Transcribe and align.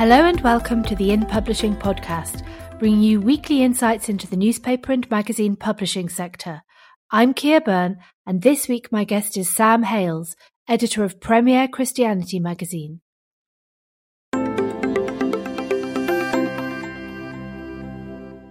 Hello 0.00 0.24
and 0.24 0.40
welcome 0.40 0.82
to 0.84 0.96
the 0.96 1.10
In 1.10 1.26
Publishing 1.26 1.76
podcast, 1.76 2.42
bringing 2.78 3.02
you 3.02 3.20
weekly 3.20 3.62
insights 3.62 4.08
into 4.08 4.26
the 4.26 4.34
newspaper 4.34 4.92
and 4.92 5.10
magazine 5.10 5.56
publishing 5.56 6.08
sector. 6.08 6.62
I'm 7.10 7.34
Ciar 7.34 7.62
Byrne, 7.62 7.98
and 8.24 8.40
this 8.40 8.66
week 8.66 8.90
my 8.90 9.04
guest 9.04 9.36
is 9.36 9.50
Sam 9.50 9.82
Hailes, 9.82 10.36
editor 10.66 11.04
of 11.04 11.20
Premier 11.20 11.68
Christianity 11.68 12.40
magazine. 12.40 13.02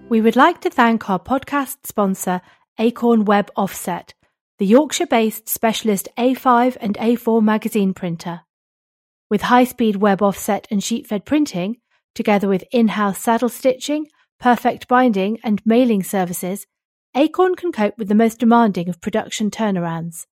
We 0.08 0.22
would 0.22 0.36
like 0.36 0.62
to 0.62 0.70
thank 0.70 1.10
our 1.10 1.18
podcast 1.18 1.78
sponsor, 1.88 2.42
Acorn 2.78 3.26
Web 3.26 3.50
Offset, 3.56 4.14
the 4.60 4.68
Yorkshire 4.68 5.08
based 5.08 5.50
specialist 5.50 6.10
A5 6.16 6.78
and 6.80 6.96
A4 6.98 7.42
magazine 7.42 7.96
printer. 7.96 8.42
With 9.30 9.44
high 9.44 9.66
speed 9.66 9.98
web 9.98 10.22
offset 10.22 10.68
and 10.72 10.84
sheet 10.84 11.08
fed 11.08 11.26
printing, 11.26 11.78
together 12.16 12.48
with 12.48 12.64
in 12.72 12.88
house 12.90 13.20
saddle 13.20 13.50
stitching, 13.50 14.08
perfect 14.40 14.88
binding, 14.88 15.40
and 15.44 15.62
mailing 15.66 16.04
services, 16.04 16.66
Acorn 17.16 17.56
can 17.56 17.72
cope 17.72 17.98
with 17.98 18.08
the 18.08 18.16
most 18.16 18.40
demanding 18.40 18.90
of 18.90 19.02
production 19.02 19.52
turnarounds. 19.52 20.26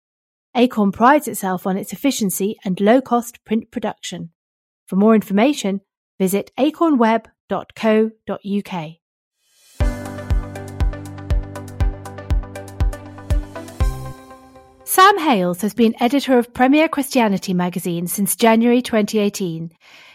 Acorn 0.55 0.91
prides 0.91 1.27
itself 1.27 1.67
on 1.67 1.77
its 1.77 1.93
efficiency 1.93 2.57
and 2.65 2.79
low 2.79 3.01
cost 3.01 3.43
print 3.45 3.69
production. 3.71 4.31
For 4.87 4.95
more 4.95 5.13
information, 5.13 5.81
visit 6.19 6.49
acornweb.co.uk. 6.57 8.97
Sam 14.87 15.17
Hailes 15.17 15.61
has 15.63 15.73
been 15.73 16.01
editor 16.01 16.37
of 16.37 16.53
Premier 16.53 16.87
Christianity 16.87 17.53
magazine 17.53 18.07
since 18.07 18.37
January 18.37 18.81
2018. 18.81 19.69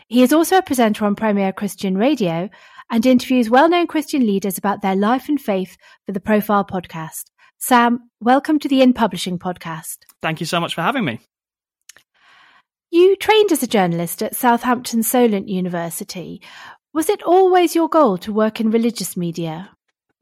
He 0.09 0.23
is 0.23 0.33
also 0.33 0.57
a 0.57 0.63
presenter 0.63 1.05
on 1.05 1.15
Premier 1.15 1.53
Christian 1.53 1.99
Radio 1.99 2.49
and 2.91 3.05
interviews 3.05 3.51
well 3.51 3.69
known 3.69 3.87
Christian 3.87 4.27
leaders 4.27 4.57
about 4.57 4.81
their 4.81 4.97
life 4.97 5.29
and 5.29 5.39
faith 5.39 5.77
for 6.07 6.13
the 6.13 6.21
Profile 6.21 6.65
podcast. 6.65 7.25
Sam, 7.59 8.09
welcome 8.23 8.59
to 8.61 8.67
the 8.67 8.81
In 8.81 8.95
Publishing 8.95 9.39
podcast. 9.39 9.99
Thank 10.23 10.41
you 10.41 10.47
so 10.47 10.59
much 10.59 10.75
for 10.75 10.81
having 10.81 11.05
me. 11.05 11.21
You 12.91 13.15
trained 13.17 13.53
as 13.53 13.63
a 13.63 13.67
journalist 13.67 14.23
at 14.23 14.35
Southampton 14.35 15.03
Solent 15.03 15.49
University. 15.49 16.41
Was 16.95 17.11
it 17.11 17.23
always 17.23 17.75
your 17.75 17.91
goal 17.91 18.17
to 18.17 18.33
work 18.33 18.59
in 18.59 18.71
religious 18.71 19.19
media? 19.19 19.71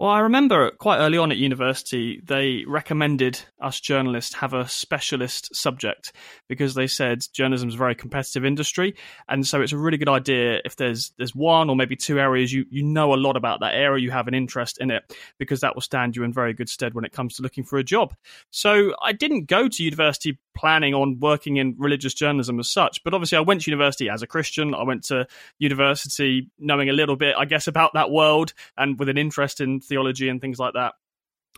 Well, 0.01 0.09
I 0.09 0.21
remember 0.21 0.71
quite 0.71 0.97
early 0.97 1.19
on 1.19 1.31
at 1.31 1.37
university, 1.37 2.23
they 2.25 2.65
recommended 2.67 3.39
us 3.61 3.81
journalists 3.81 4.33
have 4.37 4.55
a 4.55 4.67
specialist 4.67 5.55
subject 5.55 6.15
because 6.49 6.73
they 6.73 6.87
said 6.87 7.21
journalism 7.35 7.69
is 7.69 7.75
a 7.75 7.77
very 7.79 7.95
competitive 7.95 8.47
industry, 8.47 8.95
and 9.29 9.47
so 9.47 9.61
it's 9.61 9.73
a 9.73 9.77
really 9.77 9.99
good 9.99 10.09
idea 10.09 10.63
if 10.65 10.77
there's 10.77 11.13
there's 11.19 11.35
one 11.35 11.69
or 11.69 11.77
maybe 11.77 11.97
two 11.97 12.19
areas 12.19 12.51
you 12.51 12.65
you 12.71 12.83
know 12.83 13.13
a 13.13 13.17
lot 13.17 13.37
about 13.37 13.61
that 13.61 13.75
area, 13.75 14.03
you 14.03 14.11
have 14.11 14.27
an 14.27 14.33
interest 14.33 14.79
in 14.81 14.91
it 14.91 15.03
because 15.37 15.61
that 15.61 15.75
will 15.75 15.83
stand 15.83 16.17
you 16.17 16.25
in 16.25 16.33
very 16.33 16.55
good 16.55 16.71
stead 16.71 16.95
when 16.95 17.05
it 17.05 17.13
comes 17.13 17.37
to 17.37 17.43
looking 17.43 17.63
for 17.63 17.79
a 17.79 17.85
job. 17.85 18.15
So 18.49 18.95
I 19.03 19.13
didn't 19.13 19.49
go 19.49 19.69
to 19.69 19.85
university 19.85 20.39
planning 20.61 20.93
on 20.93 21.19
working 21.19 21.57
in 21.57 21.75
religious 21.79 22.13
journalism 22.13 22.61
as 22.61 22.71
such, 22.71 23.03
but 23.03 23.15
obviously 23.15 23.39
I 23.39 23.41
went 23.41 23.63
to 23.63 23.71
university 23.71 24.11
as 24.11 24.21
a 24.21 24.27
Christian. 24.27 24.75
I 24.75 24.83
went 24.83 25.05
to 25.05 25.27
university 25.59 26.51
knowing 26.59 26.91
a 26.91 26.93
little 26.93 27.17
bit, 27.17 27.35
I 27.39 27.47
guess, 27.47 27.67
about 27.67 27.95
that 27.95 28.11
world 28.11 28.53
and 28.77 28.99
with 28.99 29.09
an 29.09 29.17
interest 29.17 29.63
in 29.63 29.81
theology 29.81 30.29
and 30.29 30.39
things 30.39 30.59
like 30.59 30.75
that. 30.75 30.93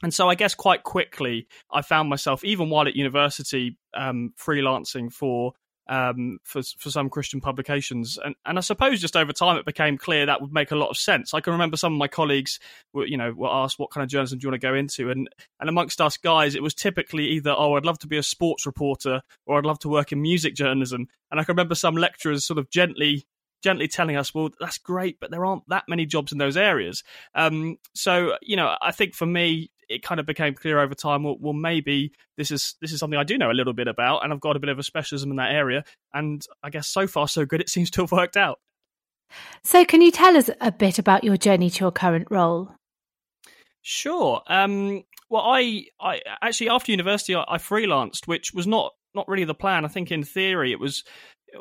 And 0.04 0.14
so 0.14 0.28
I 0.28 0.36
guess 0.36 0.54
quite 0.54 0.84
quickly 0.84 1.48
I 1.70 1.82
found 1.82 2.08
myself, 2.08 2.44
even 2.44 2.70
while 2.70 2.86
at 2.86 2.94
university, 2.94 3.76
um, 3.92 4.34
freelancing 4.38 5.12
for 5.12 5.52
um, 5.88 6.38
for 6.44 6.62
for 6.78 6.90
some 6.90 7.10
Christian 7.10 7.40
publications, 7.40 8.18
and 8.24 8.34
and 8.44 8.58
I 8.58 8.60
suppose 8.60 9.00
just 9.00 9.16
over 9.16 9.32
time 9.32 9.56
it 9.56 9.66
became 9.66 9.98
clear 9.98 10.26
that 10.26 10.40
would 10.40 10.52
make 10.52 10.70
a 10.70 10.76
lot 10.76 10.90
of 10.90 10.96
sense. 10.96 11.34
I 11.34 11.40
can 11.40 11.52
remember 11.52 11.76
some 11.76 11.92
of 11.92 11.98
my 11.98 12.08
colleagues 12.08 12.60
were 12.92 13.06
you 13.06 13.16
know 13.16 13.32
were 13.32 13.50
asked 13.50 13.78
what 13.78 13.90
kind 13.90 14.02
of 14.02 14.10
journalism 14.10 14.38
do 14.38 14.46
you 14.46 14.50
want 14.50 14.60
to 14.60 14.68
go 14.68 14.74
into, 14.74 15.10
and 15.10 15.28
and 15.60 15.68
amongst 15.68 16.00
us 16.00 16.16
guys 16.16 16.54
it 16.54 16.62
was 16.62 16.74
typically 16.74 17.28
either 17.28 17.54
oh 17.56 17.74
I'd 17.74 17.84
love 17.84 17.98
to 18.00 18.06
be 18.06 18.18
a 18.18 18.22
sports 18.22 18.66
reporter 18.66 19.22
or 19.46 19.58
I'd 19.58 19.66
love 19.66 19.80
to 19.80 19.88
work 19.88 20.12
in 20.12 20.22
music 20.22 20.54
journalism, 20.54 21.08
and 21.30 21.40
I 21.40 21.44
can 21.44 21.54
remember 21.54 21.74
some 21.74 21.96
lecturers 21.96 22.44
sort 22.44 22.58
of 22.58 22.70
gently 22.70 23.26
gently 23.62 23.88
telling 23.88 24.16
us, 24.16 24.34
well, 24.34 24.50
that's 24.60 24.78
great, 24.78 25.18
but 25.20 25.30
there 25.30 25.44
aren't 25.44 25.68
that 25.68 25.84
many 25.88 26.04
jobs 26.04 26.32
in 26.32 26.38
those 26.38 26.56
areas. 26.56 27.04
Um, 27.34 27.78
so, 27.94 28.36
you 28.42 28.56
know, 28.56 28.76
I 28.82 28.90
think 28.90 29.14
for 29.14 29.24
me, 29.24 29.70
it 29.88 30.02
kind 30.02 30.20
of 30.20 30.26
became 30.26 30.54
clear 30.54 30.78
over 30.78 30.94
time. 30.94 31.24
Well, 31.24 31.36
well, 31.40 31.52
maybe 31.52 32.12
this 32.36 32.50
is 32.50 32.74
this 32.80 32.92
is 32.92 33.00
something 33.00 33.18
I 33.18 33.24
do 33.24 33.38
know 33.38 33.50
a 33.50 33.52
little 33.52 33.72
bit 33.72 33.88
about, 33.88 34.24
and 34.24 34.32
I've 34.32 34.40
got 34.40 34.56
a 34.56 34.60
bit 34.60 34.70
of 34.70 34.78
a 34.78 34.82
specialism 34.82 35.30
in 35.30 35.36
that 35.36 35.52
area. 35.52 35.84
And 36.12 36.44
I 36.62 36.70
guess 36.70 36.88
so 36.88 37.06
far 37.06 37.28
so 37.28 37.44
good. 37.44 37.60
It 37.60 37.68
seems 37.68 37.90
to 37.92 38.02
have 38.02 38.12
worked 38.12 38.36
out. 38.36 38.60
So, 39.62 39.84
can 39.84 40.02
you 40.02 40.10
tell 40.10 40.36
us 40.36 40.50
a 40.60 40.72
bit 40.72 40.98
about 40.98 41.24
your 41.24 41.36
journey 41.36 41.70
to 41.70 41.80
your 41.84 41.92
current 41.92 42.28
role? 42.30 42.72
Sure. 43.82 44.42
Um, 44.46 45.02
well, 45.28 45.42
I, 45.42 45.86
I 46.00 46.20
actually 46.40 46.68
after 46.68 46.92
university 46.92 47.34
I, 47.34 47.44
I 47.48 47.58
freelanced, 47.58 48.26
which 48.26 48.52
was 48.52 48.66
not 48.66 48.92
not 49.14 49.28
really 49.28 49.44
the 49.44 49.54
plan. 49.54 49.84
I 49.84 49.88
think 49.88 50.10
in 50.10 50.22
theory 50.22 50.72
it 50.72 50.80
was 50.80 51.04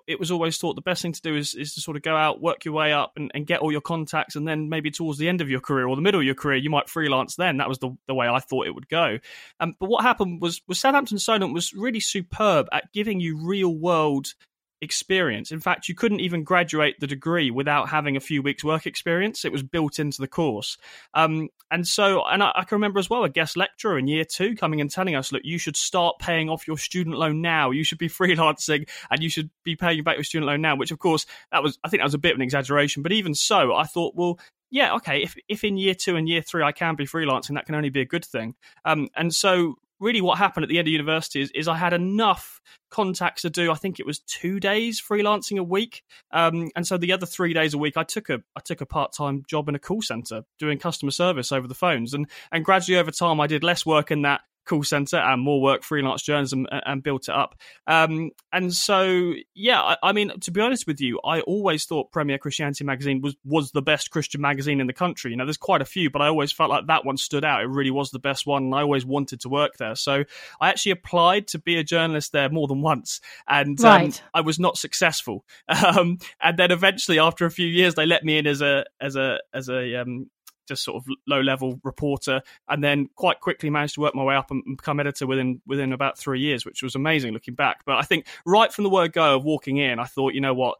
it 0.07 0.19
was 0.19 0.31
always 0.31 0.57
thought 0.57 0.75
the 0.75 0.81
best 0.81 1.01
thing 1.01 1.13
to 1.13 1.21
do 1.21 1.35
is, 1.35 1.53
is 1.55 1.73
to 1.75 1.81
sort 1.81 1.97
of 1.97 2.03
go 2.03 2.15
out, 2.15 2.41
work 2.41 2.65
your 2.65 2.73
way 2.73 2.93
up, 2.93 3.13
and, 3.15 3.31
and 3.33 3.45
get 3.45 3.59
all 3.59 3.71
your 3.71 3.81
contacts, 3.81 4.35
and 4.35 4.47
then 4.47 4.69
maybe 4.69 4.91
towards 4.91 5.17
the 5.17 5.29
end 5.29 5.41
of 5.41 5.49
your 5.49 5.59
career 5.59 5.87
or 5.87 5.95
the 5.95 6.01
middle 6.01 6.19
of 6.19 6.25
your 6.25 6.35
career, 6.35 6.57
you 6.57 6.69
might 6.69 6.89
freelance. 6.89 7.35
Then 7.35 7.57
that 7.57 7.69
was 7.69 7.79
the, 7.79 7.95
the 8.07 8.15
way 8.15 8.27
I 8.27 8.39
thought 8.39 8.67
it 8.67 8.75
would 8.75 8.89
go. 8.89 9.19
Um, 9.59 9.75
but 9.79 9.89
what 9.89 10.03
happened 10.03 10.41
was 10.41 10.61
was 10.67 10.79
Southampton 10.79 11.19
Solent 11.19 11.53
was 11.53 11.73
really 11.73 11.99
superb 11.99 12.67
at 12.71 12.91
giving 12.93 13.19
you 13.19 13.37
real 13.37 13.73
world 13.73 14.33
experience. 14.81 15.51
In 15.51 15.59
fact, 15.59 15.87
you 15.87 15.95
couldn't 15.95 16.19
even 16.19 16.43
graduate 16.43 16.99
the 16.99 17.07
degree 17.07 17.51
without 17.51 17.89
having 17.89 18.17
a 18.17 18.19
few 18.19 18.41
weeks' 18.41 18.63
work 18.63 18.87
experience. 18.87 19.45
It 19.45 19.51
was 19.51 19.63
built 19.63 19.99
into 19.99 20.19
the 20.19 20.27
course. 20.27 20.77
Um, 21.13 21.49
and 21.69 21.87
so, 21.87 22.23
and 22.25 22.41
I, 22.41 22.51
I, 22.55 22.63
can 22.63 22.77
remember 22.77 22.99
as 22.99 23.09
well 23.09 23.23
a 23.23 23.29
guest 23.29 23.55
lecturer 23.55 23.97
in 23.99 24.07
year 24.07 24.25
two 24.25 24.55
coming 24.55 24.81
and 24.81 24.89
telling 24.89 25.15
us, 25.15 25.31
look, 25.31 25.43
you 25.45 25.57
should 25.57 25.77
start 25.77 26.17
paying 26.19 26.49
off 26.49 26.67
your 26.67 26.77
student 26.77 27.15
loan 27.15 27.41
now. 27.41 27.69
You 27.71 27.83
should 27.83 27.99
be 27.99 28.09
freelancing 28.09 28.89
and 29.09 29.21
you 29.21 29.29
should 29.29 29.49
be 29.63 29.75
paying 29.75 30.03
back 30.03 30.17
your 30.17 30.23
student 30.23 30.47
loan 30.47 30.61
now, 30.61 30.75
which 30.75 30.91
of 30.91 30.99
course, 30.99 31.25
that 31.51 31.61
was, 31.61 31.77
I 31.83 31.89
think 31.89 32.01
that 32.01 32.05
was 32.05 32.15
a 32.15 32.19
bit 32.19 32.31
of 32.31 32.37
an 32.37 32.41
exaggeration. 32.41 33.03
But 33.03 33.11
even 33.11 33.35
so, 33.35 33.75
I 33.75 33.83
thought, 33.83 34.15
well, 34.15 34.39
yeah, 34.71 34.95
okay, 34.95 35.21
if, 35.21 35.35
if 35.47 35.63
in 35.63 35.77
year 35.77 35.93
two 35.93 36.15
and 36.15 36.27
year 36.27 36.41
three 36.41 36.63
I 36.63 36.71
can 36.71 36.95
be 36.95 37.05
freelancing, 37.05 37.55
that 37.55 37.65
can 37.65 37.75
only 37.75 37.89
be 37.89 38.01
a 38.01 38.05
good 38.05 38.25
thing. 38.25 38.55
Um, 38.85 39.09
and 39.15 39.33
so 39.33 39.75
really 40.01 40.19
what 40.19 40.37
happened 40.37 40.63
at 40.63 40.69
the 40.69 40.79
end 40.79 40.87
of 40.87 40.91
university 40.91 41.41
is, 41.41 41.51
is 41.51 41.67
I 41.67 41.77
had 41.77 41.93
enough 41.93 42.59
contacts 42.89 43.43
to 43.43 43.49
do. 43.49 43.71
I 43.71 43.75
think 43.75 43.99
it 43.99 44.05
was 44.05 44.19
two 44.19 44.59
days 44.59 45.01
freelancing 45.01 45.57
a 45.57 45.63
week, 45.63 46.03
um, 46.31 46.69
and 46.75 46.85
so 46.85 46.97
the 46.97 47.13
other 47.13 47.25
three 47.25 47.53
days 47.53 47.73
a 47.73 47.77
week, 47.77 47.95
I 47.95 48.03
took 48.03 48.29
a 48.29 48.41
I 48.55 48.59
took 48.59 48.81
a 48.81 48.85
part 48.85 49.13
time 49.13 49.43
job 49.47 49.69
in 49.69 49.75
a 49.75 49.79
call 49.79 50.01
center 50.01 50.43
doing 50.59 50.79
customer 50.79 51.11
service 51.11 51.51
over 51.51 51.67
the 51.67 51.75
phones, 51.75 52.13
and 52.13 52.27
and 52.51 52.65
gradually 52.65 52.97
over 52.97 53.11
time, 53.11 53.39
I 53.39 53.47
did 53.47 53.63
less 53.63 53.85
work 53.85 54.11
in 54.11 54.23
that 54.23 54.41
call 54.65 54.83
center 54.83 55.17
and 55.17 55.41
more 55.41 55.61
work 55.61 55.83
freelance 55.83 56.21
journalism 56.21 56.67
and, 56.71 56.83
and 56.85 57.03
built 57.03 57.29
it 57.29 57.35
up. 57.35 57.55
Um, 57.87 58.31
and 58.53 58.73
so 58.73 59.33
yeah 59.53 59.81
I, 59.81 59.97
I, 60.03 60.11
mean 60.11 60.39
to 60.41 60.51
be 60.51 60.61
honest 60.61 60.85
with 60.85 61.01
you 61.01 61.19
i 61.23 61.41
always 61.41 61.85
thought 61.85 62.11
premier 62.11 62.37
christianity 62.37 62.83
magazine 62.83 63.21
was 63.21 63.35
was 63.43 63.71
the 63.71 63.81
best 63.81 64.11
christian 64.11 64.41
magazine 64.41 64.79
in 64.79 64.87
the 64.87 64.93
country. 64.93 65.31
You 65.31 65.37
know 65.37 65.45
there's 65.45 65.57
quite 65.57 65.81
a 65.81 65.85
few 65.85 66.09
but 66.09 66.21
i 66.21 66.27
always 66.27 66.51
felt 66.51 66.69
like 66.69 66.87
that 66.87 67.05
one 67.05 67.17
stood 67.17 67.43
out. 67.43 67.61
It 67.61 67.67
really 67.67 67.91
was 67.91 68.11
the 68.11 68.19
best 68.19 68.45
one 68.45 68.63
and 68.63 68.75
i 68.75 68.81
always 68.81 69.05
wanted 69.05 69.41
to 69.41 69.49
work 69.49 69.77
there. 69.77 69.95
So 69.95 70.23
i 70.59 70.69
actually 70.69 70.91
applied 70.93 71.47
to 71.49 71.59
be 71.59 71.77
a 71.77 71.83
journalist 71.83 72.31
there 72.31 72.49
more 72.49 72.67
than 72.67 72.81
once 72.81 73.21
and 73.47 73.79
um, 73.81 73.85
right. 73.85 74.21
um, 74.21 74.29
i 74.33 74.41
was 74.41 74.59
not 74.59 74.77
successful. 74.77 75.45
Um, 75.91 76.19
and 76.41 76.57
then 76.57 76.71
eventually 76.71 77.17
after 77.17 77.45
a 77.45 77.51
few 77.51 77.65
years 77.65 77.95
they 77.95 78.05
let 78.05 78.23
me 78.23 78.37
in 78.37 78.45
as 78.45 78.61
a 78.61 78.85
as 78.99 79.15
a 79.15 79.39
as 79.53 79.67
a 79.67 79.95
um, 79.95 80.29
just 80.67 80.83
sort 80.83 80.97
of 80.97 81.05
low 81.27 81.41
level 81.41 81.79
reporter, 81.83 82.41
and 82.69 82.83
then 82.83 83.09
quite 83.15 83.39
quickly 83.39 83.69
managed 83.69 83.95
to 83.95 84.01
work 84.01 84.15
my 84.15 84.23
way 84.23 84.35
up 84.35 84.51
and 84.51 84.63
become 84.77 84.99
editor 84.99 85.27
within 85.27 85.61
within 85.65 85.93
about 85.93 86.17
three 86.17 86.39
years, 86.39 86.65
which 86.65 86.83
was 86.83 86.95
amazing 86.95 87.33
looking 87.33 87.55
back. 87.55 87.83
But 87.85 87.97
I 87.97 88.03
think 88.03 88.27
right 88.45 88.71
from 88.71 88.83
the 88.83 88.89
word 88.89 89.13
go 89.13 89.35
of 89.35 89.43
walking 89.43 89.77
in, 89.77 89.99
I 89.99 90.05
thought, 90.05 90.33
you 90.33 90.41
know 90.41 90.53
what, 90.53 90.77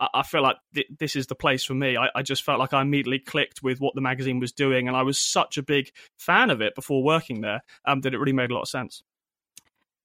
I, 0.00 0.22
feel 0.22 0.42
like 0.42 0.56
th- 0.74 0.88
this 0.98 1.16
is 1.16 1.26
the 1.26 1.34
place 1.34 1.64
for 1.64 1.74
me. 1.74 1.96
I, 1.96 2.08
I 2.14 2.22
just 2.22 2.42
felt 2.42 2.58
like 2.58 2.72
I 2.72 2.82
immediately 2.82 3.18
clicked 3.18 3.62
with 3.62 3.80
what 3.80 3.94
the 3.94 4.00
magazine 4.00 4.40
was 4.40 4.52
doing, 4.52 4.88
and 4.88 4.96
I 4.96 5.02
was 5.02 5.18
such 5.18 5.56
a 5.56 5.62
big 5.62 5.90
fan 6.18 6.50
of 6.50 6.60
it 6.60 6.74
before 6.74 7.02
working 7.02 7.40
there 7.40 7.62
um, 7.84 8.00
that 8.02 8.14
it 8.14 8.18
really 8.18 8.32
made 8.32 8.50
a 8.50 8.54
lot 8.54 8.62
of 8.62 8.68
sense. 8.68 9.02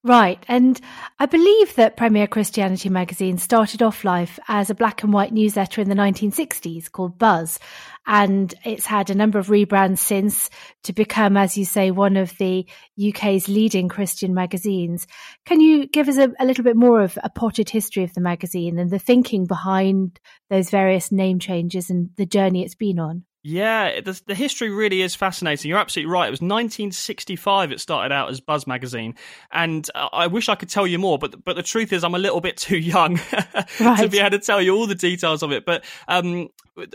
Right. 0.01 0.41
And 0.47 0.79
I 1.19 1.25
believe 1.25 1.75
that 1.75 1.97
Premier 1.97 2.25
Christianity 2.25 2.87
magazine 2.87 3.37
started 3.37 3.81
off 3.81 4.05
life 4.05 4.39
as 4.47 4.69
a 4.69 4.75
black 4.75 5.03
and 5.03 5.11
white 5.11 5.33
newsletter 5.33 5.81
in 5.81 5.89
the 5.89 5.95
1960s 5.95 6.89
called 6.89 7.17
Buzz. 7.17 7.59
And 8.07 8.53
it's 8.63 8.85
had 8.85 9.09
a 9.09 9.15
number 9.15 9.39
of 9.39 9.47
rebrands 9.47 9.97
since 9.97 10.49
to 10.83 10.93
become, 10.93 11.35
as 11.35 11.57
you 11.57 11.65
say, 11.65 11.91
one 11.91 12.15
of 12.15 12.37
the 12.37 12.65
UK's 13.09 13.49
leading 13.49 13.89
Christian 13.89 14.33
magazines. 14.33 15.05
Can 15.45 15.59
you 15.59 15.85
give 15.85 16.07
us 16.07 16.17
a, 16.17 16.31
a 16.39 16.45
little 16.45 16.63
bit 16.63 16.77
more 16.77 17.01
of 17.01 17.19
a 17.21 17.29
potted 17.29 17.69
history 17.69 18.05
of 18.05 18.13
the 18.13 18.21
magazine 18.21 18.79
and 18.79 18.89
the 18.89 18.99
thinking 18.99 19.47
behind 19.47 20.17
those 20.49 20.69
various 20.69 21.11
name 21.11 21.39
changes 21.39 21.89
and 21.89 22.09
the 22.15 22.25
journey 22.25 22.63
it's 22.63 22.73
been 22.73 22.99
on? 22.99 23.25
Yeah, 23.41 24.01
the, 24.01 24.21
the, 24.25 24.35
history 24.35 24.69
really 24.69 25.01
is 25.01 25.15
fascinating. 25.15 25.69
You're 25.69 25.79
absolutely 25.79 26.11
right. 26.11 26.27
It 26.27 26.31
was 26.31 26.41
1965 26.41 27.71
it 27.71 27.79
started 27.79 28.13
out 28.13 28.29
as 28.29 28.41
Buzz 28.41 28.67
magazine, 28.67 29.15
and 29.49 29.89
uh, 29.95 30.09
I 30.11 30.27
wish 30.27 30.49
I 30.49 30.55
could 30.55 30.67
tell 30.67 30.85
you 30.85 30.99
more, 30.99 31.17
but 31.17 31.41
but 31.45 31.55
the 31.55 31.63
truth 31.63 31.93
is 31.93 32.03
I'm 32.03 32.15
a 32.15 32.19
little 32.19 32.41
bit 32.41 32.57
too 32.57 32.77
young 32.77 33.17
right. 33.79 33.99
to 34.01 34.09
be 34.09 34.19
able 34.19 34.31
to 34.31 34.39
tell 34.39 34.61
you 34.61 34.75
all 34.75 34.87
the 34.87 34.95
details 34.95 35.41
of 35.41 35.53
it. 35.53 35.65
But 35.65 35.85
um, 36.09 36.49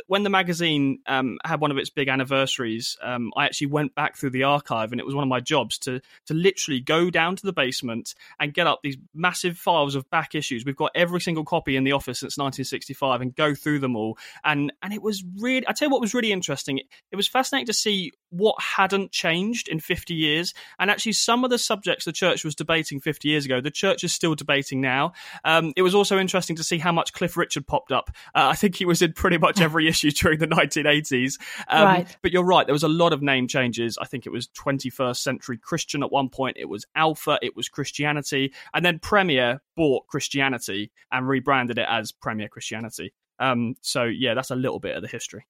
when 0.06 0.23
the 0.23 0.31
magazine 0.31 1.00
um, 1.06 1.38
had 1.44 1.61
one 1.61 1.70
of 1.70 1.79
its 1.79 1.91
big 1.91 2.08
anniversaries, 2.08 2.97
um, 3.02 3.32
I 3.37 3.47
actually 3.47 3.69
went 3.69 3.94
back 3.94 4.17
through 4.17 4.31
the 4.31 4.44
archive, 4.44 4.93
and 4.93 5.00
it 5.00 5.06
was 5.06 5.14
one 5.14 5.25
of 5.25 5.29
my 5.29 5.40
jobs 5.40 5.79
to 5.79 6.00
to 6.26 6.35
literally 6.35 6.81
go 6.81 7.08
down 7.11 7.37
to 7.37 7.47
the 7.47 7.52
basement 7.52 8.14
and 8.38 8.52
get 8.52 8.67
up 8.67 8.81
these 8.82 8.99
massive 9.14 9.56
files 9.56 9.94
of 9.94 10.08
back 10.11 10.35
issues. 10.35 10.64
We've 10.64 10.76
got 10.76 10.93
every 10.94 11.20
single 11.20 11.44
copy 11.44 11.76
in 11.76 11.85
the 11.85 11.93
office 11.93 12.20
since 12.20 12.37
1965, 12.37 13.23
and 13.23 13.35
go 13.35 13.55
through 13.55 13.79
them 13.79 13.97
all. 13.97 14.19
And 14.44 14.73
and 14.82 14.93
it 14.93 15.02
was 15.02 15.25
really, 15.38 15.67
I 15.67 15.73
tell 15.73 15.88
you 15.88 15.93
what 15.93 16.02
was 16.02 16.12
really 16.12 16.32
interesting. 16.34 16.81
It, 17.12 17.16
was 17.16 17.28
fascinating 17.28 17.66
to 17.66 17.72
see 17.72 18.12
what 18.31 18.56
hadn't 18.60 19.12
changed 19.12 19.69
in 19.69 19.78
50 19.78 20.14
years, 20.14 20.52
and 20.78 20.90
actually 20.90 21.12
some 21.12 21.44
of 21.44 21.50
the 21.50 21.58
subjects 21.58 22.04
the 22.04 22.12
church 22.12 22.44
was 22.44 22.54
debating 22.54 23.00
50 23.00 23.28
years 23.28 23.44
ago, 23.44 23.60
the 23.60 23.70
church 23.70 24.02
is 24.02 24.12
still 24.12 24.34
debating 24.34 24.81
now. 24.81 25.12
Um, 25.44 25.72
it 25.76 25.82
was 25.82 25.94
also 25.94 26.19
interesting 26.19 26.56
to 26.56 26.64
see 26.64 26.78
how 26.78 26.90
much 26.90 27.12
Cliff 27.12 27.36
Richard 27.36 27.66
popped 27.66 27.92
up. 27.92 28.10
Uh, 28.34 28.48
I 28.48 28.54
think 28.56 28.76
he 28.76 28.84
was 28.84 29.00
in 29.00 29.12
pretty 29.12 29.38
much 29.38 29.60
every 29.60 29.84
every 29.84 29.88
issue 29.88 30.10
during 30.10 30.38
the 30.38 30.46
1980s. 30.46 31.38
Um, 31.69 31.84
right. 31.84 32.16
But 32.22 32.32
you're 32.32 32.44
right, 32.44 32.66
there 32.66 32.75
was 32.75 32.82
a 32.82 32.88
lot 32.88 33.12
of 33.12 33.22
name 33.22 33.48
changes. 33.48 33.98
I 33.98 34.06
think 34.06 34.26
it 34.26 34.30
was 34.30 34.48
21st 34.48 35.16
Century 35.16 35.58
Christian 35.58 36.02
at 36.02 36.12
one 36.12 36.28
point, 36.28 36.56
it 36.58 36.69
was 36.69 36.87
Alpha, 36.94 37.38
it 37.42 37.56
was 37.56 37.69
Christianity, 37.69 38.52
and 38.72 38.84
then 38.84 38.98
Premier 38.98 39.60
bought 39.76 40.06
Christianity 40.06 40.92
and 41.10 41.28
rebranded 41.28 41.78
it 41.78 41.87
as 41.88 42.12
Premier 42.12 42.48
Christianity. 42.48 43.12
Um, 43.38 43.75
so, 43.80 44.04
yeah, 44.04 44.34
that's 44.34 44.50
a 44.50 44.56
little 44.56 44.78
bit 44.78 44.96
of 44.96 45.02
the 45.02 45.08
history. 45.08 45.44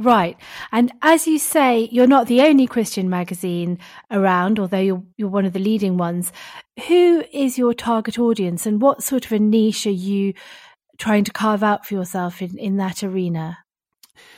Right. 0.00 0.38
And 0.72 0.92
as 1.02 1.26
you 1.26 1.38
say, 1.38 1.90
you're 1.92 2.06
not 2.06 2.26
the 2.26 2.40
only 2.40 2.66
Christian 2.66 3.10
magazine 3.10 3.78
around, 4.10 4.58
although 4.58 4.78
you're, 4.78 5.02
you're 5.18 5.28
one 5.28 5.44
of 5.44 5.52
the 5.52 5.58
leading 5.58 5.98
ones. 5.98 6.32
Who 6.88 7.22
is 7.30 7.58
your 7.58 7.74
target 7.74 8.18
audience 8.18 8.64
and 8.64 8.80
what 8.80 9.02
sort 9.02 9.26
of 9.26 9.32
a 9.32 9.38
niche 9.38 9.86
are 9.86 9.90
you 9.90 10.32
trying 10.96 11.24
to 11.24 11.32
carve 11.32 11.62
out 11.62 11.84
for 11.84 11.92
yourself 11.92 12.40
in, 12.40 12.56
in 12.56 12.78
that 12.78 13.02
arena? 13.02 13.58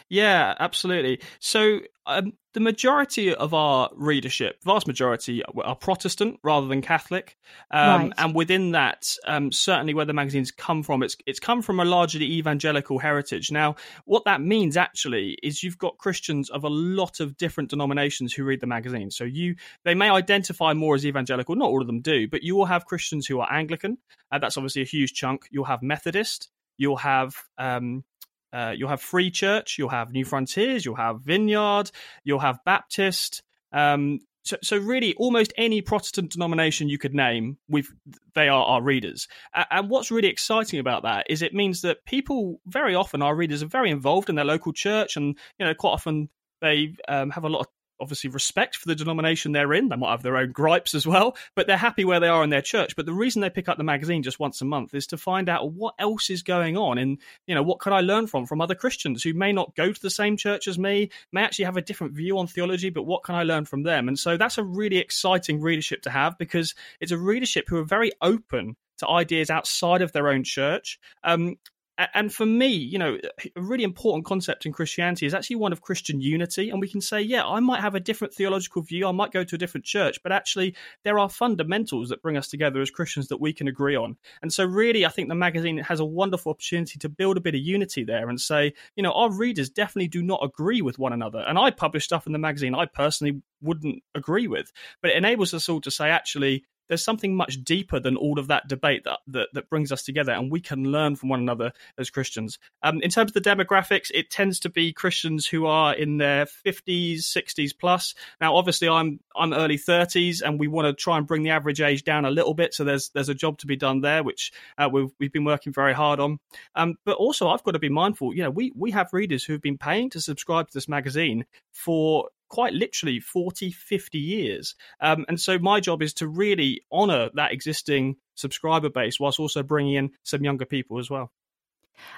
Yeah, 0.09 0.55
absolutely. 0.59 1.21
So 1.39 1.83
um, 2.07 2.33
the 2.55 2.61
majority 2.61 3.35
of 3.35 3.55
our 3.55 3.89
readership, 3.95 4.63
vast 4.65 4.87
majority, 4.87 5.43
are 5.45 5.77
Protestant 5.77 6.39
rather 6.43 6.67
than 6.67 6.83
Catholic, 6.83 7.39
um, 7.71 8.03
right. 8.03 8.13
and 8.19 8.35
within 8.35 8.73
that, 8.73 9.17
um, 9.27 9.53
certainly 9.53 9.95
where 9.95 10.05
the 10.05 10.13
magazines 10.13 10.51
come 10.51 10.83
from, 10.83 11.03
it's 11.03 11.17
it's 11.27 11.39
come 11.39 11.63
from 11.63 11.81
a 11.81 11.85
largely 11.85 12.25
evangelical 12.25 12.99
heritage. 12.99 13.53
Now, 13.53 13.77
what 14.05 14.25
that 14.25 14.41
means 14.41 14.77
actually 14.77 15.39
is 15.43 15.63
you've 15.63 15.79
got 15.79 15.99
Christians 15.99 16.51
of 16.51 16.65
a 16.65 16.69
lot 16.69 17.21
of 17.21 17.37
different 17.37 17.71
denominations 17.71 18.35
who 18.35 18.45
read 18.45 18.61
the 18.61 18.67
magazine. 18.67 19.11
So 19.11 19.25
you 19.25 19.55
they 19.85 19.95
may 19.95 20.11
identify 20.11 20.75
more 20.75 20.95
as 20.95 21.07
evangelical, 21.07 21.55
not 21.55 21.71
all 21.71 21.81
of 21.81 21.87
them 21.87 22.01
do, 22.01 22.27
but 22.29 22.43
you 22.43 22.57
will 22.57 22.67
have 22.67 22.87
Christians 22.87 23.27
who 23.27 23.41
are 23.41 23.53
Anglican. 23.53 23.99
Uh, 24.31 24.39
that's 24.39 24.57
obviously 24.57 24.83
a 24.83 24.87
huge 24.87 25.15
chunk. 25.15 25.47
You'll 25.51 25.65
have 25.65 25.83
Methodist. 25.83 26.51
You'll 26.79 26.97
have 26.97 27.37
um, 27.59 28.05
uh, 28.53 28.73
you'll 28.77 28.89
have 28.89 29.01
Free 29.01 29.31
Church, 29.31 29.77
you'll 29.79 29.89
have 29.89 30.13
New 30.13 30.25
Frontiers, 30.25 30.85
you'll 30.85 30.95
have 30.97 31.21
Vineyard, 31.23 31.91
you'll 32.25 32.39
have 32.41 32.59
Baptist. 32.65 33.43
Um, 33.73 34.21
so, 34.45 34.57
so 34.63 34.77
really, 34.77 35.15
almost 35.15 35.53
any 35.57 35.83
Protestant 35.83 36.33
denomination 36.33 36.89
you 36.89 36.99
could 36.99 37.15
name, 37.15 37.59
we've 37.69 37.93
they 38.35 38.49
are 38.49 38.65
our 38.65 38.83
readers. 38.83 39.29
And 39.71 39.89
what's 39.89 40.11
really 40.11 40.29
exciting 40.29 40.81
about 40.81 41.05
that 41.05 41.27
is 41.31 41.43
it 41.43 41.55
means 41.55 41.83
that 41.83 42.05
people 42.05 42.61
very 42.67 42.95
often, 42.95 43.23
our 43.23 43.37
readers, 43.37 43.63
are 43.63 43.67
very 43.69 43.91
involved 43.91 44.29
in 44.29 44.35
their 44.35 44.45
local 44.45 44.73
church, 44.73 45.17
and 45.17 45.39
you 45.59 45.67
know, 45.67 45.75
quite 45.75 45.93
often 45.93 46.29
they 46.61 46.95
um, 47.09 47.31
have 47.31 47.45
a 47.45 47.49
lot 47.49 47.61
of 47.61 47.67
obviously 48.03 48.29
respect 48.29 48.77
for 48.77 48.89
the 48.89 48.95
denomination 48.95 49.53
they're 49.53 49.73
in. 49.73 49.89
They 49.89 49.97
might 49.97 50.11
have 50.11 50.23
their 50.23 50.37
own 50.37 50.53
gripes 50.53 50.95
as 50.95 51.07
well, 51.07 51.37
but 51.55 51.67
they're 51.67 51.77
happy 51.77 52.05
where 52.05 52.21
they 52.21 52.29
are 52.29 52.45
in 52.45 52.51
their 52.51 52.61
church. 52.61 52.97
But 52.97 53.07
the 53.07 53.13
reason 53.13 53.41
they 53.41 53.51
pick 53.51 53.69
up 53.69 53.79
the 53.79 53.85
magazine 53.85 54.23
just 54.23 54.41
once 54.41 54.61
a 54.61 54.65
month 54.65 54.95
is 54.95 55.07
to 55.09 55.17
find 55.17 55.49
out 55.49 55.73
what 55.73 55.95
else 55.99 56.29
is 56.29 56.43
going 56.43 56.77
on 56.77 56.99
and, 56.99 57.19
you 57.47 57.55
know, 57.55 57.63
what 57.63 57.81
can 57.81 57.93
I 57.93 58.01
learn 58.01 58.27
from 58.27 58.47
from 58.47 58.61
other 58.61 58.75
Christians 58.75 59.23
who 59.23 59.33
may 59.33 59.53
not 59.53 59.75
go 59.77 59.93
to 59.93 60.03
the 60.03 60.11
same 60.11 60.37
church 60.37 60.69
as 60.69 60.79
me, 60.79 61.11
may 61.33 61.43
actually 61.43 61.67
have 61.67 61.77
a 61.77 61.83
different 61.83 62.15
view 62.15 62.39
on 62.39 62.47
theology, 62.47 62.91
but 62.91 63.05
what 63.05 63.23
can 63.23 63.35
I 63.35 63.45
learn 63.45 63.65
from 63.65 63.85
them? 63.85 64.09
And 64.09 64.19
so 64.19 64.37
that's 64.37 64.59
a 64.59 64.65
really 64.65 64.99
exciting 64.99 65.61
readership 65.61 66.03
to 66.03 66.11
have 66.11 66.37
because 66.39 66.75
it's 67.01 67.13
a 67.13 67.19
readership 67.19 67.69
who 67.69 67.79
are 67.79 67.85
very 67.85 68.11
open 68.21 68.77
to 68.99 69.09
ideas 69.09 69.51
outside 69.51 70.03
of 70.03 70.13
their 70.13 70.29
own 70.29 70.45
church. 70.45 70.99
Um, 71.25 71.57
and 71.99 72.33
for 72.33 72.47
me, 72.47 72.69
you 72.69 72.99
know, 72.99 73.19
a 73.55 73.61
really 73.61 73.85
important 73.85 74.25
concept 74.25 74.65
in 74.65 74.73
Christianity 74.73 75.27
is 75.27 75.35
actually 75.35 75.57
one 75.57 75.73
of 75.73 75.83
Christian 75.83 76.21
unity. 76.21 76.71
And 76.71 76.81
we 76.81 76.89
can 76.89 77.01
say, 77.01 77.21
yeah, 77.21 77.45
I 77.45 77.61
might 77.61 77.81
have 77.81 77.95
a 77.95 78.01
different 78.01 78.33
theological 78.33 78.83
view, 78.83 79.07
I 79.07 79.13
might 79.13 79.31
go 79.31 79.45
to 79.45 79.55
a 79.55 79.59
different 79.59 79.85
church, 79.85 80.23
but 80.23 80.33
actually, 80.33 80.75
there 81.05 81.19
are 81.19 81.29
fundamentals 81.29 82.09
that 82.09 82.23
bring 82.23 82.37
us 82.37 82.49
together 82.49 82.81
as 82.81 82.91
Christians 82.91 83.29
that 83.29 83.41
we 83.41 83.53
can 83.53 83.69
agree 83.69 83.95
on. 83.95 84.17
And 84.41 84.53
so, 84.53 84.65
really, 84.65 85.05
I 85.05 85.11
think 85.11 85.29
the 85.29 85.35
magazine 85.35 85.79
has 85.79 86.01
a 86.01 86.05
wonderful 86.05 86.51
opportunity 86.51 86.99
to 86.99 87.09
build 87.09 87.37
a 87.37 87.41
bit 87.43 87.55
of 87.55 87.61
unity 87.61 88.05
there 88.05 88.29
and 88.29 88.41
say, 88.41 88.73
you 88.97 89.03
know, 89.03 89.13
our 89.13 89.31
readers 89.31 89.69
definitely 89.69 90.09
do 90.09 90.23
not 90.23 90.41
agree 90.43 90.81
with 90.81 90.99
one 90.99 91.13
another. 91.13 91.45
And 91.47 91.59
I 91.59 91.71
publish 91.71 92.05
stuff 92.05 92.27
in 92.27 92.33
the 92.33 92.39
magazine 92.39 92.75
I 92.75 92.87
personally 92.87 93.43
wouldn't 93.61 94.03
agree 94.15 94.49
with, 94.49 94.73
but 95.03 95.11
it 95.11 95.17
enables 95.17 95.55
us 95.55 95.69
all 95.69 95.81
to 95.83 95.91
say, 95.91 96.09
actually, 96.09 96.65
there's 96.93 97.03
something 97.03 97.35
much 97.35 97.65
deeper 97.65 97.99
than 97.99 98.19
all 98.19 98.39
of 98.39 98.49
that 98.49 98.69
debate 98.69 99.05
that, 99.05 99.21
that, 99.27 99.49
that 99.55 99.71
brings 99.71 99.91
us 99.91 100.03
together, 100.03 100.31
and 100.33 100.53
we 100.53 100.61
can 100.61 100.85
learn 100.85 101.17
from 101.17 101.31
one 101.31 101.41
another 101.41 101.73
as 101.97 102.11
Christians. 102.11 102.59
Um, 102.83 103.01
in 103.01 103.09
terms 103.09 103.31
of 103.35 103.43
the 103.43 103.51
demographics, 103.51 104.11
it 104.13 104.29
tends 104.29 104.61
to 104.61 104.69
be 104.69 104.93
Christians 104.93 105.47
who 105.47 105.65
are 105.65 105.95
in 105.95 106.19
their 106.19 106.45
50s, 106.45 107.21
60s 107.21 107.71
plus. 107.79 108.15
Now, 108.43 108.57
obviously, 108.57 108.91
I'm 108.91 109.21
I'm 109.35 109.55
early 109.55 109.79
30s, 109.79 110.43
and 110.43 110.61
we 110.61 110.69
want 110.69 110.85
to 110.85 110.93
try 110.93 111.17
and 111.17 111.27
bring 111.27 111.45
the 111.45 111.51
average 111.51 111.81
age 111.81 112.05
down 112.05 112.27
a 112.27 112.31
little 112.31 112.53
bit. 112.53 112.75
So 112.75 112.85
there's 112.85 113.09
there's 113.15 113.31
a 113.31 113.35
job 113.35 113.57
to 113.61 113.67
be 113.67 113.77
done 113.77 114.03
there, 114.03 114.23
which 114.23 114.53
uh, 114.77 114.91
we've 114.93 115.09
we've 115.19 115.33
been 115.33 115.45
working 115.45 115.73
very 115.73 115.95
hard 115.95 116.21
on. 116.21 116.41
Um, 116.75 116.97
but 117.07 117.17
also, 117.17 117.49
I've 117.49 117.65
got 117.65 117.73
to 117.73 117.79
be 117.79 117.89
mindful. 117.89 118.35
You 118.35 118.43
know, 118.43 118.51
we 118.51 118.71
we 118.77 118.91
have 118.91 119.15
readers 119.15 119.45
who 119.45 119.55
have 119.55 119.63
been 119.63 119.79
paying 119.79 120.11
to 120.11 120.21
subscribe 120.21 120.69
to 120.69 120.75
this 120.75 120.89
magazine 120.89 121.47
for 121.73 122.29
quite 122.53 122.75
literally 122.75 123.19
40, 123.19 123.73
50 123.73 124.19
years. 124.19 124.75
Um, 125.01 125.25
and 125.27 125.41
so 125.41 125.59
my 125.59 125.81
job 125.81 126.03
is 126.03 126.13
to 126.15 126.29
really 126.29 126.83
honor 126.93 127.31
that 127.35 127.51
existing 127.51 128.17
subscriber 128.35 128.91
base 128.91 129.19
whilst 129.19 129.41
also 129.41 129.63
bringing 129.63 129.95
in 129.95 130.11
some 130.23 130.45
younger 130.45 130.67
people 130.67 130.99
as 130.99 131.09
well. 131.09 131.33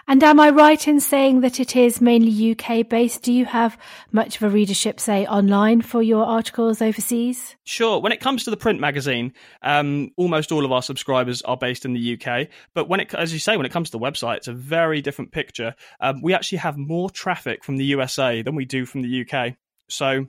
And 0.09 0.23
am 0.23 0.41
I 0.41 0.51
right 0.51 0.89
in 0.89 0.99
saying 0.99 1.41
that 1.43 1.61
it 1.61 1.77
is 1.77 2.01
mainly 2.01 2.53
UK 2.53 2.89
based? 2.89 3.23
Do 3.23 3.33
you 3.33 3.45
have 3.45 3.79
much 4.13 4.37
of 4.37 4.43
a 4.43 4.49
readership, 4.49 4.99
say, 4.99 5.27
online 5.27 5.83
for 5.83 6.03
your 6.03 6.25
articles 6.25 6.83
overseas? 6.83 7.55
Sure. 7.65 8.01
When 8.01 8.13
it 8.13 8.21
comes 8.21 8.45
to 8.45 8.51
the 8.51 8.57
print 8.57 8.81
magazine, 8.81 9.35
um, 9.63 10.11
almost 10.17 10.53
all 10.53 10.65
of 10.65 10.73
our 10.73 10.83
subscribers 10.83 11.43
are 11.43 11.57
based 11.57 11.85
in 11.85 11.93
the 11.93 12.19
UK. 12.19 12.49
But 12.75 12.89
when 12.89 13.01
it, 13.01 13.15
as 13.15 13.33
you 13.33 13.39
say, 13.39 13.57
when 13.57 13.67
it 13.67 13.73
comes 13.73 13.91
to 13.91 13.99
the 13.99 14.05
website, 14.05 14.39
it's 14.39 14.49
a 14.49 14.53
very 14.53 15.01
different 15.01 15.33
picture. 15.33 15.75
Um, 16.01 16.23
we 16.23 16.35
actually 16.35 16.59
have 16.59 16.77
more 16.77 17.11
traffic 17.11 17.65
from 17.65 17.77
the 17.77 17.85
USA 17.87 18.43
than 18.43 18.55
we 18.55 18.65
do 18.65 18.87
from 18.87 19.03
the 19.03 19.27
UK. 19.27 19.57
So 19.89 20.27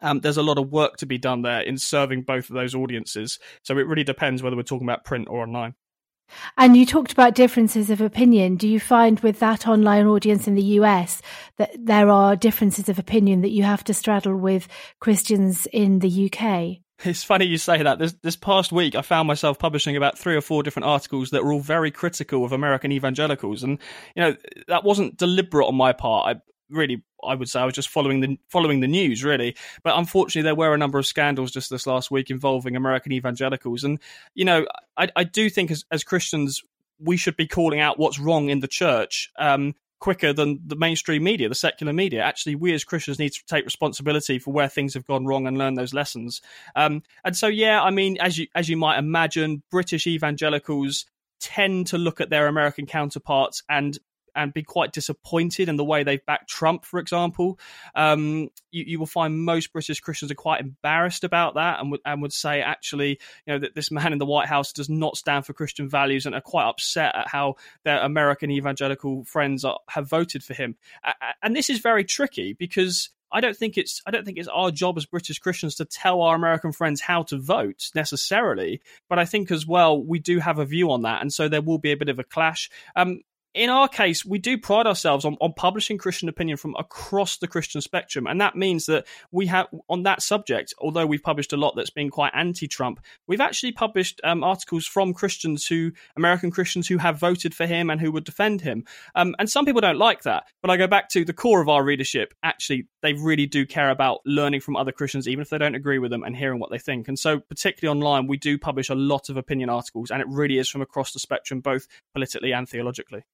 um, 0.00 0.20
there's 0.20 0.36
a 0.36 0.42
lot 0.42 0.58
of 0.58 0.70
work 0.70 0.96
to 0.98 1.06
be 1.06 1.18
done 1.18 1.42
there 1.42 1.60
in 1.60 1.78
serving 1.78 2.22
both 2.22 2.50
of 2.50 2.54
those 2.54 2.74
audiences. 2.74 3.38
So 3.62 3.78
it 3.78 3.86
really 3.86 4.04
depends 4.04 4.42
whether 4.42 4.56
we're 4.56 4.62
talking 4.62 4.86
about 4.86 5.04
print 5.04 5.28
or 5.28 5.42
online. 5.42 5.74
And 6.56 6.76
you 6.76 6.86
talked 6.86 7.12
about 7.12 7.34
differences 7.34 7.90
of 7.90 8.00
opinion. 8.00 8.56
Do 8.56 8.66
you 8.66 8.80
find 8.80 9.20
with 9.20 9.38
that 9.40 9.66
online 9.68 10.06
audience 10.06 10.48
in 10.48 10.54
the 10.54 10.62
US 10.62 11.20
that 11.58 11.70
there 11.78 12.08
are 12.08 12.36
differences 12.36 12.88
of 12.88 12.98
opinion 12.98 13.42
that 13.42 13.50
you 13.50 13.64
have 13.64 13.84
to 13.84 13.94
straddle 13.94 14.36
with 14.36 14.66
Christians 14.98 15.66
in 15.72 15.98
the 15.98 16.30
UK? 16.30 16.78
It's 17.04 17.24
funny 17.24 17.46
you 17.46 17.58
say 17.58 17.82
that. 17.82 17.98
This 17.98 18.12
this 18.22 18.36
past 18.36 18.70
week, 18.70 18.94
I 18.94 19.02
found 19.02 19.26
myself 19.26 19.58
publishing 19.58 19.96
about 19.96 20.16
three 20.16 20.36
or 20.36 20.40
four 20.40 20.62
different 20.62 20.86
articles 20.86 21.30
that 21.30 21.44
were 21.44 21.52
all 21.52 21.60
very 21.60 21.90
critical 21.90 22.44
of 22.44 22.52
American 22.52 22.92
evangelicals, 22.92 23.64
and 23.64 23.78
you 24.14 24.22
know 24.22 24.36
that 24.68 24.84
wasn't 24.84 25.16
deliberate 25.16 25.66
on 25.66 25.74
my 25.74 25.92
part. 25.92 26.38
Really 26.72 27.02
I 27.22 27.34
would 27.34 27.48
say 27.48 27.60
I 27.60 27.64
was 27.64 27.74
just 27.74 27.88
following 27.88 28.20
the 28.20 28.38
following 28.48 28.80
the 28.80 28.88
news 28.88 29.22
really. 29.22 29.56
But 29.82 29.96
unfortunately, 29.96 30.46
there 30.46 30.54
were 30.54 30.74
a 30.74 30.78
number 30.78 30.98
of 30.98 31.06
scandals 31.06 31.50
just 31.50 31.70
this 31.70 31.86
last 31.86 32.10
week 32.10 32.30
involving 32.30 32.76
American 32.76 33.12
evangelicals, 33.12 33.84
and 33.84 33.98
you 34.34 34.44
know, 34.44 34.66
I, 34.96 35.08
I 35.14 35.24
do 35.24 35.48
think 35.48 35.70
as, 35.70 35.84
as 35.90 36.04
Christians 36.04 36.62
we 36.98 37.16
should 37.16 37.36
be 37.36 37.46
calling 37.46 37.80
out 37.80 37.98
what's 37.98 38.18
wrong 38.18 38.48
in 38.48 38.60
the 38.60 38.68
church. 38.68 39.30
Um, 39.38 39.74
quicker 40.02 40.32
than 40.32 40.58
the 40.66 40.74
mainstream 40.74 41.22
media, 41.22 41.48
the 41.48 41.54
secular 41.54 41.92
media. 41.92 42.22
Actually, 42.22 42.56
we 42.56 42.74
as 42.74 42.82
Christians 42.82 43.20
need 43.20 43.32
to 43.34 43.44
take 43.46 43.64
responsibility 43.64 44.40
for 44.40 44.52
where 44.52 44.68
things 44.68 44.94
have 44.94 45.06
gone 45.06 45.26
wrong 45.26 45.46
and 45.46 45.56
learn 45.56 45.74
those 45.74 45.94
lessons. 45.94 46.42
Um, 46.74 47.04
and 47.24 47.36
so, 47.36 47.46
yeah, 47.46 47.80
I 47.80 47.90
mean, 47.90 48.18
as 48.18 48.36
you 48.36 48.48
as 48.54 48.68
you 48.68 48.76
might 48.76 48.98
imagine, 48.98 49.62
British 49.70 50.08
evangelicals 50.08 51.06
tend 51.38 51.86
to 51.88 51.98
look 51.98 52.20
at 52.20 52.30
their 52.30 52.48
American 52.48 52.84
counterparts 52.84 53.62
and 53.68 53.96
and 54.34 54.52
be 54.52 54.62
quite 54.62 54.92
disappointed 54.92 55.68
in 55.68 55.76
the 55.76 55.84
way 55.84 56.02
they've 56.02 56.24
backed 56.24 56.48
Trump, 56.48 56.84
for 56.84 56.98
example. 56.98 57.58
Um, 57.94 58.48
you, 58.70 58.84
you, 58.86 58.98
will 58.98 59.06
find 59.06 59.44
most 59.44 59.72
British 59.72 60.00
Christians 60.00 60.30
are 60.30 60.36
quite 60.36 60.60
embarrassed 60.60 61.24
about 61.24 61.54
that 61.54 61.80
and 61.80 61.90
would, 61.90 62.00
and 62.04 62.22
would 62.22 62.32
say, 62.32 62.60
actually, 62.60 63.18
you 63.46 63.52
know, 63.52 63.58
that 63.58 63.74
this 63.74 63.90
man 63.90 64.12
in 64.12 64.18
the 64.18 64.26
White 64.26 64.48
House 64.48 64.72
does 64.72 64.88
not 64.88 65.16
stand 65.16 65.46
for 65.46 65.52
Christian 65.52 65.88
values 65.88 66.26
and 66.26 66.34
are 66.34 66.40
quite 66.40 66.68
upset 66.68 67.14
at 67.14 67.28
how 67.28 67.56
their 67.84 68.00
American 68.00 68.50
evangelical 68.50 69.24
friends 69.24 69.64
are, 69.64 69.78
have 69.88 70.08
voted 70.08 70.42
for 70.42 70.54
him. 70.54 70.76
And 71.42 71.54
this 71.54 71.70
is 71.70 71.78
very 71.78 72.04
tricky 72.04 72.52
because 72.52 73.10
I 73.32 73.40
don't 73.40 73.56
think 73.56 73.78
it's 73.78 74.02
I 74.06 74.10
don't 74.10 74.24
think 74.24 74.38
it's 74.38 74.48
our 74.48 74.70
job 74.70 74.96
as 74.98 75.06
British 75.06 75.38
Christians 75.38 75.76
to 75.76 75.84
tell 75.84 76.20
our 76.20 76.36
American 76.36 76.72
friends 76.72 77.00
how 77.00 77.22
to 77.24 77.38
vote 77.38 77.90
necessarily, 77.94 78.82
but 79.08 79.18
I 79.18 79.24
think 79.24 79.50
as 79.50 79.66
well 79.66 80.02
we 80.02 80.18
do 80.18 80.38
have 80.38 80.58
a 80.58 80.66
view 80.66 80.90
on 80.92 81.02
that, 81.02 81.22
and 81.22 81.32
so 81.32 81.48
there 81.48 81.62
will 81.62 81.78
be 81.78 81.92
a 81.92 81.96
bit 81.96 82.10
of 82.10 82.18
a 82.18 82.24
clash. 82.24 82.70
Um, 82.94 83.22
in 83.54 83.68
our 83.68 83.86
case, 83.86 84.24
we 84.24 84.38
do 84.38 84.56
pride 84.56 84.86
ourselves 84.86 85.24
on, 85.24 85.36
on 85.40 85.52
publishing 85.52 85.98
Christian 85.98 86.28
opinion 86.28 86.56
from 86.56 86.74
across 86.78 87.36
the 87.36 87.46
Christian 87.46 87.80
spectrum. 87.80 88.26
And 88.26 88.40
that 88.40 88.56
means 88.56 88.86
that 88.86 89.06
we 89.30 89.46
have, 89.46 89.66
on 89.88 90.04
that 90.04 90.22
subject, 90.22 90.72
although 90.78 91.04
we've 91.04 91.22
published 91.22 91.52
a 91.52 91.58
lot 91.58 91.74
that's 91.76 91.90
been 91.90 92.10
quite 92.10 92.32
anti 92.34 92.66
Trump, 92.66 93.00
we've 93.26 93.40
actually 93.40 93.72
published 93.72 94.20
um, 94.24 94.42
articles 94.42 94.86
from 94.86 95.12
Christians 95.12 95.66
who, 95.66 95.92
American 96.16 96.50
Christians 96.50 96.88
who 96.88 96.96
have 96.98 97.18
voted 97.18 97.54
for 97.54 97.66
him 97.66 97.90
and 97.90 98.00
who 98.00 98.10
would 98.12 98.24
defend 98.24 98.62
him. 98.62 98.84
Um, 99.14 99.34
and 99.38 99.50
some 99.50 99.66
people 99.66 99.82
don't 99.82 99.98
like 99.98 100.22
that. 100.22 100.44
But 100.62 100.70
I 100.70 100.78
go 100.78 100.86
back 100.86 101.10
to 101.10 101.24
the 101.24 101.34
core 101.34 101.60
of 101.60 101.68
our 101.68 101.84
readership. 101.84 102.32
Actually, 102.42 102.88
they 103.02 103.12
really 103.12 103.46
do 103.46 103.66
care 103.66 103.90
about 103.90 104.20
learning 104.24 104.60
from 104.60 104.76
other 104.76 104.92
Christians, 104.92 105.28
even 105.28 105.42
if 105.42 105.50
they 105.50 105.58
don't 105.58 105.74
agree 105.74 105.98
with 105.98 106.10
them, 106.10 106.22
and 106.22 106.34
hearing 106.36 106.58
what 106.58 106.70
they 106.70 106.78
think. 106.78 107.08
And 107.08 107.18
so, 107.18 107.40
particularly 107.40 107.98
online, 107.98 108.26
we 108.28 108.38
do 108.38 108.56
publish 108.56 108.88
a 108.88 108.94
lot 108.94 109.28
of 109.28 109.36
opinion 109.36 109.68
articles, 109.68 110.10
and 110.10 110.22
it 110.22 110.28
really 110.28 110.58
is 110.58 110.68
from 110.68 110.80
across 110.80 111.12
the 111.12 111.18
spectrum, 111.18 111.60
both 111.60 111.86
politically 112.14 112.52
and 112.52 112.68
theologically. 112.68 113.24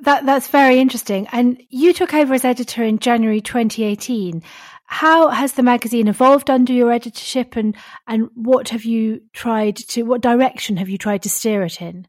That 0.00 0.26
that's 0.26 0.48
very 0.48 0.80
interesting. 0.80 1.26
And 1.32 1.62
you 1.70 1.92
took 1.92 2.14
over 2.14 2.34
as 2.34 2.44
editor 2.44 2.82
in 2.82 2.98
January 2.98 3.40
2018. 3.40 4.42
How 4.86 5.28
has 5.28 5.52
the 5.52 5.62
magazine 5.62 6.08
evolved 6.08 6.50
under 6.50 6.72
your 6.72 6.92
editorship, 6.92 7.56
and 7.56 7.74
and 8.06 8.28
what 8.34 8.68
have 8.68 8.84
you 8.84 9.22
tried 9.32 9.76
to? 9.76 10.02
What 10.02 10.20
direction 10.20 10.76
have 10.76 10.88
you 10.88 10.98
tried 10.98 11.22
to 11.22 11.30
steer 11.30 11.62
it 11.62 11.80
in? 11.80 12.06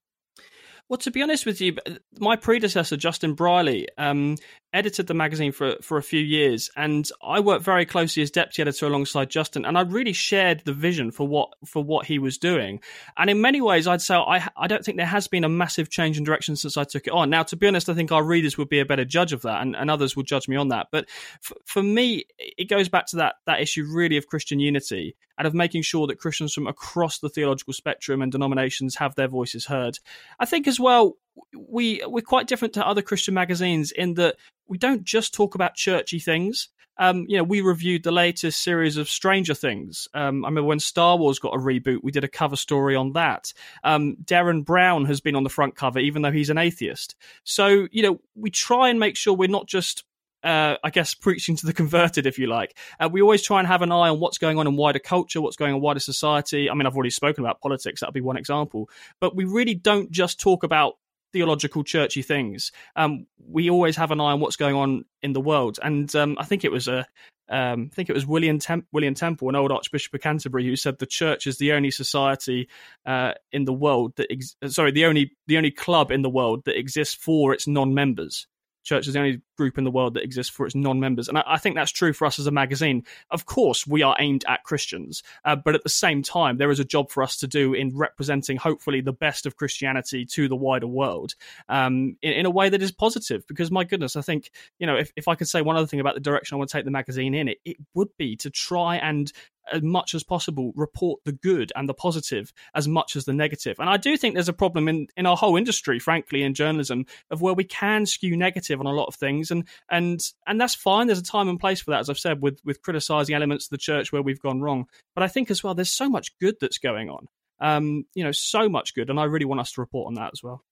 Well, 0.89 0.97
to 0.97 1.11
be 1.11 1.23
honest 1.23 1.47
with 1.47 1.61
you, 1.61 1.77
my 2.19 2.35
predecessor, 2.35 2.95
Justin 2.95 3.33
Brierley, 3.33 3.87
um, 3.97 4.37
edited 4.75 5.07
the 5.07 5.13
magazine 5.13 5.51
for 5.51 5.77
for 5.81 5.97
a 5.97 6.03
few 6.03 6.19
years, 6.19 6.69
and 6.75 7.09
I 7.23 7.39
worked 7.39 7.63
very 7.63 7.85
closely 7.85 8.21
as 8.21 8.29
deputy 8.29 8.61
editor 8.61 8.85
alongside 8.85 9.29
Justin, 9.29 9.65
and 9.65 9.77
I 9.77 9.81
really 9.81 10.13
shared 10.13 10.61
the 10.65 10.73
vision 10.73 11.11
for 11.11 11.27
what 11.27 11.49
for 11.65 11.83
what 11.83 12.05
he 12.05 12.19
was 12.19 12.37
doing. 12.37 12.81
And 13.17 13.29
in 13.29 13.41
many 13.41 13.61
ways, 13.61 13.87
I'd 13.87 14.01
say 14.01 14.15
I 14.15 14.47
I 14.57 14.67
don't 14.67 14.83
think 14.83 14.97
there 14.97 15.05
has 15.05 15.27
been 15.27 15.45
a 15.45 15.49
massive 15.49 15.89
change 15.89 16.17
in 16.17 16.25
direction 16.25 16.55
since 16.55 16.77
I 16.77 16.83
took 16.83 17.07
it 17.07 17.13
on. 17.13 17.29
Now, 17.29 17.43
to 17.43 17.55
be 17.55 17.67
honest, 17.67 17.89
I 17.89 17.93
think 17.93 18.11
our 18.11 18.23
readers 18.23 18.57
would 18.57 18.69
be 18.69 18.79
a 18.79 18.85
better 18.85 19.05
judge 19.05 19.33
of 19.33 19.41
that, 19.43 19.61
and, 19.61 19.75
and 19.75 19.89
others 19.89 20.15
will 20.15 20.23
judge 20.23 20.47
me 20.47 20.57
on 20.57 20.67
that. 20.67 20.87
But 20.91 21.09
for, 21.41 21.55
for 21.65 21.81
me, 21.81 22.25
it 22.37 22.69
goes 22.69 22.89
back 22.89 23.07
to 23.07 23.15
that 23.17 23.35
that 23.45 23.61
issue 23.61 23.85
really 23.89 24.17
of 24.17 24.27
Christian 24.27 24.59
unity 24.59 25.15
and 25.37 25.47
of 25.47 25.53
making 25.53 25.81
sure 25.81 26.07
that 26.07 26.19
Christians 26.19 26.53
from 26.53 26.67
across 26.67 27.19
the 27.19 27.29
theological 27.29 27.73
spectrum 27.73 28.21
and 28.21 28.31
denominations 28.31 28.95
have 28.95 29.15
their 29.15 29.27
voices 29.27 29.65
heard. 29.65 29.99
I 30.39 30.45
think 30.45 30.67
as 30.67 30.79
well 30.79 31.17
we 31.57 32.01
we're 32.05 32.21
quite 32.21 32.47
different 32.47 32.73
to 32.75 32.87
other 32.87 33.01
Christian 33.01 33.33
magazines 33.33 33.91
in 33.91 34.15
that 34.15 34.35
we 34.67 34.77
don't 34.77 35.03
just 35.03 35.33
talk 35.33 35.55
about 35.55 35.75
churchy 35.75 36.19
things. 36.19 36.69
Um, 36.97 37.25
you 37.27 37.37
know, 37.37 37.43
we 37.43 37.59
reviewed 37.59 38.03
the 38.03 38.11
latest 38.11 38.63
series 38.63 38.95
of 38.95 39.09
Stranger 39.09 39.53
Things. 39.53 40.07
Um, 40.13 40.45
I 40.45 40.47
remember 40.47 40.67
when 40.67 40.79
Star 40.79 41.17
Wars 41.17 41.39
got 41.39 41.53
a 41.53 41.57
reboot, 41.57 41.99
we 42.03 42.11
did 42.11 42.23
a 42.23 42.29
cover 42.29 42.55
story 42.55 42.95
on 42.95 43.11
that. 43.13 43.51
Um, 43.83 44.15
Derren 44.23 44.63
Brown 44.63 45.05
has 45.05 45.19
been 45.19 45.35
on 45.35 45.43
the 45.43 45.49
front 45.49 45.75
cover, 45.75 45.99
even 45.99 46.21
though 46.21 46.31
he's 46.31 46.49
an 46.49 46.57
atheist. 46.57 47.15
So, 47.43 47.89
you 47.91 48.01
know, 48.01 48.21
we 48.35 48.49
try 48.49 48.89
and 48.89 48.99
make 48.99 49.17
sure 49.17 49.33
we're 49.33 49.49
not 49.49 49.67
just 49.67 50.05
uh, 50.45 50.77
I 50.83 50.91
guess, 50.91 51.15
preaching 51.15 51.55
to 51.55 51.65
the 51.65 51.73
converted, 51.81 52.27
if 52.27 52.37
you 52.37 52.45
like. 52.45 52.77
Uh, 52.99 53.09
we 53.11 53.21
always 53.21 53.41
try 53.41 53.57
and 53.59 53.67
have 53.67 53.81
an 53.81 53.91
eye 53.91 54.09
on 54.09 54.19
what's 54.19 54.37
going 54.37 54.59
on 54.59 54.67
in 54.67 54.75
wider 54.75 54.99
culture, 54.99 55.41
what's 55.41 55.55
going 55.55 55.71
on 55.71 55.77
in 55.77 55.81
wider 55.81 55.99
society. 55.99 56.69
I 56.69 56.75
mean, 56.75 56.85
I've 56.85 56.93
already 56.93 57.09
spoken 57.09 57.43
about 57.43 57.61
politics, 57.61 57.99
that'll 57.99 58.13
be 58.13 58.21
one 58.21 58.37
example. 58.37 58.87
But 59.19 59.35
we 59.35 59.43
really 59.43 59.73
don't 59.73 60.11
just 60.11 60.39
talk 60.39 60.63
about 60.63 60.97
theological 61.35 61.83
churchy 61.83 62.21
things. 62.21 62.71
Um, 62.95 63.27
we 63.45 63.69
always 63.69 63.97
have 63.97 64.11
an 64.11 64.21
eye 64.21 64.31
on 64.31 64.39
what's 64.39 64.55
going 64.55 64.73
on 64.75 65.03
in 65.21 65.33
the 65.33 65.41
world, 65.41 65.79
and 65.83 66.13
um, 66.15 66.37
I 66.39 66.45
think 66.45 66.63
it 66.63 66.71
was 66.71 66.87
a. 66.87 67.05
Um, 67.47 67.89
I 67.91 67.95
think 67.95 68.09
it 68.09 68.13
was 68.13 68.25
William, 68.25 68.57
William 68.91 69.13
Temple, 69.13 69.49
an 69.49 69.55
old 69.55 69.71
Archbishop 69.71 70.15
of 70.15 70.21
Canterbury, 70.21 70.65
who 70.65 70.75
said 70.75 70.97
the 70.97 71.05
church 71.05 71.45
is 71.45 71.59
the 71.59 71.73
only 71.73 71.91
society 71.91 72.69
uh, 73.05 73.33
in 73.51 73.65
the 73.65 73.73
world 73.73 74.13
that 74.15 74.31
ex- 74.31 74.55
sorry 74.67 74.91
the 74.91 75.05
only 75.05 75.33
the 75.45 75.57
only 75.57 75.71
club 75.71 76.09
in 76.09 76.21
the 76.21 76.29
world 76.29 76.63
that 76.65 76.79
exists 76.79 77.13
for 77.13 77.53
its 77.53 77.67
non-members 77.67 78.47
church 78.85 79.07
is 79.07 79.13
the 79.13 79.19
only 79.19 79.41
group 79.57 79.77
in 79.77 79.83
the 79.83 79.91
world 79.91 80.13
that 80.13 80.23
exists 80.23 80.53
for 80.53 80.65
its 80.65 80.75
non-members. 80.75 81.27
And 81.27 81.37
I, 81.37 81.43
I, 81.45 81.57
think 81.57 81.75
that's 81.75 81.91
true 81.91 82.13
for 82.13 82.25
us 82.25 82.39
as 82.39 82.47
a 82.47 82.51
magazine. 82.51 83.03
Of 83.31 83.45
course 83.45 83.85
we 83.85 84.03
are 84.03 84.15
aimed 84.19 84.45
at 84.47 84.63
christians 84.63 85.23
uh, 85.43 85.55
but 85.55 85.75
at 85.75 85.83
the 85.83 85.89
same 85.89 86.21
time 86.21 86.57
there 86.57 86.71
is 86.71 86.79
a 86.79 86.85
job 86.85 87.11
for 87.11 87.23
us 87.23 87.37
to 87.37 87.47
do 87.47 87.73
in 87.73 87.95
representing 87.97 88.57
hopefully 88.57 89.01
the 89.01 89.13
best 89.13 89.45
of 89.45 89.55
christianity 89.55 90.25
to 90.25 90.47
the 90.47 90.55
wider 90.55 90.87
world 90.87 91.35
um, 91.69 92.17
in, 92.21 92.33
in, 92.33 92.45
a 92.45 92.49
way 92.49 92.69
that 92.69 92.81
is 92.81 92.91
positive. 92.91 93.45
Because 93.47 93.71
my 93.71 93.83
goodness 93.83 94.15
i 94.15 94.21
think 94.21 94.51
you 94.79 94.87
know 94.87 94.95
if, 94.95 95.11
if 95.15 95.27
i 95.27 95.35
could 95.35 95.47
say 95.47 95.61
one 95.61 95.75
other 95.75 95.87
thing 95.87 95.99
about 95.99 96.13
the 96.13 96.21
direction 96.21 96.55
i 96.55 96.57
want 96.57 96.69
to 96.69 96.77
take 96.77 96.85
the 96.85 96.91
magazine 96.91 97.33
in 97.33 97.47
it, 97.47 97.57
it 97.65 97.77
would 97.93 98.09
be 98.17 98.35
to 98.37 98.49
try 98.49 98.97
and 98.97 99.31
as 99.71 99.81
much 99.81 100.13
as 100.13 100.23
possible 100.23 100.73
report 100.75 101.21
the 101.25 101.31
good 101.31 101.71
and 101.75 101.87
the 101.89 101.93
positive 101.93 102.53
as 102.73 102.87
much 102.87 103.15
as 103.15 103.25
the 103.25 103.33
negative. 103.33 103.79
And 103.79 103.89
I 103.89 103.97
do 103.97 104.17
think 104.17 104.33
there's 104.33 104.49
a 104.49 104.53
problem 104.53 104.87
in, 104.87 105.07
in 105.17 105.25
our 105.25 105.37
whole 105.37 105.55
industry, 105.57 105.99
frankly, 105.99 106.43
in 106.43 106.53
journalism, 106.53 107.05
of 107.29 107.41
where 107.41 107.53
we 107.53 107.63
can 107.63 108.05
skew 108.05 108.37
negative 108.37 108.79
on 108.79 108.85
a 108.85 108.91
lot 108.91 109.07
of 109.07 109.15
things, 109.15 109.51
and 109.51 109.65
and 109.89 110.21
and 110.47 110.59
that's 110.59 110.75
fine. 110.75 111.07
There's 111.07 111.19
a 111.19 111.23
time 111.23 111.49
and 111.49 111.59
place 111.59 111.81
for 111.81 111.91
that, 111.91 111.99
as 111.99 112.09
I've 112.09 112.19
said, 112.19 112.41
with 112.41 112.59
with 112.63 112.81
criticizing 112.81 113.35
elements 113.35 113.65
of 113.65 113.71
the 113.71 113.77
church 113.77 114.11
where 114.11 114.21
we've 114.21 114.41
gone 114.41 114.61
wrong. 114.61 114.87
But 115.13 115.23
I 115.23 115.27
think 115.27 115.51
as 115.51 115.63
well, 115.63 115.73
there's 115.73 115.89
so 115.89 116.09
much 116.09 116.37
good 116.39 116.55
that's 116.59 116.77
going 116.77 117.09
on. 117.09 117.27
Um, 117.59 118.05
you 118.13 118.23
know, 118.23 118.31
so 118.31 118.67
much 118.67 118.93
good, 118.95 119.09
and 119.09 119.19
I 119.19 119.25
really 119.25 119.45
want 119.45 119.61
us 119.61 119.71
to 119.73 119.81
report 119.81 120.07
on 120.07 120.15
that 120.15 120.31
as 120.33 120.43
well. 120.43 120.63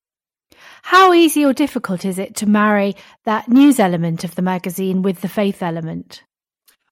How 0.82 1.12
easy 1.12 1.44
or 1.44 1.52
difficult 1.52 2.04
is 2.04 2.18
it 2.18 2.36
to 2.36 2.46
marry 2.46 2.94
that 3.24 3.48
news 3.48 3.80
element 3.80 4.24
of 4.24 4.34
the 4.34 4.42
magazine 4.42 5.02
with 5.02 5.20
the 5.20 5.28
faith 5.28 5.62
element? 5.62 6.22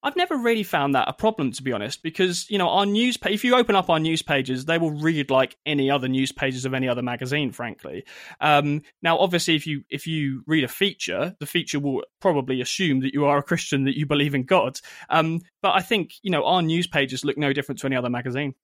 I've 0.04 0.16
never 0.16 0.36
really 0.36 0.64
found 0.64 0.94
that 0.94 1.08
a 1.08 1.12
problem, 1.12 1.52
to 1.52 1.62
be 1.62 1.72
honest, 1.72 2.02
because 2.02 2.50
you 2.50 2.58
know 2.58 2.68
our 2.68 2.86
news. 2.86 3.16
If 3.24 3.44
you 3.44 3.54
open 3.54 3.76
up 3.76 3.88
our 3.88 4.00
news 4.00 4.20
pages, 4.20 4.64
they 4.64 4.78
will 4.78 4.90
read 4.90 5.30
like 5.30 5.56
any 5.64 5.90
other 5.90 6.08
news 6.08 6.32
pages 6.32 6.64
of 6.64 6.74
any 6.74 6.88
other 6.88 7.02
magazine. 7.02 7.52
Frankly, 7.52 8.04
um, 8.40 8.82
now 9.00 9.18
obviously, 9.18 9.54
if 9.54 9.66
you 9.66 9.84
if 9.90 10.06
you 10.06 10.42
read 10.46 10.64
a 10.64 10.68
feature, 10.68 11.36
the 11.38 11.46
feature 11.46 11.78
will 11.78 12.02
probably 12.20 12.60
assume 12.60 13.00
that 13.00 13.14
you 13.14 13.26
are 13.26 13.38
a 13.38 13.42
Christian, 13.42 13.84
that 13.84 13.96
you 13.96 14.06
believe 14.06 14.34
in 14.34 14.42
God. 14.42 14.80
Um, 15.08 15.40
but 15.60 15.72
I 15.72 15.80
think 15.80 16.14
you 16.22 16.32
know 16.32 16.44
our 16.44 16.62
news 16.62 16.88
pages 16.88 17.24
look 17.24 17.38
no 17.38 17.52
different 17.52 17.80
to 17.80 17.86
any 17.86 17.96
other 17.96 18.10
magazine. 18.10 18.54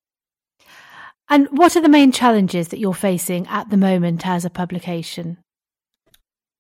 And 1.31 1.47
what 1.51 1.77
are 1.77 1.83
the 1.83 1.89
main 1.89 2.11
challenges 2.11 2.69
that 2.69 2.79
you're 2.79 2.95
facing 2.95 3.47
at 3.49 3.71
the 3.71 3.77
moment 3.77 4.27
as 4.27 4.45
a 4.45 4.51
publication? 4.51 5.39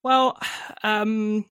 Well, 0.05 0.39
um, 0.85 1.47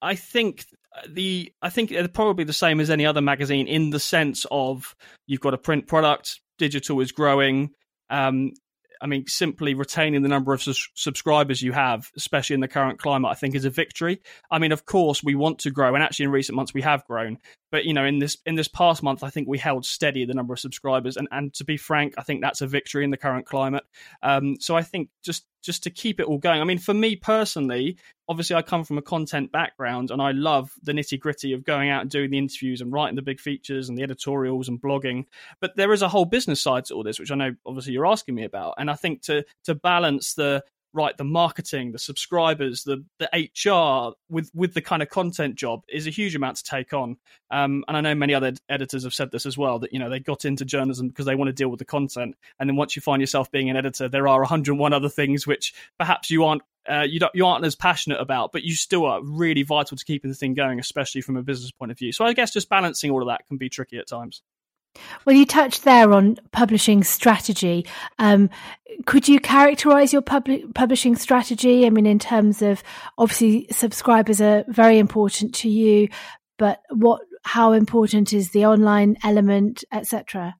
I 0.00 0.14
think 0.14 0.66
the 1.08 1.52
I 1.62 1.70
think 1.70 1.90
they're 1.90 2.08
probably 2.08 2.44
the 2.44 2.52
same 2.52 2.80
as 2.80 2.90
any 2.90 3.06
other 3.06 3.20
magazine 3.20 3.66
in 3.66 3.90
the 3.90 4.00
sense 4.00 4.46
of 4.50 4.94
you've 5.26 5.40
got 5.40 5.54
a 5.54 5.58
print 5.58 5.86
product, 5.86 6.40
digital 6.58 7.00
is 7.00 7.12
growing. 7.12 7.70
Um, 8.10 8.52
I 9.00 9.06
mean, 9.06 9.26
simply 9.26 9.74
retaining 9.74 10.22
the 10.22 10.28
number 10.28 10.54
of 10.54 10.62
su- 10.62 10.72
subscribers 10.94 11.60
you 11.60 11.72
have, 11.72 12.10
especially 12.16 12.54
in 12.54 12.60
the 12.60 12.68
current 12.68 12.98
climate, 12.98 13.30
I 13.30 13.34
think 13.34 13.54
is 13.54 13.64
a 13.64 13.70
victory. 13.70 14.22
I 14.50 14.58
mean, 14.58 14.72
of 14.72 14.86
course, 14.86 15.22
we 15.22 15.34
want 15.34 15.58
to 15.60 15.70
grow, 15.70 15.94
and 15.94 16.02
actually, 16.02 16.24
in 16.24 16.30
recent 16.30 16.56
months, 16.56 16.72
we 16.72 16.82
have 16.82 17.04
grown. 17.06 17.38
But 17.74 17.86
you 17.86 17.92
know, 17.92 18.04
in 18.04 18.20
this 18.20 18.36
in 18.46 18.54
this 18.54 18.68
past 18.68 19.02
month, 19.02 19.24
I 19.24 19.30
think 19.30 19.48
we 19.48 19.58
held 19.58 19.84
steady 19.84 20.24
the 20.24 20.32
number 20.32 20.54
of 20.54 20.60
subscribers, 20.60 21.16
and 21.16 21.26
and 21.32 21.52
to 21.54 21.64
be 21.64 21.76
frank, 21.76 22.14
I 22.16 22.22
think 22.22 22.40
that's 22.40 22.60
a 22.60 22.68
victory 22.68 23.02
in 23.02 23.10
the 23.10 23.16
current 23.16 23.46
climate. 23.46 23.82
Um, 24.22 24.58
so 24.60 24.76
I 24.76 24.82
think 24.82 25.08
just 25.24 25.44
just 25.60 25.82
to 25.82 25.90
keep 25.90 26.20
it 26.20 26.26
all 26.26 26.38
going. 26.38 26.60
I 26.60 26.64
mean, 26.64 26.78
for 26.78 26.94
me 26.94 27.16
personally, 27.16 27.96
obviously 28.28 28.54
I 28.54 28.62
come 28.62 28.84
from 28.84 28.98
a 28.98 29.02
content 29.02 29.50
background 29.50 30.10
and 30.10 30.22
I 30.22 30.30
love 30.30 30.70
the 30.82 30.92
nitty 30.92 31.18
gritty 31.18 31.52
of 31.52 31.64
going 31.64 31.90
out 31.90 32.02
and 32.02 32.10
doing 32.10 32.30
the 32.30 32.38
interviews 32.38 32.80
and 32.80 32.92
writing 32.92 33.16
the 33.16 33.22
big 33.22 33.40
features 33.40 33.88
and 33.88 33.98
the 33.98 34.02
editorials 34.02 34.68
and 34.68 34.80
blogging. 34.80 35.24
But 35.60 35.74
there 35.74 35.92
is 35.92 36.02
a 36.02 36.08
whole 36.08 36.26
business 36.26 36.62
side 36.62 36.84
to 36.84 36.94
all 36.94 37.02
this, 37.02 37.18
which 37.18 37.32
I 37.32 37.34
know 37.34 37.54
obviously 37.66 37.94
you're 37.94 38.06
asking 38.06 38.36
me 38.36 38.44
about. 38.44 38.74
And 38.78 38.90
I 38.90 38.94
think 38.94 39.22
to 39.22 39.44
to 39.64 39.74
balance 39.74 40.34
the 40.34 40.62
right 40.94 41.16
the 41.16 41.24
marketing 41.24 41.92
the 41.92 41.98
subscribers 41.98 42.84
the 42.84 43.04
the 43.18 43.28
hr 43.68 44.14
with 44.30 44.50
with 44.54 44.72
the 44.74 44.80
kind 44.80 45.02
of 45.02 45.10
content 45.10 45.56
job 45.56 45.82
is 45.88 46.06
a 46.06 46.10
huge 46.10 46.34
amount 46.34 46.56
to 46.56 46.64
take 46.64 46.92
on 46.94 47.16
um, 47.50 47.84
and 47.88 47.96
i 47.96 48.00
know 48.00 48.14
many 48.14 48.32
other 48.32 48.52
editors 48.68 49.04
have 49.04 49.12
said 49.12 49.30
this 49.30 49.44
as 49.44 49.58
well 49.58 49.78
that 49.78 49.92
you 49.92 49.98
know 49.98 50.08
they 50.08 50.20
got 50.20 50.44
into 50.44 50.64
journalism 50.64 51.08
because 51.08 51.26
they 51.26 51.34
want 51.34 51.48
to 51.48 51.52
deal 51.52 51.68
with 51.68 51.78
the 51.78 51.84
content 51.84 52.36
and 52.58 52.68
then 52.68 52.76
once 52.76 52.96
you 52.96 53.02
find 53.02 53.20
yourself 53.20 53.50
being 53.50 53.68
an 53.68 53.76
editor 53.76 54.08
there 54.08 54.28
are 54.28 54.40
101 54.40 54.92
other 54.92 55.08
things 55.08 55.46
which 55.46 55.74
perhaps 55.98 56.30
you 56.30 56.44
aren't 56.44 56.62
uh, 56.88 57.06
you 57.08 57.18
don't 57.18 57.34
you 57.34 57.46
aren't 57.46 57.64
as 57.64 57.74
passionate 57.74 58.20
about, 58.20 58.52
but 58.52 58.62
you 58.62 58.74
still 58.74 59.06
are 59.06 59.22
really 59.22 59.62
vital 59.62 59.96
to 59.96 60.04
keeping 60.04 60.30
the 60.30 60.36
thing 60.36 60.54
going, 60.54 60.78
especially 60.78 61.22
from 61.22 61.36
a 61.36 61.42
business 61.42 61.70
point 61.70 61.90
of 61.90 61.98
view. 61.98 62.12
So 62.12 62.24
I 62.26 62.34
guess 62.34 62.52
just 62.52 62.68
balancing 62.68 63.10
all 63.10 63.22
of 63.22 63.28
that 63.28 63.46
can 63.46 63.56
be 63.56 63.70
tricky 63.70 63.96
at 63.96 64.06
times. 64.06 64.42
Well, 65.24 65.36
you 65.36 65.46
touched 65.46 65.84
there 65.84 66.12
on 66.12 66.36
publishing 66.52 67.02
strategy. 67.04 67.86
Um, 68.18 68.50
could 69.06 69.28
you 69.28 69.40
characterize 69.40 70.12
your 70.12 70.22
pub- 70.22 70.74
publishing 70.74 71.16
strategy? 71.16 71.86
I 71.86 71.90
mean, 71.90 72.06
in 72.06 72.18
terms 72.18 72.62
of 72.62 72.82
obviously 73.18 73.66
subscribers 73.70 74.40
are 74.40 74.64
very 74.68 74.98
important 74.98 75.54
to 75.56 75.68
you, 75.68 76.08
but 76.58 76.80
what, 76.90 77.22
how 77.42 77.72
important 77.72 78.32
is 78.32 78.50
the 78.50 78.66
online 78.66 79.16
element, 79.24 79.84
etc.? 79.92 80.56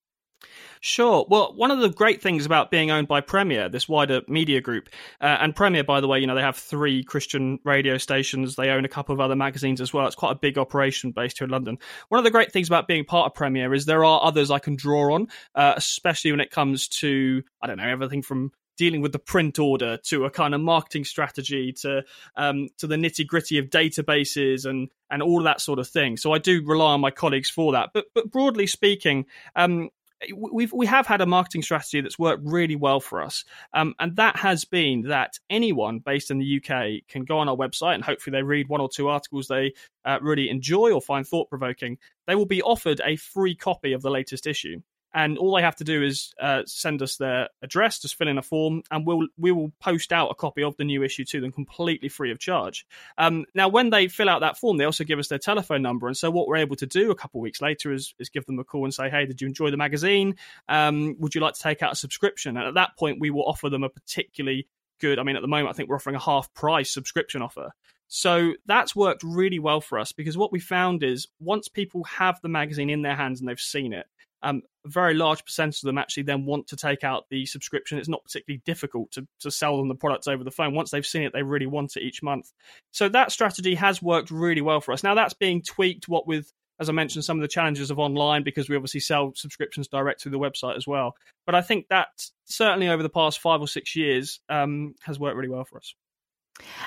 Sure. 0.87 1.25
Well, 1.31 1.55
one 1.55 1.71
of 1.71 1.79
the 1.79 1.89
great 1.89 2.21
things 2.21 2.45
about 2.45 2.71
being 2.71 2.91
owned 2.91 3.09
by 3.09 3.23
Premier, 3.23 3.71
this 3.71 3.89
wider 3.89 4.21
media 4.29 4.61
group, 4.61 4.91
uh, 5.19 5.39
and 5.41 5.57
Premier, 5.57 5.83
by 5.83 6.03
the 6.03 6.07
way, 6.07 6.21
you 6.21 6.27
know, 6.27 6.35
they 6.35 6.43
have 6.43 6.59
three 6.59 7.03
Christian 7.03 7.59
radio 7.65 7.97
stations. 7.97 8.55
They 8.55 8.69
own 8.69 8.85
a 8.85 8.89
couple 8.89 9.15
of 9.15 9.21
other 9.21 9.35
magazines 9.35 9.81
as 9.81 9.95
well. 9.95 10.07
It's 10.07 10.15
quite 10.15 10.33
a 10.33 10.39
big 10.39 10.59
operation 10.59 11.13
based 11.13 11.39
here 11.39 11.47
in 11.47 11.51
London. 11.51 11.79
One 12.11 12.19
of 12.19 12.25
the 12.25 12.31
great 12.31 12.53
things 12.53 12.69
about 12.69 12.87
being 12.87 13.07
part 13.07 13.25
of 13.25 13.35
Premier 13.35 13.73
is 13.73 13.87
there 13.87 14.05
are 14.05 14.23
others 14.23 14.51
I 14.51 14.59
can 14.59 14.77
draw 14.77 15.15
on, 15.15 15.29
uh, 15.55 15.73
especially 15.75 16.33
when 16.33 16.41
it 16.41 16.51
comes 16.51 16.87
to, 16.89 17.43
I 17.63 17.67
don't 17.67 17.79
know, 17.79 17.89
everything 17.89 18.21
from 18.21 18.53
dealing 18.77 19.01
with 19.01 19.13
the 19.13 19.19
print 19.19 19.59
order 19.59 19.97
to 19.97 20.27
a 20.27 20.31
kind 20.31 20.55
of 20.55 20.61
marketing 20.61 21.05
strategy 21.05 21.73
to 21.73 22.05
um, 22.37 22.69
to 22.77 22.87
the 22.87 22.97
nitty 22.97 23.27
gritty 23.27 23.57
of 23.57 23.71
databases 23.71 24.67
and 24.67 24.91
and 25.11 25.23
all 25.23 25.45
that 25.45 25.63
sort 25.63 25.79
of 25.79 25.89
thing. 25.89 26.19
So 26.19 26.33
I 26.33 26.39
do 26.39 26.63
rely 26.63 26.93
on 26.93 27.01
my 27.01 27.11
colleagues 27.11 27.49
for 27.49 27.73
that. 27.73 27.91
But 27.95 28.05
but 28.15 28.31
broadly 28.31 28.67
speaking, 28.67 29.25
um, 29.57 29.89
we've 30.33 30.73
we 30.73 30.87
have 30.87 31.07
had 31.07 31.21
a 31.21 31.27
marketing 31.27 31.63
strategy 31.63 32.01
that's 32.01 32.19
worked 32.19 32.43
really 32.45 32.77
well 32.77 33.01
for 33.01 33.23
us, 33.23 33.45
um, 33.73 33.95
and 33.99 34.17
that 34.17 34.37
has 34.37 34.65
been 34.65 35.03
that 35.03 35.39
anyone 35.51 35.99
based 35.99 36.31
in 36.31 36.39
the 36.39 36.61
UK 36.61 37.07
can 37.09 37.25
go 37.25 37.39
on 37.39 37.49
our 37.49 37.57
website 37.57 37.95
and 37.95 38.05
hopefully 38.05 38.37
they 38.37 38.43
read 38.43 38.69
one 38.69 38.81
or 38.81 38.89
two 38.89 39.09
articles 39.09 39.49
they 39.49 39.73
uh, 40.05 40.19
really 40.21 40.49
enjoy 40.49 40.93
or 40.93 41.01
find 41.01 41.27
thought 41.27 41.49
provoking. 41.49 41.99
They 42.27 42.35
will 42.35 42.47
be 42.47 42.63
offered 42.63 43.01
a 43.05 43.17
free 43.17 43.55
copy 43.55 43.93
of 43.93 44.03
the 44.03 44.11
latest 44.11 44.47
issue 44.47 44.81
and 45.15 45.39
all 45.39 45.55
they 45.55 45.63
have 45.63 45.77
to 45.77 45.85
do 45.85 46.03
is 46.03 46.35
uh, 46.41 46.63
send 46.67 47.01
us 47.01 47.17
their 47.17 47.49
address, 47.63 48.01
just 48.01 48.17
fill 48.17 48.29
in 48.29 48.37
a 48.37 48.43
form, 48.43 48.83
and 48.91 49.07
we'll 49.07 49.29
we 49.39 49.53
will 49.53 49.73
post 49.81 50.13
out 50.13 50.31
a 50.31 50.35
copy 50.35 50.63
of 50.63 50.77
the 50.77 50.85
new 50.85 51.05
issue 51.05 51.25
to 51.27 51.41
them 51.41 51.53
completely 51.53 52.09
free 52.09 52.33
of 52.33 52.41
charge. 52.41 52.85
Um, 53.17 53.45
now, 53.55 53.69
when 53.69 53.91
they 53.91 54.09
fill 54.09 54.29
out 54.29 54.41
that 54.41 54.59
form, 54.59 54.77
they 54.77 54.85
also 54.85 55.05
give 55.05 55.21
us 55.21 55.29
their 55.29 55.39
telephone 55.39 55.83
number, 55.83 56.09
and 56.09 56.17
so 56.17 56.31
what 56.31 56.49
we're 56.49 56.57
able 56.57 56.77
to 56.77 56.87
do 56.87 57.13
a 57.13 57.15
couple 57.15 57.41
of 57.41 57.43
weeks 57.43 57.63
later 57.63 57.93
is, 57.93 58.15
is 58.19 58.29
give 58.29 58.45
them 58.47 58.59
a 58.59 58.65
call 58.65 58.85
and 58.85 58.93
say, 58.93 59.09
"Hey, 59.09 59.25
did 59.25 59.41
you 59.41 59.47
enjoy 59.47 59.71
the 59.71 59.77
magazine? 59.77 60.37
Um, 60.69 61.17
would 61.21 61.35
you 61.35 61.41
like 61.41 61.55
to 61.55 61.63
take 61.63 61.83
out 61.83 61.93
a 61.93 61.97
subscription?" 61.97 62.57
And 62.57 62.67
at 62.67 62.75
that 62.75 62.97
point, 62.99 63.21
we 63.21 63.31
will 63.31 63.45
offer 63.47 63.71
them 63.71 63.85
a 63.85 63.89
particularly 63.89 64.67
good. 65.01 65.19
I 65.19 65.23
mean, 65.23 65.37
at 65.37 65.43
the 65.43 65.49
moment, 65.49 65.71
I 65.71 65.73
think 65.75 65.89
we're 65.89 65.97
offering 65.97 66.17
a 66.17 66.21
half 66.21 66.53
price 66.55 66.93
subscription 66.93 67.41
offer. 67.41 67.73
So 68.09 68.55
that's 68.67 68.95
worked 68.95 69.23
really 69.23 69.59
well 69.59 69.81
for 69.81 69.99
us 69.99 70.13
because 70.13 70.37
what 70.37 70.53
we 70.53 70.61
found 70.61 71.03
is 71.03 71.27
once 71.41 71.69
people 71.69 72.05
have 72.05 72.41
the 72.43 72.49
magazine 72.49 72.91
in 72.91 73.03
their 73.03 73.17
hands 73.17 73.41
and 73.41 73.49
they've 73.49 73.59
seen 73.59 73.93
it, 73.93 74.07
um, 74.43 74.63
a 74.85 74.89
very 74.89 75.15
large 75.15 75.45
percentage 75.45 75.83
of 75.83 75.87
them 75.87 75.99
actually 75.99 76.25
then 76.25 76.45
want 76.45 76.67
to 76.69 76.77
take 76.77 77.05
out 77.05 77.25
the 77.31 77.47
subscription. 77.47 77.99
It's 77.99 78.09
not 78.09 78.25
particularly 78.25 78.63
difficult 78.65 79.13
to, 79.13 79.27
to 79.41 79.51
sell 79.51 79.77
them 79.77 79.89
the 79.89 79.95
products 79.95 80.29
over 80.29 80.45
the 80.45 80.51
phone. 80.51 80.75
Once 80.75 80.91
they've 80.91 81.07
seen 81.07 81.23
it, 81.23 81.33
they 81.33 81.43
really 81.43 81.67
want 81.67 81.97
it 81.97 82.03
each 82.03 82.23
month. 82.23 82.53
So 82.93 83.09
that 83.09 83.33
strategy 83.33 83.75
has 83.75 84.03
worked 84.03 84.31
really 84.31 84.61
well 84.61 84.81
for 84.81 84.93
us. 84.93 85.03
Now 85.03 85.15
that's 85.15 85.35
being 85.35 85.63
tweaked, 85.63 86.09
what 86.09 86.27
with, 86.27 86.53
as 86.79 86.89
I 86.89 86.93
mentioned, 86.93 87.25
some 87.25 87.39
of 87.39 87.43
the 87.43 87.49
challenges 87.49 87.91
of 87.91 87.99
online 87.99 88.43
because 88.43 88.69
we 88.69 88.77
obviously 88.77 89.01
sell 89.01 89.33
subscriptions 89.35 89.89
direct 89.89 90.23
through 90.23 90.33
the 90.33 90.39
website 90.39 90.77
as 90.77 90.87
well. 90.87 91.15
But 91.47 91.55
I 91.55 91.63
think 91.63 91.89
that 91.89 92.09
certainly 92.45 92.89
over 92.89 93.03
the 93.03 93.09
past 93.09 93.39
five 93.41 93.61
or 93.61 93.69
six 93.69 93.97
years 93.97 94.41
um, 94.49 94.95
has 95.03 95.19
worked 95.19 95.37
really 95.37 95.49
well 95.49 95.65
for 95.65 95.79
us. 95.79 95.95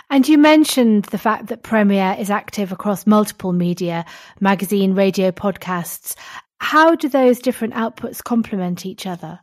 And 0.09 0.27
you 0.27 0.37
mentioned 0.37 1.05
the 1.05 1.17
fact 1.17 1.47
that 1.47 1.63
Premier 1.63 2.15
is 2.17 2.29
active 2.29 2.71
across 2.71 3.05
multiple 3.05 3.51
media, 3.51 4.05
magazine, 4.39 4.93
radio, 4.93 5.31
podcasts. 5.31 6.15
How 6.59 6.95
do 6.95 7.07
those 7.07 7.39
different 7.39 7.73
outputs 7.73 8.23
complement 8.23 8.85
each 8.85 9.05
other? 9.05 9.39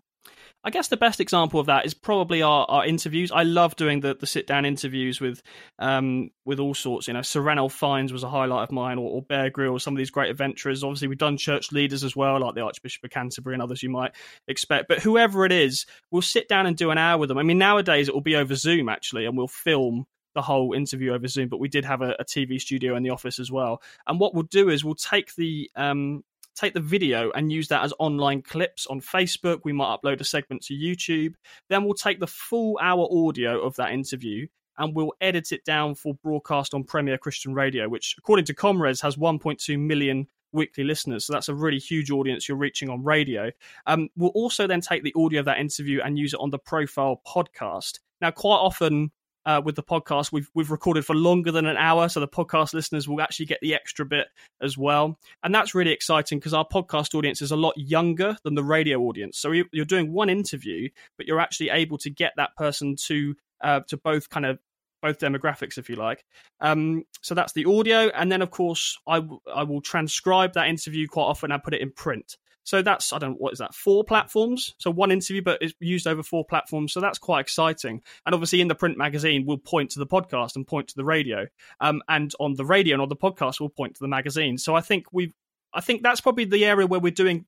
I 0.66 0.70
guess 0.70 0.88
the 0.88 0.96
best 0.96 1.20
example 1.20 1.60
of 1.60 1.66
that 1.66 1.84
is 1.84 1.92
probably 1.92 2.40
our, 2.40 2.64
our 2.70 2.86
interviews. 2.86 3.30
I 3.30 3.42
love 3.42 3.76
doing 3.76 4.00
the, 4.00 4.14
the 4.14 4.26
sit 4.26 4.46
down 4.46 4.64
interviews 4.64 5.20
with 5.20 5.42
um, 5.78 6.30
with 6.46 6.58
all 6.58 6.72
sorts. 6.72 7.06
You 7.06 7.12
know, 7.12 7.20
Sir 7.20 7.42
Ranulph 7.42 7.74
Fiennes 7.74 8.14
was 8.14 8.22
a 8.22 8.30
highlight 8.30 8.62
of 8.62 8.72
mine, 8.72 8.96
or, 8.96 9.10
or 9.10 9.22
Bear 9.22 9.50
Grylls, 9.50 9.84
some 9.84 9.92
of 9.92 9.98
these 9.98 10.10
great 10.10 10.30
adventurers. 10.30 10.82
Obviously, 10.82 11.08
we've 11.08 11.18
done 11.18 11.36
church 11.36 11.70
leaders 11.70 12.02
as 12.02 12.16
well, 12.16 12.40
like 12.40 12.54
the 12.54 12.62
Archbishop 12.62 13.04
of 13.04 13.10
Canterbury 13.10 13.54
and 13.54 13.62
others 13.62 13.82
you 13.82 13.90
might 13.90 14.12
expect. 14.48 14.88
But 14.88 15.00
whoever 15.00 15.44
it 15.44 15.52
is, 15.52 15.84
we'll 16.10 16.22
sit 16.22 16.48
down 16.48 16.64
and 16.64 16.76
do 16.76 16.90
an 16.90 16.98
hour 16.98 17.18
with 17.18 17.28
them. 17.28 17.38
I 17.38 17.42
mean, 17.42 17.58
nowadays 17.58 18.08
it 18.08 18.14
will 18.14 18.22
be 18.22 18.36
over 18.36 18.54
Zoom 18.54 18.88
actually, 18.88 19.26
and 19.26 19.36
we'll 19.36 19.48
film 19.48 20.06
the 20.34 20.42
whole 20.42 20.72
interview 20.72 21.12
over 21.12 21.28
Zoom. 21.28 21.50
But 21.50 21.60
we 21.60 21.68
did 21.68 21.84
have 21.84 22.00
a, 22.00 22.16
a 22.18 22.24
TV 22.24 22.58
studio 22.58 22.96
in 22.96 23.02
the 23.02 23.10
office 23.10 23.38
as 23.38 23.52
well. 23.52 23.82
And 24.06 24.18
what 24.18 24.32
we'll 24.32 24.44
do 24.44 24.70
is 24.70 24.82
we'll 24.82 24.94
take 24.94 25.34
the 25.34 25.70
um, 25.76 26.24
take 26.54 26.74
the 26.74 26.80
video 26.80 27.30
and 27.32 27.52
use 27.52 27.68
that 27.68 27.84
as 27.84 27.92
online 27.98 28.42
clips 28.42 28.86
on 28.86 29.00
Facebook. 29.00 29.60
We 29.64 29.72
might 29.72 29.96
upload 29.96 30.20
a 30.20 30.24
segment 30.24 30.62
to 30.64 30.74
YouTube. 30.74 31.34
Then 31.68 31.84
we'll 31.84 31.94
take 31.94 32.20
the 32.20 32.26
full 32.26 32.78
hour 32.80 33.08
audio 33.10 33.60
of 33.60 33.76
that 33.76 33.92
interview 33.92 34.46
and 34.78 34.94
we'll 34.94 35.12
edit 35.20 35.52
it 35.52 35.64
down 35.64 35.94
for 35.94 36.14
broadcast 36.14 36.74
on 36.74 36.84
Premier 36.84 37.18
Christian 37.18 37.54
Radio, 37.54 37.88
which, 37.88 38.16
according 38.18 38.44
to 38.46 38.54
ComRes, 38.54 39.00
has 39.02 39.16
1.2 39.16 39.78
million 39.78 40.26
weekly 40.52 40.84
listeners. 40.84 41.26
So 41.26 41.32
that's 41.32 41.48
a 41.48 41.54
really 41.54 41.78
huge 41.78 42.10
audience 42.10 42.48
you're 42.48 42.56
reaching 42.56 42.88
on 42.88 43.04
radio. 43.04 43.50
Um, 43.86 44.08
we'll 44.16 44.30
also 44.30 44.66
then 44.66 44.80
take 44.80 45.02
the 45.02 45.14
audio 45.16 45.40
of 45.40 45.46
that 45.46 45.58
interview 45.58 46.00
and 46.02 46.18
use 46.18 46.32
it 46.32 46.40
on 46.40 46.50
the 46.50 46.58
Profile 46.58 47.20
podcast. 47.26 47.98
Now, 48.20 48.30
quite 48.30 48.56
often 48.56 49.10
uh, 49.46 49.60
with 49.64 49.76
the 49.76 49.82
podcast. 49.82 50.32
We've 50.32 50.50
we've 50.54 50.70
recorded 50.70 51.04
for 51.04 51.14
longer 51.14 51.52
than 51.52 51.66
an 51.66 51.76
hour, 51.76 52.08
so 52.08 52.20
the 52.20 52.28
podcast 52.28 52.74
listeners 52.74 53.08
will 53.08 53.20
actually 53.20 53.46
get 53.46 53.60
the 53.60 53.74
extra 53.74 54.04
bit 54.04 54.28
as 54.60 54.76
well, 54.78 55.18
and 55.42 55.54
that's 55.54 55.74
really 55.74 55.92
exciting 55.92 56.38
because 56.38 56.54
our 56.54 56.66
podcast 56.66 57.14
audience 57.14 57.42
is 57.42 57.50
a 57.50 57.56
lot 57.56 57.74
younger 57.76 58.36
than 58.44 58.54
the 58.54 58.64
radio 58.64 59.00
audience. 59.00 59.38
So 59.38 59.52
you're 59.52 59.84
doing 59.84 60.12
one 60.12 60.30
interview, 60.30 60.88
but 61.16 61.26
you're 61.26 61.40
actually 61.40 61.70
able 61.70 61.98
to 61.98 62.10
get 62.10 62.32
that 62.36 62.56
person 62.56 62.96
to 63.06 63.34
uh, 63.60 63.80
to 63.88 63.96
both 63.96 64.30
kind 64.30 64.46
of 64.46 64.58
both 65.02 65.18
demographics, 65.18 65.76
if 65.76 65.90
you 65.90 65.96
like. 65.96 66.24
Um, 66.60 67.04
so 67.20 67.34
that's 67.34 67.52
the 67.52 67.66
audio, 67.66 68.08
and 68.08 68.32
then 68.32 68.40
of 68.40 68.50
course 68.50 68.98
I, 69.06 69.16
w- 69.20 69.40
I 69.54 69.62
will 69.64 69.82
transcribe 69.82 70.54
that 70.54 70.68
interview 70.68 71.06
quite 71.06 71.24
often 71.24 71.52
and 71.52 71.62
put 71.62 71.74
it 71.74 71.82
in 71.82 71.90
print. 71.90 72.38
So 72.64 72.82
that's 72.82 73.12
I 73.12 73.18
don't 73.18 73.32
know 73.32 73.36
what 73.36 73.52
is 73.52 73.58
that 73.60 73.74
four 73.74 74.04
platforms. 74.04 74.74
So 74.78 74.90
one 74.90 75.12
interview, 75.12 75.42
but 75.42 75.62
it's 75.62 75.74
used 75.80 76.06
over 76.06 76.22
four 76.22 76.44
platforms. 76.44 76.92
So 76.92 77.00
that's 77.00 77.18
quite 77.18 77.40
exciting. 77.40 78.02
And 78.26 78.34
obviously, 78.34 78.60
in 78.60 78.68
the 78.68 78.74
print 78.74 78.98
magazine, 78.98 79.44
we'll 79.46 79.58
point 79.58 79.90
to 79.90 79.98
the 79.98 80.06
podcast 80.06 80.56
and 80.56 80.66
point 80.66 80.88
to 80.88 80.96
the 80.96 81.04
radio. 81.04 81.46
Um, 81.80 82.02
and 82.08 82.32
on 82.40 82.54
the 82.54 82.64
radio 82.64 82.94
and 82.94 83.02
on 83.02 83.08
the 83.08 83.16
podcast, 83.16 83.60
we'll 83.60 83.68
point 83.68 83.94
to 83.94 84.00
the 84.00 84.08
magazine. 84.08 84.58
So 84.58 84.74
I 84.74 84.80
think 84.80 85.06
we've 85.12 85.34
I 85.72 85.80
think 85.80 86.02
that's 86.02 86.20
probably 86.20 86.46
the 86.46 86.64
area 86.64 86.86
where 86.86 87.00
we're 87.00 87.12
doing 87.12 87.46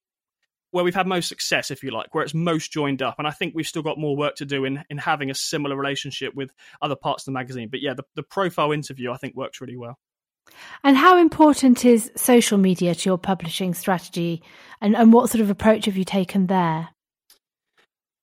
where 0.73 0.85
we've 0.85 0.95
had 0.95 1.07
most 1.07 1.29
success, 1.29 1.71
if 1.71 1.83
you 1.83 1.91
like, 1.91 2.15
where 2.15 2.25
it's 2.25 2.35
most 2.35 2.73
joined 2.73 3.01
up. 3.01 3.15
And 3.19 3.27
I 3.27 3.31
think 3.31 3.55
we've 3.55 3.67
still 3.67 3.83
got 3.83 3.99
more 3.99 4.17
work 4.17 4.37
to 4.37 4.45
do 4.45 4.65
in 4.65 4.85
in 4.91 4.99
having 4.99 5.31
a 5.31 5.35
similar 5.35 5.77
relationship 5.77 6.35
with 6.35 6.53
other 6.83 6.97
parts 6.97 7.23
of 7.23 7.27
the 7.27 7.39
magazine. 7.39 7.69
But 7.71 7.81
yeah, 7.81 7.95
the, 7.95 8.05
the 8.15 8.23
profile 8.23 8.73
interview 8.73 9.13
I 9.13 9.17
think 9.17 9.35
works 9.35 9.61
really 9.61 9.77
well. 9.77 9.99
And 10.85 10.97
how 10.97 11.19
important 11.19 11.85
is 11.85 12.11
social 12.17 12.59
media 12.59 12.95
to 12.95 13.09
your 13.09 13.19
publishing 13.19 13.75
strategy? 13.75 14.43
And, 14.81 14.97
and 14.97 15.13
what 15.13 15.31
sort 15.31 15.41
of 15.41 15.51
approach 15.51 15.87
have 15.87 15.97
you 15.97 16.05
taken 16.05 16.47
there? 16.47 16.89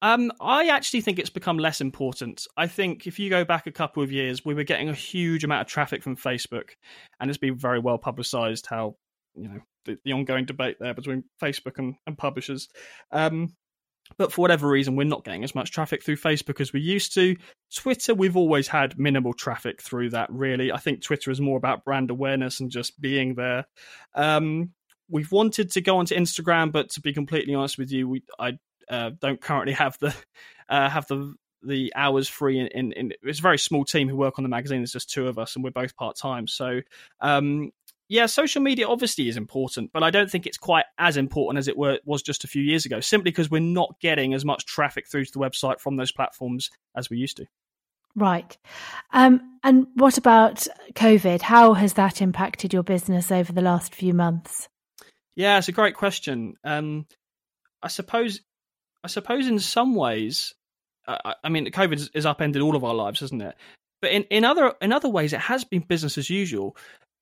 Um, 0.02 0.34
I 0.42 0.68
actually 0.68 1.00
think 1.00 1.18
it's 1.18 1.30
become 1.30 1.58
less 1.58 1.80
important. 1.80 2.46
I 2.58 2.68
think 2.68 3.08
if 3.08 3.20
you 3.20 3.30
go 3.30 3.46
back 3.46 3.68
a 3.68 3.72
couple 3.72 4.04
of 4.04 4.12
years, 4.12 4.44
we 4.44 4.54
were 4.54 4.66
getting 4.66 4.90
a 4.90 4.94
huge 4.94 5.46
amount 5.46 5.62
of 5.62 5.68
traffic 5.68 6.04
from 6.04 6.18
Facebook, 6.18 6.72
and 7.22 7.30
it's 7.30 7.38
been 7.38 7.58
very 7.58 7.80
well 7.80 7.98
publicized 7.98 8.66
how 8.66 8.98
you 9.34 9.48
know 9.48 9.60
the, 9.86 9.98
the 10.04 10.12
ongoing 10.12 10.44
debate 10.44 10.76
there 10.78 10.94
between 10.94 11.24
Facebook 11.42 11.78
and, 11.78 11.96
and 12.06 12.18
publishers. 12.18 12.68
Um, 13.12 13.56
but 14.18 14.32
for 14.32 14.42
whatever 14.42 14.68
reason, 14.68 14.96
we're 14.96 15.04
not 15.06 15.24
getting 15.24 15.44
as 15.44 15.56
much 15.56 15.72
traffic 15.72 16.04
through 16.04 16.18
Facebook 16.18 16.62
as 16.62 16.74
we 16.74 16.82
used 16.82 17.14
to. 17.16 17.36
Twitter, 17.76 18.14
we've 18.14 18.38
always 18.38 18.68
had 18.68 19.00
minimal 19.00 19.34
traffic 19.34 19.82
through 19.82 20.12
that, 20.12 20.32
really. 20.32 20.72
I 20.72 20.78
think 20.78 21.02
Twitter 21.02 21.32
is 21.32 21.42
more 21.42 21.58
about 21.58 21.86
brand 21.86 22.10
awareness 22.10 22.60
and 22.60 22.72
just 22.72 23.00
being 23.00 23.36
there. 23.36 23.66
Um, 24.16 24.72
we've 25.10 25.32
wanted 25.32 25.72
to 25.72 25.82
go 25.82 25.98
onto 25.98 26.16
Instagram, 26.16 26.72
but 26.72 26.90
to 26.92 27.02
be 27.02 27.14
completely 27.14 27.54
honest 27.56 27.78
with 27.78 27.92
you, 27.92 28.08
we 28.08 28.24
I 28.40 28.58
uh, 28.90 29.12
don't 29.20 29.42
currently 29.42 29.74
have 29.74 29.98
the 30.00 30.16
uh, 30.70 30.90
have 30.90 31.08
the 31.08 31.34
the 31.66 31.94
hours 31.96 32.28
free 32.28 32.60
in, 32.60 32.68
in, 32.68 32.92
in, 32.92 33.14
it's 33.24 33.40
a 33.40 33.42
very 33.42 33.58
small 33.58 33.86
team 33.86 34.10
who 34.10 34.18
work 34.18 34.38
on 34.38 34.44
the 34.44 34.50
magazine 34.50 34.80
there's 34.80 34.92
just 34.92 35.10
two 35.10 35.28
of 35.28 35.40
us 35.40 35.56
and 35.56 35.64
we're 35.64 35.72
both 35.72 35.96
part-time 35.96 36.46
so 36.46 36.82
um, 37.22 37.72
yeah, 38.14 38.28
social 38.28 38.62
media 38.62 38.88
obviously 38.88 39.28
is 39.28 39.38
important, 39.38 39.92
but 39.92 40.04
I 40.04 40.12
don't 40.12 40.30
think 40.30 40.46
it's 40.46 40.58
quite 40.58 40.86
as 41.00 41.18
important 41.18 41.58
as 41.58 41.68
it 41.68 41.76
were, 41.76 41.98
was 42.06 42.22
just 42.22 42.44
a 42.44 42.48
few 42.48 42.62
years 42.62 42.86
ago, 42.86 43.00
simply 43.00 43.32
because 43.32 43.50
we're 43.50 43.60
not 43.60 44.00
getting 44.00 44.36
as 44.36 44.46
much 44.46 44.68
traffic 44.68 45.08
through 45.08 45.26
to 45.26 45.32
the 45.32 45.40
website 45.40 45.80
from 45.80 45.96
those 45.96 46.12
platforms 46.12 46.70
as 46.96 47.10
we 47.10 47.18
used 47.18 47.38
to. 47.38 47.48
Right. 48.16 48.56
Um, 49.14 49.58
and 49.64 49.88
what 49.96 50.20
about 50.20 50.68
COVID? 50.94 51.42
How 51.42 51.74
has 51.74 51.94
that 51.94 52.22
impacted 52.22 52.72
your 52.72 52.84
business 52.84 53.32
over 53.32 53.52
the 53.52 53.64
last 53.64 53.96
few 53.96 54.14
months? 54.14 54.70
Yeah, 55.36 55.58
it's 55.58 55.70
a 55.70 55.72
great 55.72 55.96
question. 55.96 56.54
Um, 56.64 57.08
I 57.82 57.88
suppose, 57.88 58.42
I 59.04 59.08
suppose, 59.08 59.48
in 59.48 59.58
some 59.58 59.96
ways, 59.96 60.54
uh, 61.08 61.34
I 61.44 61.50
mean, 61.50 61.66
COVID 61.66 62.14
has 62.14 62.26
upended 62.28 62.62
all 62.62 62.76
of 62.76 62.84
our 62.84 62.94
lives, 62.94 63.22
hasn't 63.22 63.42
it? 63.42 63.56
But 64.04 64.12
in, 64.12 64.24
in 64.26 64.46
other 64.46 64.76
in 64.82 64.92
other 64.92 65.10
ways, 65.10 65.34
it 65.34 65.40
has 65.40 65.64
been 65.64 65.82
business 65.82 66.18
as 66.18 66.30
usual 66.30 66.76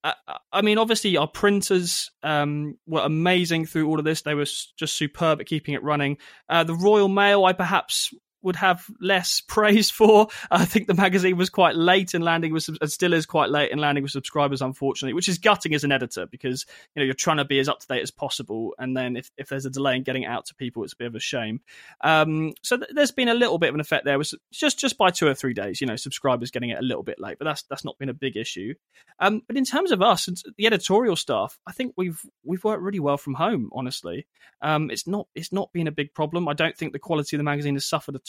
uh, 0.04 0.14
I 0.52 0.62
mean, 0.62 0.78
obviously, 0.78 1.18
our 1.18 1.28
printers 1.28 2.12
um, 2.24 2.78
were 2.88 3.02
amazing 3.02 3.66
through 3.66 3.88
all 3.88 4.00
of 4.00 4.06
this. 4.06 4.22
They 4.22 4.34
were 4.34 4.46
just 4.78 4.98
superb 4.98 5.40
at 5.40 5.48
keeping 5.48 5.74
it 5.74 5.84
running. 5.84 6.18
Uh, 6.50 6.64
the 6.64 6.76
Royal 6.76 7.08
Mail, 7.08 7.46
I 7.46 7.54
perhaps 7.54 8.14
would 8.41 8.56
have 8.56 8.86
less 8.99 9.41
praise 9.47 9.89
for. 9.89 10.27
I 10.49 10.65
think 10.65 10.88
the 10.88 10.93
magazine 10.93 11.38
was 11.38 11.49
quite 11.49 11.75
late 11.75 12.13
in 12.13 12.21
landing 12.21 12.54
with, 12.54 12.69
and 12.69 12.91
still 12.91 13.13
is 13.13 13.25
quite 13.25 13.49
late 13.49 13.71
in 13.71 13.80
landing 13.80 14.04
with 14.04 14.12
subscribers, 14.12 14.62
unfortunately, 14.62 15.13
which 15.13 15.30
is 15.30 15.38
gutting 15.38 15.73
as 15.73 15.84
an 15.84 15.91
editor 15.91 16.25
because 16.25 16.65
you 16.95 16.99
know 16.99 17.06
you're 17.06 17.13
trying 17.13 17.38
to 17.38 17.45
be 17.45 17.60
as 17.60 17.69
up 17.69 17.80
to 17.80 17.88
date 17.88 18.01
as 18.01 18.12
possible, 18.12 18.73
and 18.77 18.95
then 18.95 19.15
if, 19.15 19.32
if 19.38 19.49
there's 19.49 19.65
a 19.65 19.69
delay 19.69 19.95
in 19.95 20.04
getting 20.04 20.23
it 20.23 20.27
out 20.27 20.45
to 20.45 20.56
people, 20.56 20.84
it's 20.84 20.93
a 20.93 20.97
bit 20.97 21.08
of 21.08 21.15
a 21.15 21.19
shame. 21.19 21.62
Um, 22.01 22.54
so 22.62 22.77
th- 22.77 22.91
there's 22.93 23.12
been 23.12 23.30
a 23.30 23.34
little 23.34 23.58
bit 23.58 23.69
of 23.69 23.75
an 23.75 23.82
effect 23.82 24.06
there, 24.06 24.17
was 24.17 24.36
just 24.51 24.80
just 24.80 24.97
by 24.97 25.10
two 25.10 25.27
or 25.27 25.34
three 25.34 25.54
days, 25.54 25.82
you 25.82 25.88
know, 25.88 25.95
subscribers 25.95 26.51
getting 26.51 26.69
it 26.69 26.80
a 26.80 26.84
little 26.84 27.04
bit 27.04 27.19
late, 27.19 27.38
but 27.39 27.45
that's 27.45 27.63
that's 27.63 27.86
not 27.86 27.97
been 27.97 28.10
a 28.10 28.13
big 28.13 28.38
issue. 28.38 28.73
Um, 29.19 29.41
but 29.47 29.58
in 29.58 29.65
terms 29.65 29.91
of 29.91 30.01
us 30.01 30.27
the 30.58 30.65
editorial 30.65 31.15
staff, 31.15 31.58
I 31.67 31.71
think 31.71 31.93
we've 31.97 32.19
we've 32.43 32.63
worked 32.63 32.82
really 32.82 32.99
well 32.99 33.17
from 33.17 33.34
home. 33.36 33.69
Honestly, 33.73 34.27
um, 34.62 34.89
it's 34.89 35.08
not 35.08 35.27
it's 35.36 35.51
not 35.51 35.71
been 35.73 35.88
a 35.88 35.91
big 35.91 36.13
problem. 36.13 36.47
I 36.47 36.54
don't 36.54 36.77
think 36.77 36.93
the 36.93 36.99
quality 36.99 37.36
of 37.36 37.39
the 37.39 37.43
magazine 37.43 37.75
has 37.75 37.86
suffered 37.86 38.15
at 38.15 38.25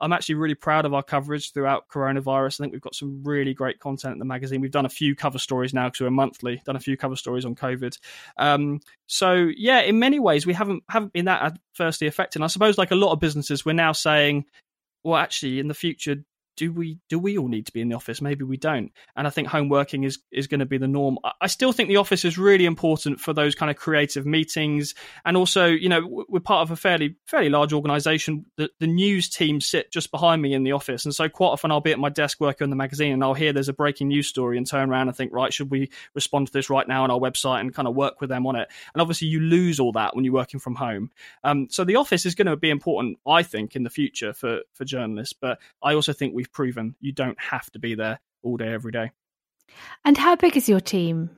I'm 0.00 0.12
actually 0.12 0.36
really 0.36 0.54
proud 0.54 0.84
of 0.84 0.94
our 0.94 1.02
coverage 1.02 1.52
throughout 1.52 1.88
coronavirus. 1.88 2.60
I 2.60 2.64
think 2.64 2.72
we've 2.72 2.82
got 2.82 2.94
some 2.94 3.22
really 3.24 3.54
great 3.54 3.78
content 3.78 4.12
in 4.12 4.18
the 4.18 4.24
magazine. 4.24 4.60
We've 4.60 4.70
done 4.70 4.86
a 4.86 4.90
few 4.90 5.14
cover 5.14 5.38
stories 5.38 5.74
now 5.74 5.88
because 5.88 6.00
we're 6.00 6.10
monthly. 6.10 6.62
Done 6.64 6.76
a 6.76 6.80
few 6.80 6.96
cover 6.96 7.16
stories 7.16 7.44
on 7.44 7.54
COVID. 7.54 7.98
Um, 8.36 8.80
so 9.06 9.50
yeah, 9.56 9.80
in 9.80 9.98
many 9.98 10.18
ways 10.18 10.46
we 10.46 10.54
haven't 10.54 10.84
haven't 10.88 11.12
been 11.12 11.26
that 11.26 11.58
adversely 11.74 12.06
affected. 12.06 12.38
And 12.38 12.44
I 12.44 12.48
suppose 12.48 12.78
like 12.78 12.90
a 12.90 12.96
lot 12.96 13.12
of 13.12 13.20
businesses, 13.20 13.64
we're 13.64 13.72
now 13.72 13.92
saying, 13.92 14.46
well, 15.04 15.16
actually, 15.16 15.58
in 15.58 15.68
the 15.68 15.74
future, 15.74 16.16
do 16.56 16.72
we 16.72 16.98
do 17.08 17.18
we 17.18 17.38
all 17.38 17.48
need 17.48 17.66
to 17.66 17.72
be 17.72 17.80
in 17.80 17.88
the 17.88 17.96
office? 17.96 18.20
Maybe 18.20 18.44
we 18.44 18.56
don't. 18.56 18.92
And 19.16 19.26
I 19.26 19.30
think 19.30 19.48
home 19.48 19.68
working 19.68 20.04
is 20.04 20.18
is 20.30 20.46
going 20.46 20.60
to 20.60 20.66
be 20.66 20.78
the 20.78 20.88
norm. 20.88 21.18
I 21.40 21.46
still 21.46 21.72
think 21.72 21.88
the 21.88 21.96
office 21.96 22.24
is 22.24 22.38
really 22.38 22.66
important 22.66 23.20
for 23.20 23.32
those 23.32 23.54
kind 23.54 23.70
of 23.70 23.76
creative 23.76 24.26
meetings, 24.26 24.94
and 25.24 25.36
also, 25.36 25.66
you 25.66 25.88
know, 25.88 26.24
we're 26.28 26.40
part 26.40 26.62
of 26.62 26.70
a 26.70 26.76
fairly 26.76 27.16
fairly 27.26 27.48
large 27.48 27.72
organisation. 27.72 28.46
The, 28.56 28.70
the 28.80 28.86
news 28.86 29.28
team 29.28 29.60
sit 29.60 29.90
just 29.90 30.10
behind 30.10 30.42
me 30.42 30.54
in 30.54 30.62
the 30.62 30.72
office, 30.72 31.04
and 31.04 31.14
so 31.14 31.28
quite 31.28 31.48
often 31.48 31.70
I'll 31.70 31.80
be 31.80 31.92
at 31.92 31.98
my 31.98 32.10
desk 32.10 32.40
working 32.40 32.64
on 32.64 32.70
the 32.70 32.76
magazine, 32.76 33.12
and 33.12 33.24
I'll 33.24 33.34
hear 33.34 33.52
there's 33.52 33.68
a 33.68 33.74
breaking 33.74 34.08
news 34.08 34.28
story, 34.28 34.58
and 34.58 34.66
turn 34.66 34.90
around 34.90 35.08
and 35.08 35.16
think, 35.16 35.32
right, 35.32 35.52
should 35.52 35.70
we 35.70 35.90
respond 36.14 36.48
to 36.48 36.52
this 36.52 36.70
right 36.70 36.86
now 36.86 37.04
on 37.04 37.10
our 37.10 37.18
website 37.18 37.60
and 37.60 37.74
kind 37.74 37.88
of 37.88 37.94
work 37.94 38.20
with 38.20 38.30
them 38.30 38.46
on 38.46 38.56
it? 38.56 38.68
And 38.94 39.00
obviously, 39.00 39.28
you 39.28 39.40
lose 39.40 39.80
all 39.80 39.92
that 39.92 40.14
when 40.14 40.24
you're 40.24 40.34
working 40.34 40.60
from 40.60 40.74
home. 40.74 41.10
Um, 41.44 41.68
so 41.70 41.84
the 41.84 41.96
office 41.96 42.26
is 42.26 42.34
going 42.34 42.46
to 42.46 42.56
be 42.56 42.70
important, 42.70 43.18
I 43.26 43.42
think, 43.42 43.74
in 43.74 43.82
the 43.82 43.90
future 43.90 44.32
for 44.32 44.60
for 44.74 44.84
journalists. 44.84 45.32
But 45.32 45.58
I 45.82 45.94
also 45.94 46.12
think 46.12 46.34
we've 46.42 46.52
proven 46.52 46.96
you 46.98 47.12
don't 47.12 47.40
have 47.40 47.70
to 47.70 47.78
be 47.78 47.94
there 47.94 48.18
all 48.42 48.56
day, 48.56 48.72
every 48.72 48.90
day. 48.90 49.12
And 50.04 50.18
how 50.18 50.34
big 50.34 50.56
is 50.56 50.68
your 50.68 50.80
team? 50.80 51.30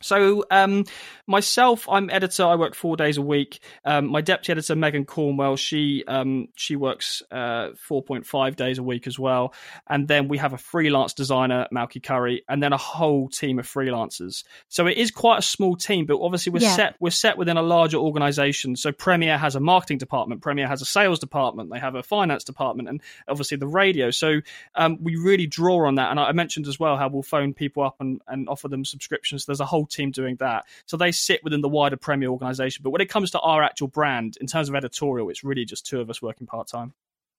So, 0.00 0.44
um, 0.50 0.84
myself, 1.26 1.88
I'm 1.88 2.10
editor. 2.10 2.44
I 2.44 2.56
work 2.56 2.74
four 2.74 2.96
days 2.96 3.16
a 3.16 3.22
week. 3.22 3.60
Um, 3.84 4.06
my 4.06 4.20
deputy 4.20 4.52
editor, 4.52 4.76
Megan 4.76 5.04
Cornwell, 5.04 5.56
she 5.56 6.04
um, 6.06 6.48
she 6.54 6.76
works 6.76 7.22
uh, 7.30 7.70
4.5 7.88 8.56
days 8.56 8.78
a 8.78 8.82
week 8.82 9.06
as 9.06 9.18
well. 9.18 9.54
And 9.88 10.06
then 10.06 10.28
we 10.28 10.38
have 10.38 10.52
a 10.52 10.58
freelance 10.58 11.14
designer, 11.14 11.66
Malky 11.72 12.02
Curry, 12.02 12.44
and 12.48 12.62
then 12.62 12.72
a 12.72 12.76
whole 12.76 13.28
team 13.28 13.58
of 13.58 13.66
freelancers. 13.66 14.44
So 14.68 14.86
it 14.86 14.96
is 14.96 15.10
quite 15.10 15.38
a 15.38 15.42
small 15.42 15.76
team, 15.76 16.06
but 16.06 16.20
obviously 16.20 16.52
we're 16.52 16.60
yeah. 16.60 16.76
set 16.76 16.96
we're 17.00 17.10
set 17.10 17.38
within 17.38 17.56
a 17.56 17.62
larger 17.62 17.98
organisation. 17.98 18.76
So 18.76 18.92
Premier 18.92 19.38
has 19.38 19.56
a 19.56 19.60
marketing 19.60 19.98
department, 19.98 20.42
Premier 20.42 20.68
has 20.68 20.82
a 20.82 20.86
sales 20.86 21.18
department, 21.18 21.70
they 21.70 21.78
have 21.78 21.94
a 21.94 22.02
finance 22.02 22.44
department, 22.44 22.88
and 22.88 23.00
obviously 23.28 23.56
the 23.56 23.66
radio. 23.66 24.10
So 24.10 24.40
um, 24.74 24.98
we 25.02 25.16
really 25.16 25.46
draw 25.46 25.86
on 25.86 25.96
that. 25.96 26.10
And 26.10 26.20
I 26.20 26.32
mentioned 26.32 26.66
as 26.66 26.78
well 26.78 26.96
how 26.96 27.08
we'll 27.08 27.22
phone 27.22 27.54
people 27.54 27.82
up 27.82 27.96
and, 28.00 28.20
and 28.28 28.48
offer 28.48 28.68
them 28.68 28.84
subscriptions. 28.84 29.46
There's 29.46 29.60
a 29.60 29.66
whole 29.66 29.85
team 29.86 30.10
doing 30.10 30.36
that. 30.36 30.64
So 30.86 30.96
they 30.96 31.12
sit 31.12 31.42
within 31.44 31.60
the 31.60 31.68
wider 31.68 31.96
Premier 31.96 32.28
organization. 32.28 32.82
But 32.82 32.90
when 32.90 33.00
it 33.00 33.08
comes 33.08 33.30
to 33.32 33.40
our 33.40 33.62
actual 33.62 33.88
brand, 33.88 34.36
in 34.40 34.46
terms 34.46 34.68
of 34.68 34.74
editorial, 34.74 35.30
it's 35.30 35.44
really 35.44 35.64
just 35.64 35.86
two 35.86 36.00
of 36.00 36.10
us 36.10 36.20
working 36.20 36.46
part 36.46 36.68
time. 36.68 36.94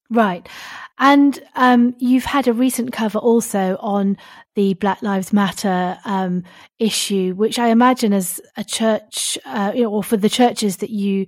Right. 0.10 0.48
And 0.98 1.38
um, 1.56 1.94
you've 2.00 2.24
had 2.24 2.48
a 2.48 2.54
recent 2.54 2.94
cover 2.94 3.20
also 3.20 3.78
on 3.82 4.18
the 4.56 4.74
Black 4.76 5.02
Lives 5.02 5.34
Matter 5.34 5.98
um, 6.06 6.44
issue, 6.80 7.34
which 7.34 7.60
I 7.60 7.70
imagine 7.70 8.14
as 8.14 8.40
a 8.56 8.64
church, 8.64 9.38
uh, 9.46 9.74
or 9.76 10.04
for 10.04 10.16
the 10.16 10.30
churches 10.30 10.78
that 10.78 10.92
you, 10.92 11.26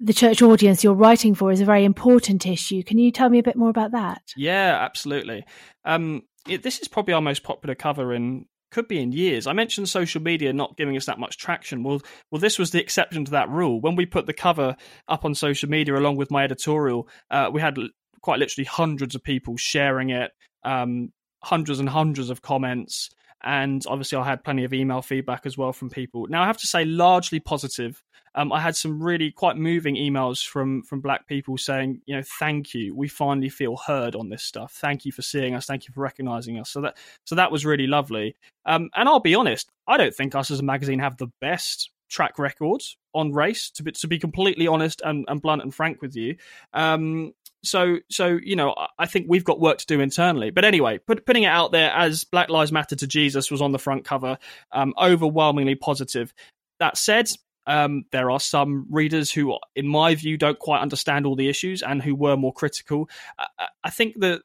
the 0.00 0.12
church 0.12 0.42
audience 0.42 0.82
you're 0.82 0.94
writing 0.94 1.34
for, 1.34 1.52
is 1.52 1.60
a 1.60 1.64
very 1.64 1.84
important 1.84 2.44
issue. 2.44 2.82
Can 2.82 2.98
you 2.98 3.12
tell 3.12 3.28
me 3.28 3.38
a 3.38 3.42
bit 3.44 3.56
more 3.56 3.70
about 3.70 3.92
that? 3.92 4.22
Yeah, 4.36 4.78
absolutely. 4.80 5.44
Um, 5.84 6.24
it, 6.48 6.64
this 6.64 6.80
is 6.80 6.88
probably 6.88 7.14
our 7.14 7.22
most 7.22 7.44
popular 7.44 7.76
cover 7.76 8.12
in 8.12 8.46
could 8.70 8.88
be 8.88 9.00
in 9.00 9.12
years. 9.12 9.46
I 9.46 9.52
mentioned 9.52 9.88
social 9.88 10.22
media 10.22 10.52
not 10.52 10.76
giving 10.76 10.96
us 10.96 11.06
that 11.06 11.18
much 11.18 11.38
traction. 11.38 11.82
Well, 11.82 12.00
well, 12.30 12.40
this 12.40 12.58
was 12.58 12.70
the 12.70 12.80
exception 12.80 13.24
to 13.26 13.30
that 13.32 13.48
rule. 13.48 13.80
When 13.80 13.96
we 13.96 14.06
put 14.06 14.26
the 14.26 14.32
cover 14.32 14.76
up 15.08 15.24
on 15.24 15.34
social 15.34 15.68
media 15.68 15.96
along 15.96 16.16
with 16.16 16.30
my 16.30 16.44
editorial, 16.44 17.08
uh, 17.30 17.50
we 17.52 17.60
had 17.60 17.78
quite 18.22 18.38
literally 18.38 18.66
hundreds 18.66 19.14
of 19.14 19.22
people 19.22 19.56
sharing 19.56 20.10
it, 20.10 20.32
um, 20.64 21.12
hundreds 21.42 21.80
and 21.80 21.88
hundreds 21.88 22.30
of 22.30 22.42
comments 22.42 23.10
and 23.42 23.84
obviously 23.86 24.18
I 24.18 24.24
had 24.24 24.44
plenty 24.44 24.64
of 24.64 24.72
email 24.72 25.02
feedback 25.02 25.46
as 25.46 25.56
well 25.56 25.72
from 25.72 25.90
people. 25.90 26.26
Now 26.28 26.42
I 26.42 26.46
have 26.46 26.58
to 26.58 26.66
say, 26.66 26.84
largely 26.84 27.40
positive. 27.40 28.02
Um, 28.34 28.52
I 28.52 28.60
had 28.60 28.76
some 28.76 29.02
really 29.02 29.30
quite 29.30 29.56
moving 29.56 29.96
emails 29.96 30.46
from 30.46 30.82
from 30.82 31.00
black 31.00 31.26
people 31.26 31.56
saying, 31.56 32.02
you 32.06 32.14
know, 32.14 32.22
thank 32.38 32.74
you. 32.74 32.94
We 32.94 33.08
finally 33.08 33.48
feel 33.48 33.76
heard 33.76 34.14
on 34.14 34.28
this 34.28 34.42
stuff. 34.42 34.72
Thank 34.80 35.04
you 35.04 35.12
for 35.12 35.22
seeing 35.22 35.54
us. 35.54 35.66
Thank 35.66 35.88
you 35.88 35.94
for 35.94 36.00
recognizing 36.00 36.58
us. 36.58 36.70
So 36.70 36.80
that 36.82 36.98
so 37.24 37.34
that 37.34 37.50
was 37.50 37.64
really 37.64 37.86
lovely. 37.86 38.36
Um, 38.66 38.90
and 38.94 39.08
I'll 39.08 39.20
be 39.20 39.34
honest, 39.34 39.70
I 39.86 39.96
don't 39.96 40.14
think 40.14 40.34
us 40.34 40.50
as 40.50 40.60
a 40.60 40.64
magazine 40.64 40.98
have 40.98 41.16
the 41.16 41.30
best 41.40 41.90
track 42.08 42.38
records 42.38 42.96
on 43.14 43.32
race 43.32 43.70
to 43.70 43.82
be, 43.82 43.92
to 43.92 44.08
be 44.08 44.18
completely 44.18 44.66
honest 44.66 45.02
and, 45.04 45.24
and 45.28 45.42
blunt 45.42 45.62
and 45.62 45.74
frank 45.74 46.00
with 46.00 46.16
you 46.16 46.36
um, 46.72 47.32
so 47.62 47.98
so 48.08 48.38
you 48.42 48.54
know 48.54 48.74
i 48.98 49.06
think 49.06 49.26
we've 49.28 49.44
got 49.44 49.60
work 49.60 49.78
to 49.78 49.86
do 49.86 50.00
internally 50.00 50.50
but 50.50 50.64
anyway 50.64 50.98
put, 50.98 51.26
putting 51.26 51.42
it 51.42 51.48
out 51.48 51.72
there 51.72 51.90
as 51.90 52.24
black 52.24 52.48
lives 52.48 52.70
matter 52.70 52.94
to 52.94 53.06
jesus 53.06 53.50
was 53.50 53.60
on 53.60 53.72
the 53.72 53.78
front 53.78 54.04
cover 54.04 54.38
um, 54.72 54.94
overwhelmingly 55.00 55.74
positive 55.74 56.32
that 56.78 56.96
said 56.96 57.28
um, 57.68 58.06
there 58.12 58.30
are 58.30 58.40
some 58.40 58.86
readers 58.90 59.30
who, 59.30 59.58
in 59.76 59.86
my 59.86 60.14
view, 60.14 60.38
don't 60.38 60.58
quite 60.58 60.80
understand 60.80 61.26
all 61.26 61.36
the 61.36 61.50
issues 61.50 61.82
and 61.82 62.02
who 62.02 62.14
were 62.14 62.34
more 62.34 62.52
critical. 62.52 63.10
I, 63.38 63.66
I 63.84 63.90
think 63.90 64.18
that 64.20 64.40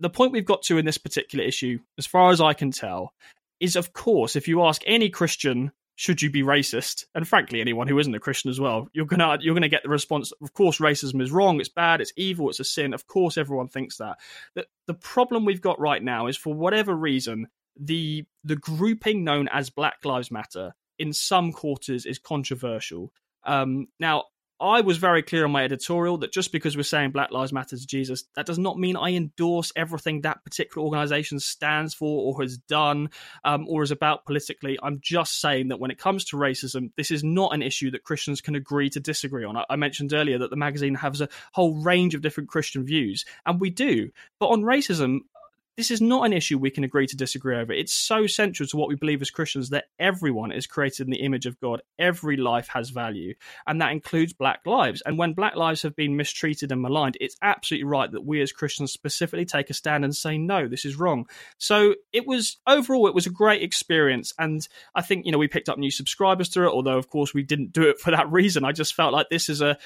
the 0.00 0.10
point 0.10 0.32
we've 0.32 0.44
got 0.44 0.62
to 0.62 0.76
in 0.76 0.84
this 0.84 0.98
particular 0.98 1.44
issue, 1.44 1.78
as 1.98 2.06
far 2.06 2.32
as 2.32 2.40
I 2.40 2.52
can 2.52 2.72
tell, 2.72 3.14
is 3.60 3.76
of 3.76 3.92
course, 3.92 4.34
if 4.34 4.48
you 4.48 4.64
ask 4.64 4.82
any 4.86 5.08
Christian 5.08 5.70
should 5.96 6.22
you 6.22 6.30
be 6.30 6.42
racist? 6.42 7.04
And 7.14 7.26
frankly, 7.26 7.60
anyone 7.60 7.88
who 7.88 7.98
isn't 7.98 8.14
a 8.14 8.20
Christian 8.20 8.50
as 8.50 8.60
well, 8.60 8.88
you're 8.92 9.06
gonna 9.06 9.38
you're 9.40 9.54
gonna 9.54 9.68
get 9.68 9.82
the 9.82 9.88
response. 9.88 10.32
Of 10.42 10.52
course, 10.52 10.78
racism 10.78 11.20
is 11.20 11.32
wrong. 11.32 11.60
It's 11.60 11.68
bad. 11.68 12.00
It's 12.00 12.12
evil. 12.16 12.48
It's 12.48 12.60
a 12.60 12.64
sin. 12.64 12.94
Of 12.94 13.06
course, 13.06 13.36
everyone 13.36 13.68
thinks 13.68 13.98
that. 13.98 14.18
The, 14.54 14.66
the 14.86 14.94
problem 14.94 15.44
we've 15.44 15.60
got 15.60 15.80
right 15.80 16.02
now 16.02 16.26
is 16.26 16.36
for 16.36 16.54
whatever 16.54 16.94
reason, 16.94 17.48
the 17.78 18.24
the 18.44 18.56
grouping 18.56 19.24
known 19.24 19.48
as 19.48 19.70
Black 19.70 20.04
Lives 20.04 20.30
Matter 20.30 20.74
in 20.98 21.12
some 21.12 21.52
quarters 21.52 22.06
is 22.06 22.18
controversial. 22.18 23.12
Um, 23.44 23.88
now, 23.98 24.24
I 24.62 24.80
was 24.80 24.96
very 24.96 25.24
clear 25.24 25.44
on 25.44 25.50
my 25.50 25.64
editorial 25.64 26.18
that 26.18 26.32
just 26.32 26.52
because 26.52 26.76
we're 26.76 26.84
saying 26.84 27.10
Black 27.10 27.32
Lives 27.32 27.52
Matter 27.52 27.76
to 27.76 27.86
Jesus, 27.86 28.22
that 28.36 28.46
does 28.46 28.60
not 28.60 28.78
mean 28.78 28.96
I 28.96 29.10
endorse 29.10 29.72
everything 29.74 30.20
that 30.20 30.44
particular 30.44 30.86
organization 30.86 31.40
stands 31.40 31.94
for 31.94 32.22
or 32.22 32.40
has 32.40 32.58
done 32.58 33.10
um, 33.44 33.66
or 33.68 33.82
is 33.82 33.90
about 33.90 34.24
politically. 34.24 34.78
I'm 34.80 35.00
just 35.02 35.40
saying 35.40 35.68
that 35.68 35.80
when 35.80 35.90
it 35.90 35.98
comes 35.98 36.26
to 36.26 36.36
racism, 36.36 36.92
this 36.96 37.10
is 37.10 37.24
not 37.24 37.52
an 37.52 37.60
issue 37.60 37.90
that 37.90 38.04
Christians 38.04 38.40
can 38.40 38.54
agree 38.54 38.88
to 38.90 39.00
disagree 39.00 39.44
on. 39.44 39.56
I, 39.56 39.64
I 39.68 39.74
mentioned 39.74 40.12
earlier 40.12 40.38
that 40.38 40.50
the 40.50 40.56
magazine 40.56 40.94
has 40.94 41.20
a 41.20 41.28
whole 41.52 41.82
range 41.82 42.14
of 42.14 42.22
different 42.22 42.48
Christian 42.48 42.84
views, 42.84 43.24
and 43.44 43.60
we 43.60 43.70
do. 43.70 44.10
But 44.38 44.50
on 44.50 44.62
racism, 44.62 45.22
this 45.76 45.90
is 45.90 46.00
not 46.00 46.26
an 46.26 46.32
issue 46.32 46.58
we 46.58 46.70
can 46.70 46.84
agree 46.84 47.06
to 47.06 47.16
disagree 47.16 47.56
over. 47.56 47.72
It's 47.72 47.94
so 47.94 48.26
central 48.26 48.66
to 48.68 48.76
what 48.76 48.88
we 48.88 48.94
believe 48.94 49.22
as 49.22 49.30
Christians 49.30 49.70
that 49.70 49.86
everyone 49.98 50.52
is 50.52 50.66
created 50.66 51.06
in 51.06 51.10
the 51.10 51.22
image 51.22 51.46
of 51.46 51.58
God. 51.60 51.80
Every 51.98 52.36
life 52.36 52.68
has 52.68 52.90
value, 52.90 53.34
and 53.66 53.80
that 53.80 53.92
includes 53.92 54.32
black 54.32 54.60
lives. 54.66 55.02
And 55.06 55.18
when 55.18 55.32
black 55.32 55.56
lives 55.56 55.82
have 55.82 55.96
been 55.96 56.16
mistreated 56.16 56.72
and 56.72 56.82
maligned, 56.82 57.16
it's 57.20 57.36
absolutely 57.40 57.84
right 57.84 58.10
that 58.12 58.24
we 58.24 58.42
as 58.42 58.52
Christians 58.52 58.92
specifically 58.92 59.46
take 59.46 59.70
a 59.70 59.74
stand 59.74 60.04
and 60.04 60.14
say, 60.14 60.36
no, 60.36 60.68
this 60.68 60.84
is 60.84 60.96
wrong. 60.96 61.26
So 61.58 61.94
it 62.12 62.26
was 62.26 62.58
overall, 62.66 63.06
it 63.06 63.14
was 63.14 63.26
a 63.26 63.30
great 63.30 63.62
experience. 63.62 64.34
And 64.38 64.66
I 64.94 65.00
think, 65.02 65.24
you 65.24 65.32
know, 65.32 65.38
we 65.38 65.48
picked 65.48 65.70
up 65.70 65.78
new 65.78 65.90
subscribers 65.90 66.48
through 66.48 66.68
it, 66.68 66.74
although, 66.74 66.98
of 66.98 67.08
course, 67.08 67.32
we 67.32 67.42
didn't 67.42 67.72
do 67.72 67.88
it 67.88 67.98
for 68.00 68.10
that 68.10 68.30
reason. 68.30 68.64
I 68.64 68.72
just 68.72 68.94
felt 68.94 69.12
like 69.12 69.30
this 69.30 69.48
is 69.48 69.62
a, 69.62 69.78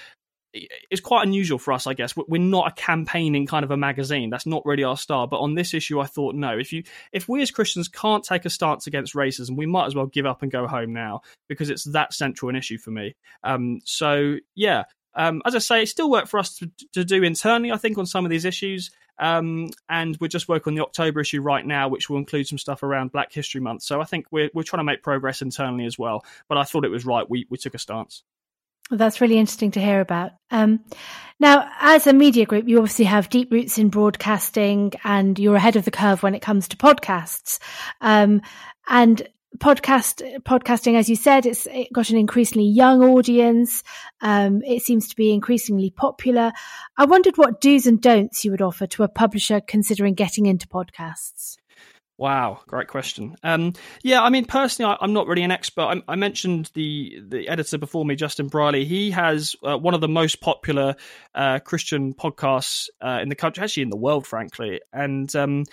it's 0.91 1.01
quite 1.01 1.27
unusual 1.27 1.59
for 1.59 1.73
us, 1.73 1.87
I 1.87 1.95
guess. 1.95 2.15
We're 2.17 2.41
not 2.41 2.69
a 2.69 2.75
campaigning 2.75 3.47
kind 3.47 3.65
of 3.65 3.71
a 3.71 3.77
magazine. 3.77 4.31
That's 4.31 4.47
not 4.47 4.65
really 4.65 4.85
our 4.85 4.97
style. 4.97 5.27
But 5.27 5.41
on 5.41 5.55
this 5.55 5.75
issue, 5.75 6.01
I 6.01 6.07
thought, 6.07 6.35
no, 6.35 6.59
if 6.59 6.73
you, 6.73 6.83
if 7.13 7.29
we 7.29 7.43
as 7.43 7.51
Christians 7.51 7.89
can't 7.89 8.25
take 8.25 8.45
a 8.45 8.51
stance 8.51 8.87
against 8.87 9.15
racism, 9.15 9.57
we 9.57 9.67
might 9.67 9.87
as 9.87 9.95
well 9.95 10.07
give 10.07 10.27
up 10.27 10.43
and 10.43 10.51
go 10.51 10.67
home 10.67 10.93
now 10.93 11.23
because 11.49 11.71
it's 11.71 11.85
that 11.85 12.13
central 12.13 12.49
an 12.49 12.57
issue 12.57 12.79
for 12.79 12.91
me. 12.91 13.17
Um, 13.45 13.81
so 13.85 14.37
yeah, 14.55 14.85
um, 15.15 15.41
as 15.45 15.55
I 15.55 15.59
say, 15.59 15.83
it 15.83 15.89
still 15.89 16.11
worked 16.11 16.29
for 16.29 16.39
us 16.39 16.59
to, 16.59 16.71
to, 16.93 17.05
do 17.05 17.23
internally, 17.23 17.73
I 17.73 17.79
think, 17.79 17.97
on 17.97 18.07
some 18.07 18.27
of 18.27 18.31
these 18.31 18.45
issues. 18.45 18.91
Um, 19.19 19.71
and 19.89 20.17
we're 20.21 20.29
just 20.29 20.47
working 20.47 20.73
on 20.73 20.75
the 20.75 20.83
October 20.83 21.21
issue 21.21 21.41
right 21.41 21.65
now, 21.65 21.89
which 21.89 22.11
will 22.11 22.19
include 22.19 22.47
some 22.47 22.59
stuff 22.59 22.83
around 22.83 23.13
Black 23.13 23.33
History 23.33 23.63
Month. 23.63 23.83
So 23.83 24.01
I 24.01 24.05
think 24.05 24.27
we're 24.31 24.51
we're 24.53 24.63
trying 24.63 24.81
to 24.81 24.85
make 24.85 25.03
progress 25.03 25.41
internally 25.41 25.87
as 25.87 25.99
well. 25.99 26.23
But 26.49 26.59
I 26.59 26.65
thought 26.65 26.85
it 26.85 26.91
was 26.91 27.07
right. 27.07 27.29
We 27.29 27.47
we 27.49 27.57
took 27.57 27.75
a 27.75 27.79
stance. 27.79 28.23
That's 28.91 29.21
really 29.21 29.39
interesting 29.39 29.73
to 29.73 29.81
hear 29.81 30.01
about. 30.01 30.33
Um, 30.51 30.85
now, 31.41 31.69
as 31.81 32.07
a 32.07 32.13
media 32.13 32.47
group, 32.47 32.69
you 32.69 32.79
obviously 32.79 33.05
have 33.07 33.29
deep 33.29 33.51
roots 33.51 33.79
in 33.79 33.89
broadcasting 33.89 34.93
and 35.05 35.39
you're 35.39 35.57
ahead 35.57 35.77
of 35.77 35.85
the 35.85 35.91
curve 35.91 36.23
when 36.23 36.35
it 36.35 36.43
comes 36.43 36.69
to 36.69 36.77
podcasts. 36.77 37.59
Um, 38.01 38.43
and 38.89 39.29
podcast 39.59 40.43
podcasting, 40.43 40.97
as 40.97 41.09
you 41.09 41.17
said, 41.17 41.47
it's 41.47 41.67
it 41.67 41.93
got 41.93 42.11
an 42.11 42.17
increasingly 42.17 42.69
young 42.69 43.03
audience. 43.03 43.83
Um, 44.21 44.63
it 44.63 44.83
seems 44.83 45.09
to 45.09 45.17
be 45.17 45.33
increasingly 45.33 45.91
popular. 45.91 46.53
I 46.97 47.05
wondered 47.07 47.37
what 47.37 47.61
do's 47.61 47.87
and 47.87 48.01
don'ts 48.01 48.45
you 48.45 48.51
would 48.53 48.63
offer 48.63 48.87
to 48.87 49.03
a 49.03 49.09
publisher 49.09 49.61
considering 49.61 50.15
getting 50.15 50.47
into 50.47 50.69
podcasts. 50.69 51.57
Wow, 52.19 52.61
great 52.67 52.89
question. 52.89 53.37
Um, 53.43 53.75
yeah, 54.03 54.23
I 54.23 54.31
mean, 54.31 54.47
personally, 54.47 54.97
I, 54.99 55.05
am 55.05 55.13
not 55.13 55.27
really 55.27 55.43
an 55.43 55.51
expert. 55.51 55.83
I, 55.83 56.13
I, 56.13 56.17
mentioned 56.17 56.71
the 56.73 57.21
the 57.21 57.47
editor 57.47 57.77
before 57.77 58.07
me, 58.07 58.17
Justin 58.17 58.49
Brierley. 58.49 58.87
He 58.87 59.11
has 59.11 59.55
uh, 59.63 59.77
one 59.77 59.93
of 59.93 60.01
the 60.01 60.09
most 60.09 60.41
popular 60.41 60.97
uh, 61.35 61.59
Christian 61.59 62.15
podcasts 62.15 62.89
uh, 63.03 63.19
in 63.21 63.29
the 63.29 63.35
country, 63.35 63.63
actually 63.63 63.83
in 63.83 63.91
the 63.91 63.99
world, 63.99 64.27
frankly. 64.27 64.81
And 64.95 65.35
um, 65.37 65.65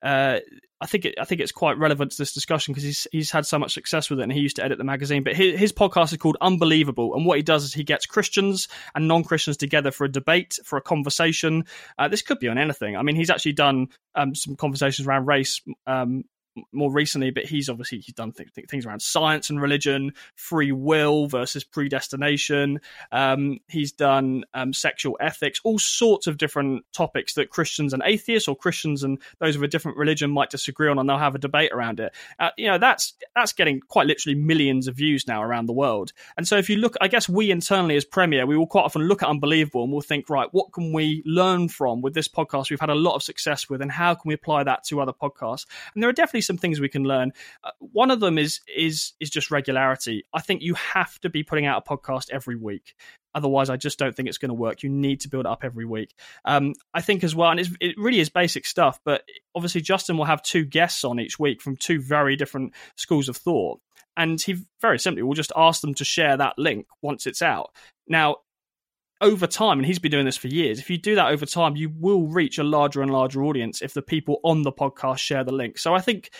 uh, 0.00 0.38
I 0.80 0.86
think 0.86 1.04
it, 1.04 1.14
I 1.20 1.24
think 1.24 1.40
it's 1.40 1.52
quite 1.52 1.76
relevant 1.76 2.12
to 2.12 2.18
this 2.18 2.32
discussion 2.32 2.72
because 2.72 2.84
he's 2.84 3.06
he's 3.10 3.30
had 3.30 3.46
so 3.46 3.58
much 3.58 3.74
success 3.74 4.08
with 4.08 4.20
it, 4.20 4.22
and 4.22 4.32
he 4.32 4.40
used 4.40 4.56
to 4.56 4.64
edit 4.64 4.78
the 4.78 4.84
magazine. 4.84 5.24
But 5.24 5.34
his, 5.34 5.58
his 5.58 5.72
podcast 5.72 6.12
is 6.12 6.18
called 6.18 6.36
Unbelievable, 6.40 7.14
and 7.14 7.26
what 7.26 7.36
he 7.36 7.42
does 7.42 7.64
is 7.64 7.74
he 7.74 7.84
gets 7.84 8.06
Christians 8.06 8.68
and 8.94 9.08
non 9.08 9.24
Christians 9.24 9.56
together 9.56 9.90
for 9.90 10.04
a 10.04 10.12
debate, 10.12 10.58
for 10.64 10.76
a 10.76 10.82
conversation. 10.82 11.64
Uh, 11.98 12.08
this 12.08 12.22
could 12.22 12.38
be 12.38 12.48
on 12.48 12.58
anything. 12.58 12.96
I 12.96 13.02
mean, 13.02 13.16
he's 13.16 13.30
actually 13.30 13.52
done 13.54 13.88
um, 14.14 14.34
some 14.34 14.56
conversations 14.56 15.08
around 15.08 15.26
race 15.26 15.60
um, 15.86 16.24
more 16.72 16.92
recently, 16.92 17.30
but 17.30 17.44
he's 17.44 17.68
obviously 17.68 17.98
he's 17.98 18.14
done 18.14 18.32
th- 18.32 18.50
things 18.68 18.86
around 18.86 19.00
science 19.00 19.50
and 19.50 19.60
religion, 19.60 20.12
free 20.34 20.72
will 20.72 21.26
versus 21.26 21.64
predestination. 21.64 22.80
Um, 23.12 23.58
he's 23.68 23.92
done 23.92 24.44
um, 24.54 24.72
sexual 24.72 25.16
ethics, 25.20 25.60
all 25.64 25.78
sorts 25.78 26.26
of 26.26 26.38
different 26.38 26.84
topics 26.92 27.34
that 27.34 27.50
Christians 27.50 27.92
and 27.92 28.02
atheists 28.04 28.48
or 28.48 28.56
Christians 28.56 29.02
and 29.02 29.18
those 29.38 29.56
of 29.56 29.62
a 29.62 29.68
different 29.68 29.98
religion 29.98 30.30
might 30.30 30.50
disagree 30.50 30.88
on, 30.88 30.98
and 30.98 31.08
they'll 31.08 31.18
have 31.18 31.34
a 31.34 31.38
debate 31.38 31.72
around 31.72 32.00
it. 32.00 32.14
Uh, 32.38 32.50
you 32.56 32.66
know, 32.66 32.78
that's 32.78 33.14
that's 33.34 33.52
getting 33.52 33.80
quite 33.80 34.06
literally 34.06 34.38
millions 34.38 34.88
of 34.88 34.96
views 34.96 35.26
now 35.26 35.42
around 35.42 35.66
the 35.66 35.72
world. 35.72 36.12
And 36.36 36.46
so, 36.46 36.56
if 36.56 36.68
you 36.68 36.76
look, 36.76 36.96
I 37.00 37.08
guess 37.08 37.28
we 37.28 37.50
internally 37.50 37.96
as 37.96 38.04
Premier, 38.04 38.46
we 38.46 38.56
will 38.56 38.66
quite 38.66 38.84
often 38.84 39.02
look 39.02 39.22
at 39.22 39.28
Unbelievable 39.28 39.84
and 39.84 39.92
we'll 39.92 40.00
think, 40.00 40.28
right, 40.30 40.48
what 40.52 40.72
can 40.72 40.92
we 40.92 41.22
learn 41.24 41.68
from 41.68 42.00
with 42.00 42.14
this 42.14 42.28
podcast? 42.28 42.70
We've 42.70 42.80
had 42.80 42.90
a 42.90 42.94
lot 42.94 43.14
of 43.14 43.22
success 43.22 43.68
with, 43.68 43.82
and 43.82 43.90
how 43.90 44.14
can 44.14 44.28
we 44.28 44.34
apply 44.34 44.64
that 44.64 44.84
to 44.84 45.00
other 45.00 45.12
podcasts? 45.12 45.66
And 45.94 46.02
there 46.02 46.10
are 46.10 46.14
definitely 46.14 46.42
some 46.48 46.58
things 46.58 46.80
we 46.80 46.88
can 46.88 47.04
learn. 47.04 47.30
Uh, 47.62 47.70
one 47.78 48.10
of 48.10 48.18
them 48.18 48.38
is 48.38 48.60
is 48.74 49.12
is 49.20 49.30
just 49.30 49.52
regularity. 49.52 50.24
I 50.32 50.40
think 50.40 50.62
you 50.62 50.74
have 50.74 51.20
to 51.20 51.30
be 51.30 51.44
putting 51.44 51.66
out 51.66 51.84
a 51.86 51.88
podcast 51.88 52.30
every 52.32 52.56
week. 52.56 52.96
Otherwise, 53.34 53.70
I 53.70 53.76
just 53.76 54.00
don't 54.00 54.16
think 54.16 54.28
it's 54.28 54.38
going 54.38 54.48
to 54.48 54.54
work. 54.54 54.82
You 54.82 54.88
need 54.88 55.20
to 55.20 55.28
build 55.28 55.46
it 55.46 55.50
up 55.50 55.62
every 55.62 55.84
week. 55.84 56.14
Um, 56.44 56.74
I 56.92 57.02
think 57.02 57.22
as 57.22 57.36
well, 57.36 57.50
and 57.50 57.60
it 57.60 57.94
really 57.96 58.18
is 58.18 58.30
basic 58.30 58.66
stuff. 58.66 58.98
But 59.04 59.22
obviously, 59.54 59.80
Justin 59.82 60.16
will 60.16 60.24
have 60.24 60.42
two 60.42 60.64
guests 60.64 61.04
on 61.04 61.20
each 61.20 61.38
week 61.38 61.62
from 61.62 61.76
two 61.76 62.00
very 62.00 62.34
different 62.34 62.72
schools 62.96 63.28
of 63.28 63.36
thought, 63.36 63.80
and 64.16 64.40
he 64.40 64.56
very 64.80 64.98
simply 64.98 65.22
will 65.22 65.34
just 65.34 65.52
ask 65.54 65.82
them 65.82 65.94
to 65.94 66.04
share 66.04 66.36
that 66.36 66.58
link 66.58 66.86
once 67.00 67.26
it's 67.26 67.42
out. 67.42 67.70
Now, 68.08 68.38
over 69.20 69.46
time, 69.46 69.78
and 69.78 69.86
he's 69.86 69.98
been 69.98 70.10
doing 70.10 70.24
this 70.24 70.36
for 70.36 70.48
years, 70.48 70.78
if 70.78 70.90
you 70.90 70.98
do 70.98 71.14
that 71.16 71.28
over 71.28 71.46
time, 71.46 71.76
you 71.76 71.90
will 71.98 72.26
reach 72.26 72.58
a 72.58 72.64
larger 72.64 73.02
and 73.02 73.10
larger 73.10 73.44
audience 73.44 73.82
if 73.82 73.94
the 73.94 74.02
people 74.02 74.40
on 74.44 74.62
the 74.62 74.72
podcast 74.72 75.18
share 75.18 75.44
the 75.44 75.52
link. 75.52 75.78
So 75.78 75.94
I 75.94 76.00
think 76.00 76.30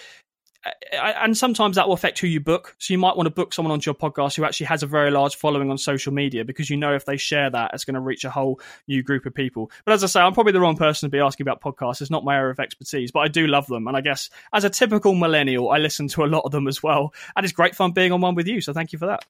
and 0.92 1.36
sometimes 1.36 1.76
that 1.76 1.86
will 1.86 1.94
affect 1.94 2.18
who 2.18 2.26
you 2.26 2.40
book. 2.40 2.74
So 2.78 2.92
you 2.92 2.98
might 2.98 3.16
want 3.16 3.26
to 3.26 3.34
book 3.34 3.52
someone 3.52 3.72
onto 3.72 3.88
your 3.88 3.94
podcast 3.94 4.36
who 4.36 4.44
actually 4.44 4.66
has 4.66 4.82
a 4.82 4.86
very 4.86 5.10
large 5.10 5.36
following 5.36 5.70
on 5.70 5.78
social 5.78 6.12
media 6.12 6.44
because 6.44 6.68
you 6.68 6.76
know 6.76 6.94
if 6.94 7.04
they 7.04 7.16
share 7.16 7.48
that, 7.50 7.72
it's 7.74 7.84
going 7.84 7.94
to 7.94 8.00
reach 8.00 8.24
a 8.24 8.30
whole 8.30 8.60
new 8.86 9.02
group 9.02 9.26
of 9.26 9.34
people. 9.34 9.70
But 9.84 9.92
as 9.92 10.04
I 10.04 10.08
say, 10.08 10.20
I'm 10.20 10.34
probably 10.34 10.52
the 10.52 10.60
wrong 10.60 10.76
person 10.76 11.08
to 11.08 11.10
be 11.10 11.20
asking 11.20 11.44
about 11.44 11.62
podcasts. 11.62 12.00
It's 12.00 12.10
not 12.10 12.24
my 12.24 12.36
area 12.36 12.50
of 12.50 12.60
expertise, 12.60 13.12
but 13.12 13.20
I 13.20 13.28
do 13.28 13.46
love 13.46 13.66
them. 13.66 13.86
And 13.86 13.96
I 13.96 14.00
guess 14.00 14.30
as 14.52 14.64
a 14.64 14.70
typical 14.70 15.14
millennial, 15.14 15.70
I 15.70 15.78
listen 15.78 16.08
to 16.08 16.24
a 16.24 16.26
lot 16.26 16.42
of 16.44 16.52
them 16.52 16.66
as 16.66 16.82
well. 16.82 17.14
And 17.36 17.44
it's 17.44 17.52
great 17.52 17.74
fun 17.74 17.92
being 17.92 18.12
on 18.12 18.20
one 18.20 18.34
with 18.34 18.48
you. 18.48 18.60
So 18.60 18.72
thank 18.72 18.92
you 18.92 18.98
for 18.98 19.06
that. 19.06 19.24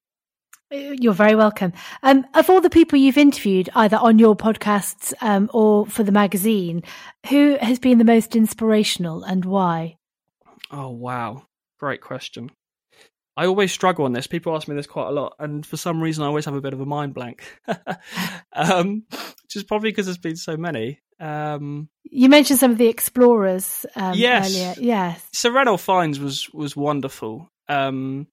You're 0.70 1.14
very 1.14 1.34
welcome. 1.34 1.72
Um, 2.02 2.26
of 2.34 2.50
all 2.50 2.60
the 2.60 2.68
people 2.68 2.98
you've 2.98 3.16
interviewed, 3.16 3.70
either 3.74 3.96
on 3.96 4.18
your 4.18 4.36
podcasts 4.36 5.14
um, 5.22 5.50
or 5.54 5.86
for 5.86 6.02
the 6.02 6.12
magazine, 6.12 6.82
who 7.28 7.56
has 7.60 7.78
been 7.78 7.96
the 7.96 8.04
most 8.04 8.36
inspirational 8.36 9.24
and 9.24 9.44
why? 9.46 9.96
Oh 10.70 10.90
wow, 10.90 11.44
great 11.78 12.02
question. 12.02 12.50
I 13.34 13.46
always 13.46 13.72
struggle 13.72 14.04
on 14.04 14.12
this. 14.12 14.26
People 14.26 14.54
ask 14.54 14.68
me 14.68 14.74
this 14.74 14.86
quite 14.86 15.08
a 15.08 15.12
lot, 15.12 15.36
and 15.38 15.64
for 15.64 15.76
some 15.78 16.02
reason, 16.02 16.24
I 16.24 16.26
always 16.26 16.44
have 16.44 16.54
a 16.54 16.60
bit 16.60 16.74
of 16.74 16.80
a 16.80 16.86
mind 16.86 17.14
blank. 17.14 17.42
um, 18.52 19.04
which 19.10 19.56
is 19.56 19.64
probably 19.64 19.90
because 19.90 20.06
there's 20.06 20.18
been 20.18 20.36
so 20.36 20.56
many. 20.58 21.00
Um, 21.18 21.88
you 22.02 22.28
mentioned 22.28 22.58
some 22.58 22.72
of 22.72 22.78
the 22.78 22.88
explorers 22.88 23.86
um, 23.96 24.14
yes. 24.14 24.54
earlier. 24.54 24.74
Yes, 24.78 25.24
Sir 25.32 25.50
Ranulph 25.50 25.80
Fiennes 25.80 26.20
was 26.20 26.50
was 26.52 26.76
wonderful. 26.76 27.50
Um, 27.68 28.26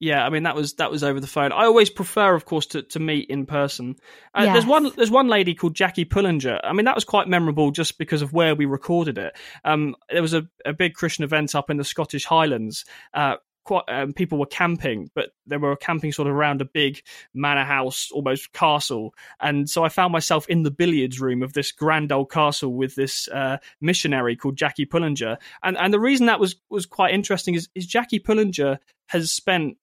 yeah, 0.00 0.24
I 0.24 0.30
mean 0.30 0.44
that 0.44 0.54
was 0.54 0.74
that 0.74 0.90
was 0.90 1.02
over 1.02 1.18
the 1.18 1.26
phone. 1.26 1.52
I 1.52 1.64
always 1.64 1.90
prefer, 1.90 2.34
of 2.34 2.44
course, 2.44 2.66
to, 2.66 2.82
to 2.82 3.00
meet 3.00 3.28
in 3.30 3.46
person. 3.46 3.96
Uh, 4.34 4.42
yes. 4.44 4.54
There's 4.54 4.66
one 4.66 4.92
there's 4.96 5.10
one 5.10 5.28
lady 5.28 5.54
called 5.54 5.74
Jackie 5.74 6.04
Pullinger. 6.04 6.60
I 6.62 6.72
mean 6.72 6.84
that 6.84 6.94
was 6.94 7.04
quite 7.04 7.26
memorable 7.26 7.70
just 7.72 7.98
because 7.98 8.22
of 8.22 8.32
where 8.32 8.54
we 8.54 8.64
recorded 8.64 9.18
it. 9.18 9.36
Um, 9.64 9.96
there 10.10 10.22
was 10.22 10.34
a, 10.34 10.46
a 10.64 10.72
big 10.72 10.94
Christian 10.94 11.24
event 11.24 11.54
up 11.54 11.68
in 11.68 11.78
the 11.78 11.84
Scottish 11.84 12.24
Highlands. 12.24 12.84
Uh, 13.12 13.36
quite 13.68 13.84
um, 13.88 14.12
people 14.12 14.38
were 14.38 14.46
camping, 14.46 15.10
but 15.14 15.30
they 15.46 15.56
were 15.56 15.76
camping 15.76 16.10
sort 16.10 16.26
of 16.26 16.34
around 16.34 16.62
a 16.62 16.64
big 16.64 17.02
manor 17.34 17.64
house, 17.64 18.10
almost 18.12 18.52
castle. 18.52 19.14
And 19.40 19.68
so 19.68 19.84
I 19.84 19.90
found 19.90 20.12
myself 20.12 20.48
in 20.48 20.62
the 20.62 20.70
billiards 20.70 21.20
room 21.20 21.42
of 21.42 21.52
this 21.52 21.70
grand 21.70 22.10
old 22.10 22.30
castle 22.30 22.72
with 22.72 22.94
this 22.94 23.28
uh, 23.28 23.58
missionary 23.80 24.36
called 24.36 24.56
Jackie 24.56 24.86
Pullinger. 24.86 25.36
And 25.62 25.76
and 25.76 25.92
the 25.92 26.00
reason 26.00 26.26
that 26.26 26.40
was 26.40 26.56
was 26.70 26.86
quite 26.86 27.12
interesting 27.12 27.54
is, 27.54 27.68
is 27.74 27.86
Jackie 27.86 28.20
Pullinger 28.20 28.78
has 29.08 29.30
spent 29.32 29.76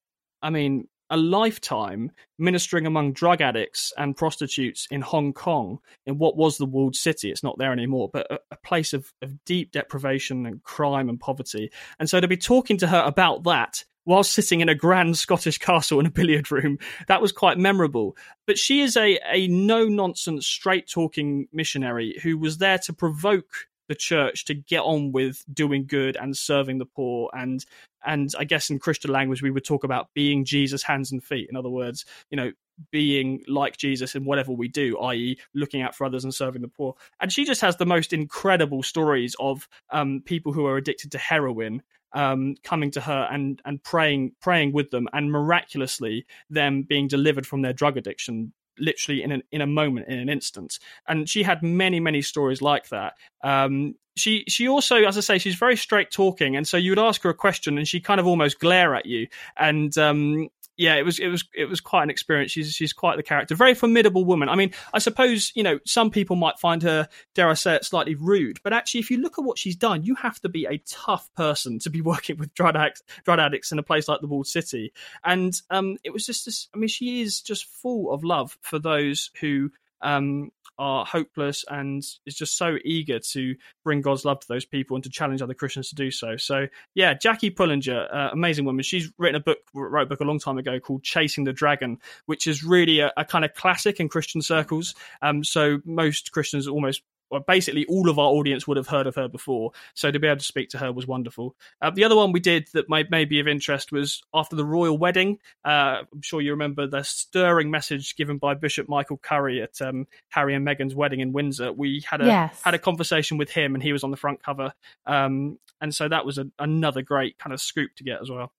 I 0.45 0.51
mean, 0.51 0.87
a 1.09 1.17
lifetime 1.17 2.11
ministering 2.37 2.85
among 2.85 3.13
drug 3.13 3.41
addicts 3.41 3.91
and 3.97 4.15
prostitutes 4.15 4.87
in 4.91 5.01
Hong 5.01 5.33
Kong, 5.33 5.79
in 6.05 6.19
what 6.19 6.37
was 6.37 6.57
the 6.57 6.67
walled 6.67 6.95
city. 6.95 7.31
It's 7.31 7.43
not 7.43 7.57
there 7.57 7.71
anymore, 7.71 8.09
but 8.13 8.31
a, 8.31 8.39
a, 8.51 8.57
place 8.57 8.93
of, 8.93 9.11
of 9.23 9.43
deep 9.45 9.71
deprivation 9.71 10.45
and 10.45 10.63
crime 10.63 11.09
and 11.09 11.19
poverty. 11.19 11.71
And 11.99 12.07
so 12.07 12.19
to 12.19 12.27
be 12.27 12.37
talking 12.37 12.77
to 12.77 12.87
her 12.87 13.03
about 13.03 13.43
that 13.45 13.83
while 14.03 14.23
sitting 14.23 14.61
in 14.61 14.69
a 14.69 14.75
grand 14.75 15.17
Scottish 15.25 15.57
castle 15.57 15.99
in 15.99 16.05
a 16.05 16.11
billiard 16.11 16.51
room, 16.51 16.77
that 17.07 17.23
was 17.23 17.31
quite 17.31 17.57
memorable. 17.57 18.15
But 18.45 18.59
she 18.59 18.81
is 18.81 18.95
a, 18.95 19.19
a 19.31 19.47
no 19.47 19.85
nonsense, 19.85 20.45
straight 20.45 20.87
talking 20.87 21.47
missionary 21.51 22.19
who 22.21 22.37
was 22.37 22.59
there 22.59 22.77
to 22.79 22.93
provoke 22.93 23.67
the 23.87 23.95
church 23.95 24.45
to 24.45 24.53
get 24.53 24.81
on 24.81 25.11
with 25.11 25.43
doing 25.51 25.85
good 25.85 26.17
and 26.17 26.35
serving 26.35 26.77
the 26.77 26.85
poor. 26.85 27.29
And 27.33 27.65
and 28.05 28.31
I 28.37 28.43
guess 28.43 28.69
in 28.69 28.79
Christian 28.79 29.11
language 29.11 29.41
we 29.41 29.51
would 29.51 29.65
talk 29.65 29.83
about 29.83 30.13
being 30.13 30.45
Jesus 30.45 30.83
hands 30.83 31.11
and 31.11 31.23
feet. 31.23 31.49
In 31.49 31.55
other 31.55 31.69
words 31.69 32.05
you 32.29 32.37
know 32.37 32.51
being 32.91 33.41
like 33.47 33.77
Jesus 33.77 34.15
in 34.15 34.25
whatever 34.25 34.51
we 34.51 34.67
do 34.67 34.97
i.e. 34.99 35.39
looking 35.53 35.81
out 35.81 35.95
for 35.95 36.05
others 36.05 36.23
and 36.23 36.33
serving 36.33 36.61
the 36.61 36.67
poor. 36.67 36.95
And 37.19 37.31
she 37.31 37.45
just 37.45 37.61
has 37.61 37.77
the 37.77 37.85
most 37.85 38.13
incredible 38.13 38.83
stories 38.83 39.35
of 39.39 39.67
um, 39.91 40.21
people 40.25 40.51
who 40.51 40.65
are 40.65 40.77
addicted 40.77 41.11
to 41.13 41.17
heroin 41.17 41.81
um, 42.13 42.55
coming 42.63 42.91
to 42.91 43.01
her 43.01 43.27
and 43.29 43.61
and 43.65 43.83
praying 43.83 44.33
praying 44.41 44.71
with 44.71 44.89
them 44.89 45.07
and 45.13 45.31
miraculously 45.31 46.25
them 46.49 46.83
being 46.83 47.07
delivered 47.07 47.45
from 47.45 47.61
their 47.61 47.73
drug 47.73 47.97
addiction 47.97 48.53
literally 48.79 49.23
in 49.23 49.31
an, 49.31 49.43
in 49.51 49.61
a 49.61 49.67
moment, 49.67 50.07
in 50.07 50.19
an 50.19 50.29
instant. 50.29 50.79
And 51.07 51.29
she 51.29 51.43
had 51.43 51.63
many, 51.63 51.99
many 51.99 52.21
stories 52.21 52.61
like 52.61 52.89
that. 52.89 53.13
Um, 53.43 53.95
she 54.15 54.45
she 54.47 54.67
also, 54.67 55.03
as 55.03 55.17
I 55.17 55.21
say, 55.21 55.37
she's 55.37 55.55
very 55.55 55.75
straight 55.75 56.09
talking, 56.09 56.55
and 56.55 56.67
so 56.67 56.77
you 56.77 56.91
would 56.91 56.99
ask 56.99 57.21
her 57.23 57.29
a 57.29 57.33
question, 57.33 57.77
and 57.77 57.87
she 57.87 57.99
kind 57.99 58.19
of 58.19 58.25
almost 58.25 58.59
glare 58.59 58.95
at 58.95 59.05
you, 59.05 59.27
and 59.57 59.97
um, 59.97 60.47
yeah, 60.77 60.95
it 60.95 61.03
was 61.03 61.19
it 61.19 61.27
was 61.27 61.43
it 61.53 61.65
was 61.65 61.79
quite 61.79 62.03
an 62.03 62.09
experience. 62.09 62.51
She's 62.51 62.73
she's 62.73 62.93
quite 62.93 63.17
the 63.17 63.23
character, 63.23 63.55
very 63.55 63.73
formidable 63.73 64.25
woman. 64.25 64.49
I 64.49 64.55
mean, 64.55 64.71
I 64.93 64.99
suppose 64.99 65.51
you 65.55 65.63
know 65.63 65.79
some 65.85 66.09
people 66.11 66.35
might 66.35 66.59
find 66.59 66.83
her, 66.83 67.07
dare 67.33 67.49
I 67.49 67.53
say 67.53 67.75
it, 67.75 67.85
slightly 67.85 68.15
rude, 68.15 68.59
but 68.63 68.73
actually, 68.73 68.99
if 68.99 69.11
you 69.11 69.17
look 69.17 69.39
at 69.39 69.45
what 69.45 69.57
she's 69.57 69.75
done, 69.75 70.03
you 70.03 70.15
have 70.15 70.39
to 70.41 70.49
be 70.49 70.65
a 70.65 70.77
tough 70.79 71.33
person 71.35 71.79
to 71.79 71.89
be 71.89 72.01
working 72.15 72.37
with 72.37 72.53
drug 72.53 72.75
addicts, 72.75 73.03
drug 73.23 73.39
addicts 73.39 73.71
in 73.71 73.79
a 73.79 73.83
place 73.83 74.07
like 74.07 74.21
the 74.21 74.27
walled 74.27 74.47
city. 74.47 74.91
And 75.23 75.59
um, 75.69 75.97
it 76.03 76.11
was 76.11 76.25
just 76.25 76.45
this. 76.45 76.67
I 76.73 76.77
mean, 76.77 76.89
she 76.89 77.21
is 77.21 77.41
just 77.41 77.65
full 77.65 78.11
of 78.11 78.23
love 78.23 78.57
for 78.61 78.79
those 78.79 79.31
who 79.39 79.71
um, 80.05 80.51
are 80.77 81.05
hopeless 81.05 81.63
and 81.69 82.03
is 82.25 82.35
just 82.35 82.57
so 82.57 82.77
eager 82.83 83.19
to 83.19 83.55
bring 83.83 84.01
God's 84.01 84.25
love 84.25 84.39
to 84.41 84.47
those 84.47 84.65
people 84.65 84.95
and 84.95 85.03
to 85.03 85.09
challenge 85.09 85.41
other 85.41 85.53
Christians 85.53 85.89
to 85.89 85.95
do 85.95 86.11
so. 86.11 86.37
So, 86.37 86.67
yeah, 86.93 87.13
Jackie 87.13 87.51
Pullinger, 87.51 88.13
uh, 88.13 88.29
amazing 88.31 88.65
woman. 88.65 88.83
She's 88.83 89.11
written 89.17 89.35
a 89.35 89.43
book, 89.43 89.59
wrote 89.73 90.03
a 90.03 90.05
book 90.05 90.19
a 90.19 90.25
long 90.25 90.39
time 90.39 90.57
ago 90.57 90.79
called 90.79 91.03
Chasing 91.03 91.45
the 91.45 91.53
Dragon, 91.53 91.97
which 92.25 92.47
is 92.47 92.63
really 92.63 92.99
a, 92.99 93.11
a 93.17 93.25
kind 93.25 93.45
of 93.45 93.53
classic 93.53 93.99
in 93.99 94.09
Christian 94.09 94.41
circles. 94.41 94.95
Um, 95.21 95.43
so 95.43 95.79
most 95.85 96.31
Christians 96.31 96.67
almost 96.67 97.01
well, 97.29 97.43
basically 97.47 97.85
all 97.85 98.09
of 98.09 98.19
our 98.19 98.29
audience 98.29 98.67
would 98.67 98.77
have 98.77 98.87
heard 98.87 99.07
of 99.07 99.15
her 99.15 99.27
before. 99.27 99.71
So 99.93 100.11
to 100.11 100.19
be 100.19 100.27
able 100.27 100.37
to 100.37 100.45
speak 100.45 100.69
to 100.69 100.77
her 100.77 100.91
was 100.91 101.07
wonderful. 101.07 101.55
Uh, 101.81 101.91
the 101.91 102.03
other 102.03 102.15
one 102.15 102.31
we 102.31 102.39
did 102.39 102.67
that 102.73 102.89
might 102.89 103.09
may 103.09 103.25
be 103.25 103.39
of 103.39 103.47
interest 103.47 103.91
was 103.91 104.21
after 104.33 104.55
the 104.55 104.65
royal 104.65 104.97
wedding. 104.97 105.39
Uh, 105.63 106.03
I'm 106.11 106.21
sure 106.21 106.41
you 106.41 106.51
remember 106.51 106.87
the 106.87 107.03
stirring 107.03 107.71
message 107.71 108.15
given 108.15 108.37
by 108.37 108.53
Bishop 108.53 108.87
Michael 108.87 109.17
Curry 109.17 109.61
at 109.61 109.81
um, 109.81 110.07
Harry 110.29 110.53
and 110.53 110.65
Meghan's 110.65 110.95
wedding 110.95 111.19
in 111.19 111.33
Windsor. 111.33 111.71
We 111.73 112.03
had 112.09 112.21
a 112.21 112.25
Yes. 112.25 112.61
had 112.63 112.73
a 112.73 112.79
conversation 112.79 113.37
with 113.37 113.49
him, 113.49 113.75
and 113.75 113.83
he 113.83 113.93
was 113.93 114.03
on 114.03 114.11
the 114.11 114.17
front 114.17 114.43
cover. 114.43 114.73
Um, 115.05 115.59
and 115.81 115.93
so 115.93 116.07
that 116.07 116.25
was 116.25 116.37
a, 116.37 116.47
another 116.59 117.01
great 117.01 117.37
kind 117.37 117.53
of 117.53 117.61
scoop 117.61 117.95
to 117.95 118.03
get 118.03 118.21
as 118.21 118.29
well. 118.29 118.51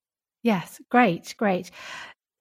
Yes, 0.42 0.80
great, 0.90 1.34
great. 1.36 1.70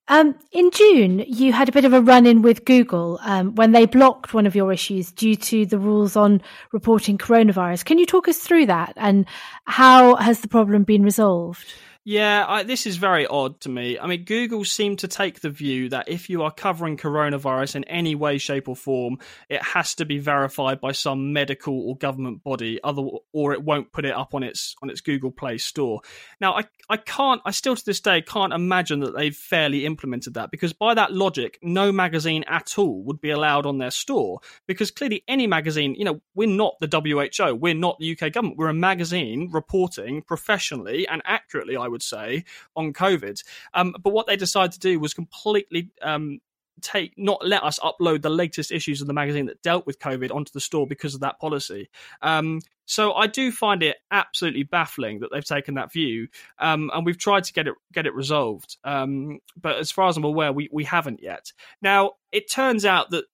Um, 0.08 0.36
in 0.52 0.70
June, 0.70 1.26
you 1.28 1.52
had 1.52 1.68
a 1.68 1.72
bit 1.72 1.84
of 1.84 1.94
a 1.94 2.02
run 2.02 2.28
in 2.28 2.44
with 2.44 2.66
Google 2.66 3.20
um, 3.24 3.56
when 3.56 3.72
they 3.72 3.88
blocked 3.88 4.36
one 4.36 4.46
of 4.46 4.56
your 4.56 4.72
issues 4.72 5.12
due 5.12 5.36
to 5.36 5.66
the 5.66 5.80
rules 5.80 6.16
on 6.16 6.44
reporting 6.72 7.18
coronavirus. 7.18 7.86
Can 7.86 7.98
you 7.98 8.06
talk 8.06 8.28
us 8.28 8.38
through 8.38 8.68
that 8.68 8.94
and 8.98 9.26
how 9.66 10.16
has 10.16 10.42
the 10.42 10.48
problem 10.48 10.84
been 10.84 11.02
resolved? 11.02 11.74
Yeah, 12.08 12.46
I, 12.48 12.62
this 12.62 12.86
is 12.86 12.98
very 12.98 13.26
odd 13.26 13.60
to 13.62 13.70
me. 13.70 13.98
I 13.98 14.06
mean, 14.06 14.26
Google 14.26 14.64
seemed 14.64 15.00
to 15.00 15.08
take 15.08 15.40
the 15.40 15.50
view 15.50 15.90
that 15.90 16.08
if 16.08 16.30
you 16.30 16.44
are 16.44 16.52
covering 16.52 16.98
coronavirus 16.98 17.78
in 17.78 17.84
any 17.86 18.14
way, 18.14 18.38
shape, 18.38 18.70
or 18.70 18.76
form, 18.76 19.18
it 19.50 19.60
has 19.64 19.96
to 19.96 20.06
be 20.06 20.20
verified 20.20 20.80
by 20.80 20.92
some 20.92 21.34
medical 21.34 21.90
or 21.90 21.98
government 21.98 22.44
body, 22.44 22.80
other 22.84 23.02
or 23.34 23.54
it 23.54 23.64
won't 23.64 23.92
put 23.92 24.06
it 24.06 24.14
up 24.14 24.36
on 24.36 24.44
its 24.44 24.76
on 24.84 24.92
its 24.92 25.02
Google 25.02 25.32
Play 25.32 25.58
Store. 25.58 26.02
Now, 26.40 26.54
I 26.54 26.66
I 26.90 26.98
can't, 26.98 27.42
I 27.44 27.50
still 27.50 27.76
to 27.76 27.86
this 27.86 28.02
day 28.02 28.22
can't 28.22 28.54
imagine 28.54 29.00
that 29.00 29.16
they've 29.18 29.36
fairly 29.36 29.88
implemented 29.88 30.36
that 30.36 30.52
because 30.52 30.74
by 30.74 30.94
that 30.94 31.12
logic, 31.12 31.58
no 31.64 31.92
magazine 31.92 32.46
at 32.48 32.78
all 32.78 33.04
would 33.06 33.20
be 33.20 33.32
allowed 33.32 33.66
on 33.66 33.80
their 33.80 33.90
store 33.90 34.42
because 34.68 34.92
clearly 34.92 35.24
any 35.28 35.48
magazine, 35.48 35.96
you 35.96 36.06
know, 36.06 36.22
we're 36.36 36.48
not 36.48 36.76
the 36.80 36.88
WHO, 36.88 37.56
we're 37.56 37.74
not 37.74 37.98
the 37.98 38.16
UK 38.16 38.32
government, 38.32 38.58
we're 38.60 38.70
a 38.70 38.74
magazine 38.76 39.50
reporting 39.52 40.22
professionally 40.22 41.08
and 41.08 41.24
accurately, 41.26 41.76
I 41.76 41.88
would 41.88 41.95
say, 42.04 42.46
on 42.76 42.94
COVID. 42.94 43.44
Um, 43.74 43.96
but 44.02 44.14
what 44.14 44.28
they 44.28 44.36
decided 44.36 44.74
to 44.74 44.80
do 44.80 45.00
was 45.00 45.14
completely 45.14 45.92
um, 46.02 46.40
take 46.82 47.14
not 47.18 47.46
let 47.46 47.64
us 47.64 47.80
upload 47.80 48.22
the 48.22 48.30
latest 48.30 48.72
issues 48.72 49.02
of 49.02 49.08
the 49.08 49.14
magazine 49.14 49.46
that 49.46 49.62
dealt 49.62 49.86
with 49.86 50.00
COVID 50.00 50.34
onto 50.34 50.52
the 50.52 50.60
store 50.60 50.88
because 50.88 51.16
of 51.16 51.22
that 51.22 51.40
policy. 51.40 51.90
Um, 52.22 52.62
so 52.86 53.14
I 53.14 53.28
do 53.28 53.52
find 53.52 53.82
it 53.82 53.98
absolutely 54.12 54.64
baffling 54.64 55.20
that 55.20 55.30
they've 55.32 55.44
taken 55.44 55.76
that 55.76 55.92
view, 55.92 56.28
um, 56.60 56.92
and 56.94 57.06
we've 57.06 57.18
tried 57.18 57.46
to 57.46 57.54
get 57.54 57.68
it 57.68 57.74
get 57.94 58.06
it 58.06 58.14
resolved. 58.14 58.78
Um, 58.84 59.40
but 59.60 59.78
as 59.78 59.92
far 59.92 60.08
as 60.08 60.18
I'm 60.18 60.24
aware, 60.24 60.54
we 60.54 60.70
we 60.72 60.84
haven't 60.84 61.22
yet. 61.22 61.52
Now 61.82 62.14
it 62.32 62.50
turns 62.50 62.86
out 62.86 63.10
that 63.12 63.26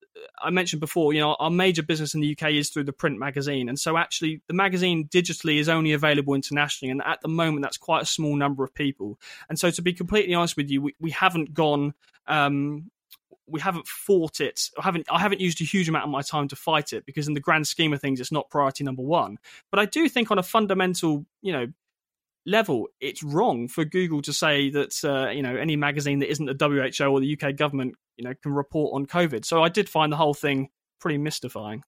I 0.41 0.49
mentioned 0.49 0.79
before, 0.79 1.13
you 1.13 1.19
know, 1.19 1.35
our 1.39 1.49
major 1.49 1.83
business 1.83 2.13
in 2.13 2.21
the 2.21 2.31
UK 2.31 2.51
is 2.51 2.69
through 2.69 2.83
the 2.83 2.93
print 2.93 3.17
magazine, 3.17 3.69
and 3.69 3.79
so 3.79 3.97
actually 3.97 4.41
the 4.47 4.53
magazine 4.53 5.07
digitally 5.07 5.59
is 5.59 5.69
only 5.69 5.93
available 5.93 6.33
internationally, 6.33 6.91
and 6.91 7.01
at 7.05 7.21
the 7.21 7.27
moment 7.27 7.63
that's 7.63 7.77
quite 7.77 8.03
a 8.03 8.05
small 8.05 8.35
number 8.35 8.63
of 8.63 8.73
people. 8.73 9.19
And 9.49 9.57
so, 9.57 9.71
to 9.71 9.81
be 9.81 9.93
completely 9.93 10.33
honest 10.33 10.57
with 10.57 10.69
you, 10.69 10.81
we, 10.81 10.95
we 10.99 11.11
haven't 11.11 11.53
gone. 11.53 11.93
Um, 12.27 12.91
we 13.47 13.59
haven't 13.59 13.87
fought 13.87 14.39
it. 14.39 14.69
I 14.79 14.83
haven't. 14.83 15.07
I 15.09 15.19
haven't 15.19 15.41
used 15.41 15.61
a 15.61 15.65
huge 15.65 15.89
amount 15.89 16.05
of 16.05 16.11
my 16.11 16.21
time 16.21 16.47
to 16.49 16.55
fight 16.55 16.93
it 16.93 17.05
because, 17.05 17.27
in 17.27 17.33
the 17.33 17.39
grand 17.39 17.67
scheme 17.67 17.93
of 17.93 18.01
things, 18.01 18.19
it's 18.19 18.31
not 18.31 18.49
priority 18.49 18.83
number 18.83 19.01
one. 19.01 19.37
But 19.69 19.79
I 19.79 19.85
do 19.85 20.07
think, 20.09 20.31
on 20.31 20.39
a 20.39 20.43
fundamental, 20.43 21.25
you 21.41 21.53
know, 21.53 21.67
level, 22.45 22.87
it's 22.99 23.23
wrong 23.23 23.67
for 23.67 23.85
Google 23.85 24.21
to 24.23 24.33
say 24.33 24.69
that 24.71 24.93
uh, 25.03 25.29
you 25.29 25.41
know 25.41 25.55
any 25.55 25.75
magazine 25.75 26.19
that 26.19 26.29
isn't 26.31 26.45
the 26.45 26.67
WHO 26.99 27.05
or 27.05 27.19
the 27.19 27.37
UK 27.39 27.55
government, 27.55 27.95
you 28.17 28.23
know, 28.23 28.33
can 28.41 28.53
report 28.53 28.93
on 28.95 29.05
COVID. 29.05 29.45
So 29.45 29.63
I 29.63 29.69
did 29.69 29.89
find 29.89 30.11
the 30.11 30.17
whole 30.17 30.33
thing 30.33 30.69
pretty 30.99 31.17
mystifying. 31.17 31.83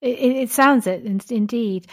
It, 0.00 0.18
it 0.18 0.50
sounds 0.50 0.86
it 0.86 1.30
indeed. 1.30 1.86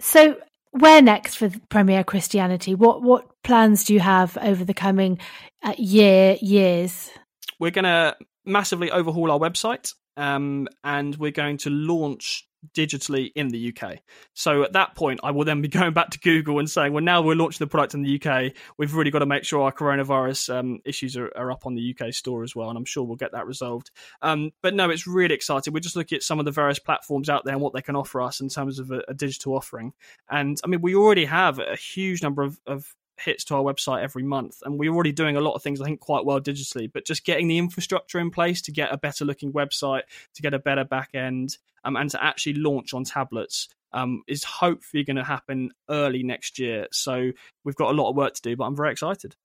So, 0.00 0.36
where 0.70 1.02
next 1.02 1.36
for 1.36 1.50
Premier 1.68 2.04
Christianity? 2.04 2.74
What 2.74 3.02
what 3.02 3.26
plans 3.42 3.84
do 3.84 3.94
you 3.94 4.00
have 4.00 4.36
over 4.40 4.64
the 4.64 4.74
coming 4.74 5.18
uh, 5.62 5.74
year 5.76 6.36
years? 6.40 7.10
We're 7.58 7.70
going 7.70 7.84
to 7.84 8.16
massively 8.44 8.90
overhaul 8.90 9.32
our 9.32 9.38
website, 9.38 9.92
um, 10.16 10.68
and 10.84 11.16
we're 11.16 11.32
going 11.32 11.56
to 11.58 11.70
launch 11.70 12.46
digitally 12.74 13.32
in 13.34 13.48
the 13.48 13.72
UK. 13.72 13.98
So 14.34 14.62
at 14.62 14.72
that 14.72 14.94
point, 14.94 15.20
I 15.22 15.30
will 15.30 15.44
then 15.44 15.60
be 15.60 15.68
going 15.76 15.92
back 15.92 16.10
to 16.10 16.20
Google 16.20 16.58
and 16.58 16.68
saying, 16.68 16.92
well, 16.92 17.04
now 17.04 17.22
we're 17.22 17.36
launching 17.36 17.64
the 17.64 17.70
product 17.70 17.94
in 17.94 18.02
the 18.02 18.20
UK. 18.20 18.52
We've 18.78 18.94
really 18.94 19.10
got 19.10 19.20
to 19.20 19.26
make 19.26 19.44
sure 19.44 19.62
our 19.62 19.72
coronavirus 19.72 20.54
um, 20.54 20.80
issues 20.84 21.16
are, 21.16 21.30
are, 21.36 21.50
up 21.50 21.66
on 21.66 21.74
the 21.74 21.94
UK 21.98 22.12
store 22.12 22.42
as 22.42 22.54
well. 22.54 22.68
And 22.68 22.76
I'm 22.76 22.84
sure 22.84 23.04
we'll 23.04 23.16
get 23.16 23.32
that 23.32 23.46
resolved. 23.46 23.90
Um, 24.22 24.50
but 24.62 24.74
no, 24.74 24.90
it's 24.90 25.06
really 25.06 25.34
exciting. 25.34 25.72
We're 25.72 25.80
just 25.80 25.96
looking 25.96 26.16
at 26.16 26.22
some 26.22 26.38
of 26.38 26.44
the 26.44 26.50
various 26.50 26.78
platforms 26.78 27.28
out 27.28 27.44
there 27.44 27.54
and 27.54 27.62
what 27.62 27.72
they 27.72 27.82
can 27.82 27.96
offer 27.96 28.20
us 28.20 28.40
in 28.40 28.48
terms 28.48 28.78
of 28.78 28.90
a, 28.90 29.02
a 29.08 29.14
digital 29.14 29.54
offering. 29.54 29.92
And 30.28 30.58
I 30.64 30.66
mean, 30.66 30.80
we 30.80 30.94
already 30.94 31.24
have 31.24 31.58
a 31.58 31.76
huge 31.76 32.22
number 32.22 32.42
of, 32.42 32.60
of 32.66 32.94
hits 33.18 33.44
to 33.44 33.54
our 33.54 33.62
website 33.62 34.02
every 34.02 34.22
month 34.22 34.58
and 34.64 34.78
we're 34.78 34.92
already 34.92 35.12
doing 35.12 35.36
a 35.36 35.40
lot 35.40 35.54
of 35.54 35.62
things 35.62 35.80
i 35.80 35.84
think 35.84 36.00
quite 36.00 36.24
well 36.24 36.40
digitally 36.40 36.90
but 36.92 37.04
just 37.04 37.24
getting 37.24 37.48
the 37.48 37.58
infrastructure 37.58 38.18
in 38.18 38.30
place 38.30 38.62
to 38.62 38.72
get 38.72 38.92
a 38.92 38.96
better 38.96 39.24
looking 39.24 39.52
website 39.52 40.02
to 40.34 40.42
get 40.42 40.54
a 40.54 40.58
better 40.58 40.84
back 40.84 41.10
end 41.14 41.58
um, 41.84 41.96
and 41.96 42.10
to 42.10 42.22
actually 42.22 42.54
launch 42.54 42.92
on 42.94 43.04
tablets 43.04 43.68
um, 43.92 44.22
is 44.26 44.42
hopefully 44.44 45.04
going 45.04 45.16
to 45.16 45.24
happen 45.24 45.70
early 45.88 46.22
next 46.22 46.58
year 46.58 46.86
so 46.92 47.30
we've 47.64 47.76
got 47.76 47.90
a 47.90 47.94
lot 47.94 48.10
of 48.10 48.16
work 48.16 48.34
to 48.34 48.42
do 48.42 48.56
but 48.56 48.64
i'm 48.64 48.76
very 48.76 48.92
excited 48.92 49.36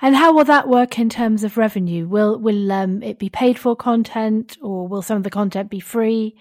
And 0.00 0.16
how 0.16 0.32
will 0.32 0.44
that 0.44 0.66
work 0.66 0.98
in 0.98 1.10
terms 1.10 1.44
of 1.44 1.58
revenue? 1.58 2.08
Will 2.08 2.38
will 2.38 2.72
um, 2.72 3.02
it 3.02 3.18
be 3.18 3.28
paid 3.28 3.58
for 3.58 3.76
content, 3.76 4.56
or 4.62 4.88
will 4.88 5.02
some 5.02 5.18
of 5.18 5.24
the 5.24 5.30
content 5.30 5.68
be 5.68 5.78
free? 5.78 6.36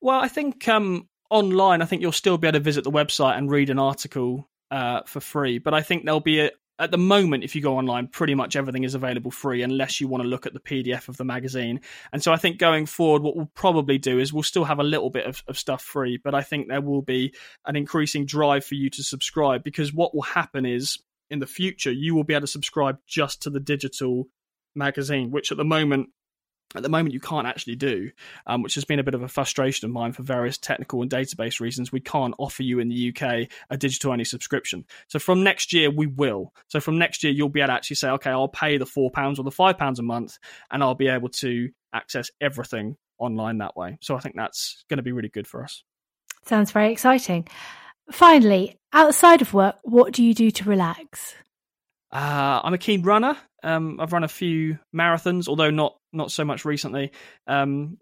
well 0.00 0.20
i 0.20 0.28
think 0.28 0.66
um, 0.68 1.08
online 1.30 1.82
i 1.82 1.84
think 1.84 2.02
you'll 2.02 2.12
still 2.12 2.38
be 2.38 2.48
able 2.48 2.58
to 2.58 2.62
visit 2.62 2.84
the 2.84 2.90
website 2.90 3.36
and 3.36 3.50
read 3.50 3.70
an 3.70 3.78
article 3.78 4.48
uh, 4.70 5.00
for 5.06 5.20
free 5.20 5.58
but 5.58 5.74
i 5.74 5.82
think 5.82 6.04
there'll 6.04 6.20
be 6.20 6.40
a 6.40 6.50
at 6.80 6.90
the 6.90 6.98
moment, 6.98 7.44
if 7.44 7.54
you 7.54 7.60
go 7.60 7.76
online, 7.76 8.08
pretty 8.08 8.34
much 8.34 8.56
everything 8.56 8.84
is 8.84 8.94
available 8.94 9.30
free 9.30 9.62
unless 9.62 10.00
you 10.00 10.08
want 10.08 10.22
to 10.22 10.28
look 10.28 10.46
at 10.46 10.54
the 10.54 10.60
PDF 10.60 11.08
of 11.08 11.18
the 11.18 11.26
magazine. 11.26 11.82
And 12.10 12.22
so 12.22 12.32
I 12.32 12.38
think 12.38 12.58
going 12.58 12.86
forward, 12.86 13.22
what 13.22 13.36
we'll 13.36 13.50
probably 13.54 13.98
do 13.98 14.18
is 14.18 14.32
we'll 14.32 14.42
still 14.42 14.64
have 14.64 14.78
a 14.78 14.82
little 14.84 15.10
bit 15.10 15.26
of, 15.26 15.42
of 15.46 15.58
stuff 15.58 15.82
free, 15.82 16.16
but 16.16 16.34
I 16.34 16.40
think 16.40 16.68
there 16.68 16.80
will 16.80 17.02
be 17.02 17.34
an 17.66 17.76
increasing 17.76 18.24
drive 18.24 18.64
for 18.64 18.76
you 18.76 18.88
to 18.90 19.02
subscribe 19.02 19.62
because 19.62 19.92
what 19.92 20.14
will 20.14 20.22
happen 20.22 20.64
is 20.64 20.98
in 21.28 21.38
the 21.38 21.46
future, 21.46 21.92
you 21.92 22.14
will 22.14 22.24
be 22.24 22.32
able 22.32 22.42
to 22.42 22.46
subscribe 22.46 22.96
just 23.06 23.42
to 23.42 23.50
the 23.50 23.60
digital 23.60 24.28
magazine, 24.74 25.30
which 25.30 25.52
at 25.52 25.58
the 25.58 25.64
moment, 25.66 26.08
at 26.74 26.82
the 26.82 26.88
moment 26.88 27.12
you 27.12 27.20
can't 27.20 27.46
actually 27.46 27.76
do, 27.76 28.10
um, 28.46 28.62
which 28.62 28.74
has 28.74 28.84
been 28.84 28.98
a 28.98 29.04
bit 29.04 29.14
of 29.14 29.22
a 29.22 29.28
frustration 29.28 29.86
of 29.86 29.92
mine 29.92 30.12
for 30.12 30.22
various 30.22 30.56
technical 30.56 31.02
and 31.02 31.10
database 31.10 31.60
reasons. 31.60 31.90
We 31.90 32.00
can't 32.00 32.34
offer 32.38 32.62
you 32.62 32.78
in 32.78 32.88
the 32.88 33.14
UK 33.14 33.48
a 33.70 33.76
digital 33.76 34.12
only 34.12 34.24
subscription. 34.24 34.84
So 35.08 35.18
from 35.18 35.42
next 35.42 35.72
year 35.72 35.90
we 35.90 36.06
will. 36.06 36.52
So 36.68 36.80
from 36.80 36.98
next 36.98 37.24
year 37.24 37.32
you'll 37.32 37.48
be 37.48 37.60
able 37.60 37.68
to 37.68 37.74
actually 37.74 37.96
say, 37.96 38.10
okay, 38.10 38.30
I'll 38.30 38.48
pay 38.48 38.78
the 38.78 38.86
four 38.86 39.10
pounds 39.10 39.38
or 39.38 39.42
the 39.42 39.50
five 39.50 39.78
pounds 39.78 39.98
a 39.98 40.02
month, 40.02 40.38
and 40.70 40.82
I'll 40.82 40.94
be 40.94 41.08
able 41.08 41.28
to 41.28 41.70
access 41.92 42.30
everything 42.40 42.96
online 43.18 43.58
that 43.58 43.76
way. 43.76 43.98
So 44.00 44.16
I 44.16 44.20
think 44.20 44.36
that's 44.36 44.84
going 44.88 44.98
to 44.98 45.02
be 45.02 45.12
really 45.12 45.28
good 45.28 45.46
for 45.46 45.64
us. 45.64 45.82
Sounds 46.46 46.70
very 46.70 46.92
exciting. 46.92 47.46
Finally, 48.10 48.76
outside 48.92 49.42
of 49.42 49.54
work, 49.54 49.76
what 49.82 50.12
do 50.12 50.22
you 50.22 50.34
do 50.34 50.50
to 50.50 50.68
relax? 50.68 51.34
Uh, 52.12 52.60
I'm 52.64 52.74
a 52.74 52.78
keen 52.78 53.02
runner. 53.02 53.36
Um, 53.62 54.00
I've 54.00 54.12
run 54.12 54.24
a 54.24 54.28
few 54.28 54.78
marathons, 54.94 55.48
although 55.48 55.70
not 55.70 55.96
not 56.12 56.30
so 56.30 56.44
much 56.44 56.64
recently. 56.64 57.12
Um, 57.46 57.98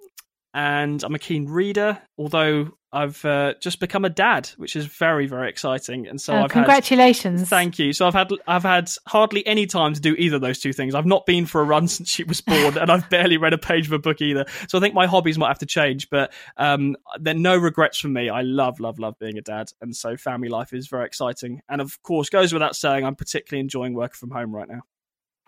and 0.54 1.02
I'm 1.04 1.14
a 1.14 1.18
keen 1.18 1.46
reader, 1.46 2.00
although 2.16 2.70
I've 2.90 3.22
uh, 3.24 3.52
just 3.60 3.80
become 3.80 4.06
a 4.06 4.08
dad, 4.08 4.48
which 4.56 4.76
is 4.76 4.86
very 4.86 5.26
very 5.26 5.50
exciting. 5.50 6.06
And 6.06 6.18
so 6.18 6.32
Oh, 6.32 6.36
I've 6.36 6.42
had 6.44 6.50
congratulations! 6.52 7.46
Thank 7.48 7.78
you. 7.78 7.92
So 7.92 8.06
I've 8.06 8.14
had 8.14 8.30
I've 8.46 8.62
had 8.62 8.90
hardly 9.06 9.46
any 9.46 9.66
time 9.66 9.92
to 9.92 10.00
do 10.00 10.14
either 10.14 10.36
of 10.36 10.42
those 10.42 10.58
two 10.58 10.72
things. 10.72 10.94
I've 10.94 11.06
not 11.06 11.26
been 11.26 11.44
for 11.44 11.60
a 11.60 11.64
run 11.64 11.86
since 11.88 12.08
she 12.08 12.24
was 12.24 12.40
born, 12.40 12.78
and 12.78 12.90
I've 12.90 13.08
barely 13.10 13.36
read 13.36 13.52
a 13.52 13.58
page 13.58 13.86
of 13.86 13.92
a 13.92 13.98
book 13.98 14.22
either. 14.22 14.46
So 14.68 14.78
I 14.78 14.80
think 14.80 14.94
my 14.94 15.06
hobbies 15.06 15.36
might 15.36 15.48
have 15.48 15.58
to 15.58 15.66
change, 15.66 16.08
but 16.08 16.32
um, 16.56 16.96
there 17.20 17.34
are 17.34 17.38
no 17.38 17.56
regrets 17.56 17.98
for 17.98 18.08
me. 18.08 18.30
I 18.30 18.40
love 18.40 18.80
love 18.80 18.98
love 18.98 19.18
being 19.20 19.36
a 19.36 19.42
dad, 19.42 19.70
and 19.82 19.94
so 19.94 20.16
family 20.16 20.48
life 20.48 20.72
is 20.72 20.88
very 20.88 21.04
exciting. 21.04 21.60
And 21.68 21.82
of 21.82 22.02
course, 22.02 22.30
goes 22.30 22.54
without 22.54 22.74
saying, 22.74 23.04
I'm 23.04 23.16
particularly 23.16 23.60
enjoying 23.60 23.92
working 23.92 24.16
from 24.16 24.30
home 24.30 24.54
right 24.54 24.68
now. 24.68 24.80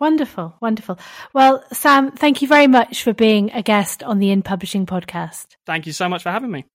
Wonderful, 0.01 0.55
wonderful. 0.59 0.97
Well, 1.31 1.63
Sam, 1.71 2.11
thank 2.13 2.41
you 2.41 2.47
very 2.47 2.65
much 2.65 3.03
for 3.03 3.13
being 3.13 3.51
a 3.51 3.61
guest 3.61 4.01
on 4.01 4.17
the 4.17 4.31
In 4.31 4.41
Publishing 4.41 4.87
podcast. 4.87 5.57
Thank 5.67 5.85
you 5.85 5.93
so 5.93 6.09
much 6.09 6.23
for 6.23 6.31
having 6.31 6.49
me. 6.49 6.65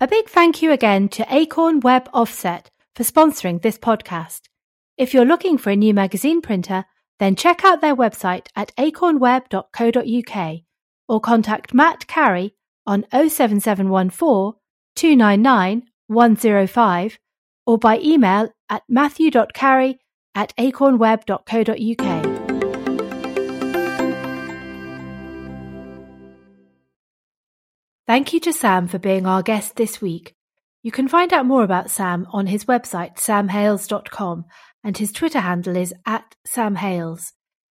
A 0.00 0.08
big 0.08 0.28
thank 0.28 0.60
you 0.60 0.72
again 0.72 1.08
to 1.10 1.24
Acorn 1.32 1.78
Web 1.78 2.08
Offset 2.12 2.68
for 2.96 3.04
sponsoring 3.04 3.62
this 3.62 3.78
podcast. 3.78 4.40
If 4.98 5.14
you're 5.14 5.24
looking 5.24 5.56
for 5.56 5.70
a 5.70 5.76
new 5.76 5.94
magazine 5.94 6.40
printer, 6.40 6.84
then 7.20 7.36
check 7.36 7.64
out 7.64 7.80
their 7.80 7.94
website 7.94 8.48
at 8.56 8.74
acornweb.co.uk 8.76 10.60
or 11.08 11.20
contact 11.20 11.72
Matt 11.72 12.08
Carey 12.08 12.56
on 12.86 13.04
07714 13.10 14.58
299 14.94 15.82
105 16.08 17.18
or 17.66 17.78
by 17.78 17.98
email 17.98 18.48
at 18.68 18.82
matthew.carey 18.88 19.98
at 20.34 20.54
acornweb.co.uk. 20.56 22.36
Thank 28.06 28.32
you 28.32 28.38
to 28.40 28.52
Sam 28.52 28.86
for 28.86 29.00
being 29.00 29.26
our 29.26 29.42
guest 29.42 29.74
this 29.74 30.00
week. 30.00 30.34
You 30.84 30.92
can 30.92 31.08
find 31.08 31.32
out 31.32 31.44
more 31.44 31.64
about 31.64 31.90
Sam 31.90 32.28
on 32.32 32.46
his 32.46 32.66
website, 32.66 33.16
samhailes.com, 33.16 34.44
and 34.84 34.96
his 34.96 35.10
Twitter 35.10 35.40
handle 35.40 35.76
is 35.76 35.92
at 36.06 36.36
samhailes. 36.46 37.32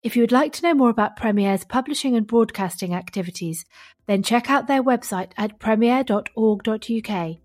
If 0.03 0.17
you 0.17 0.23
would 0.23 0.33
like 0.33 0.53
to 0.55 0.63
know 0.63 0.75
more 0.75 0.91
about 0.91 1.17
Premier's 1.17 1.63
publishing 1.63 2.17
and 2.17 2.27
broadcasting 2.27 2.93
activities, 2.93 3.65
then 4.07 4.23
check 4.23 4.51
out 4.51 4.67
their 4.67 4.83
website 4.83 5.31
at 5.37 5.59
premier.org.uk. 5.59 7.37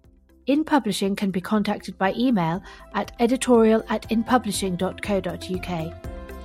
In 0.48 0.64
Publishing 0.64 1.16
can 1.16 1.32
be 1.32 1.42
contacted 1.42 1.98
by 1.98 2.14
email 2.18 2.62
at 2.94 3.12
editorial 3.20 3.84
at 3.90 4.10
inpublishing.co.uk. 4.10 5.94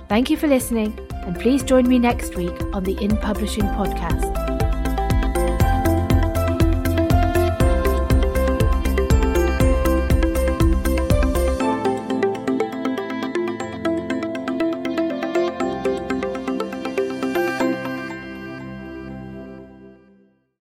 Thank 0.07 0.29
you 0.29 0.37
for 0.37 0.47
listening, 0.47 0.97
and 1.11 1.37
please 1.37 1.63
join 1.63 1.87
me 1.87 1.99
next 1.99 2.35
week 2.35 2.55
on 2.73 2.83
the 2.83 2.97
In 3.03 3.17
Publishing 3.17 3.63
podcast. 3.63 4.46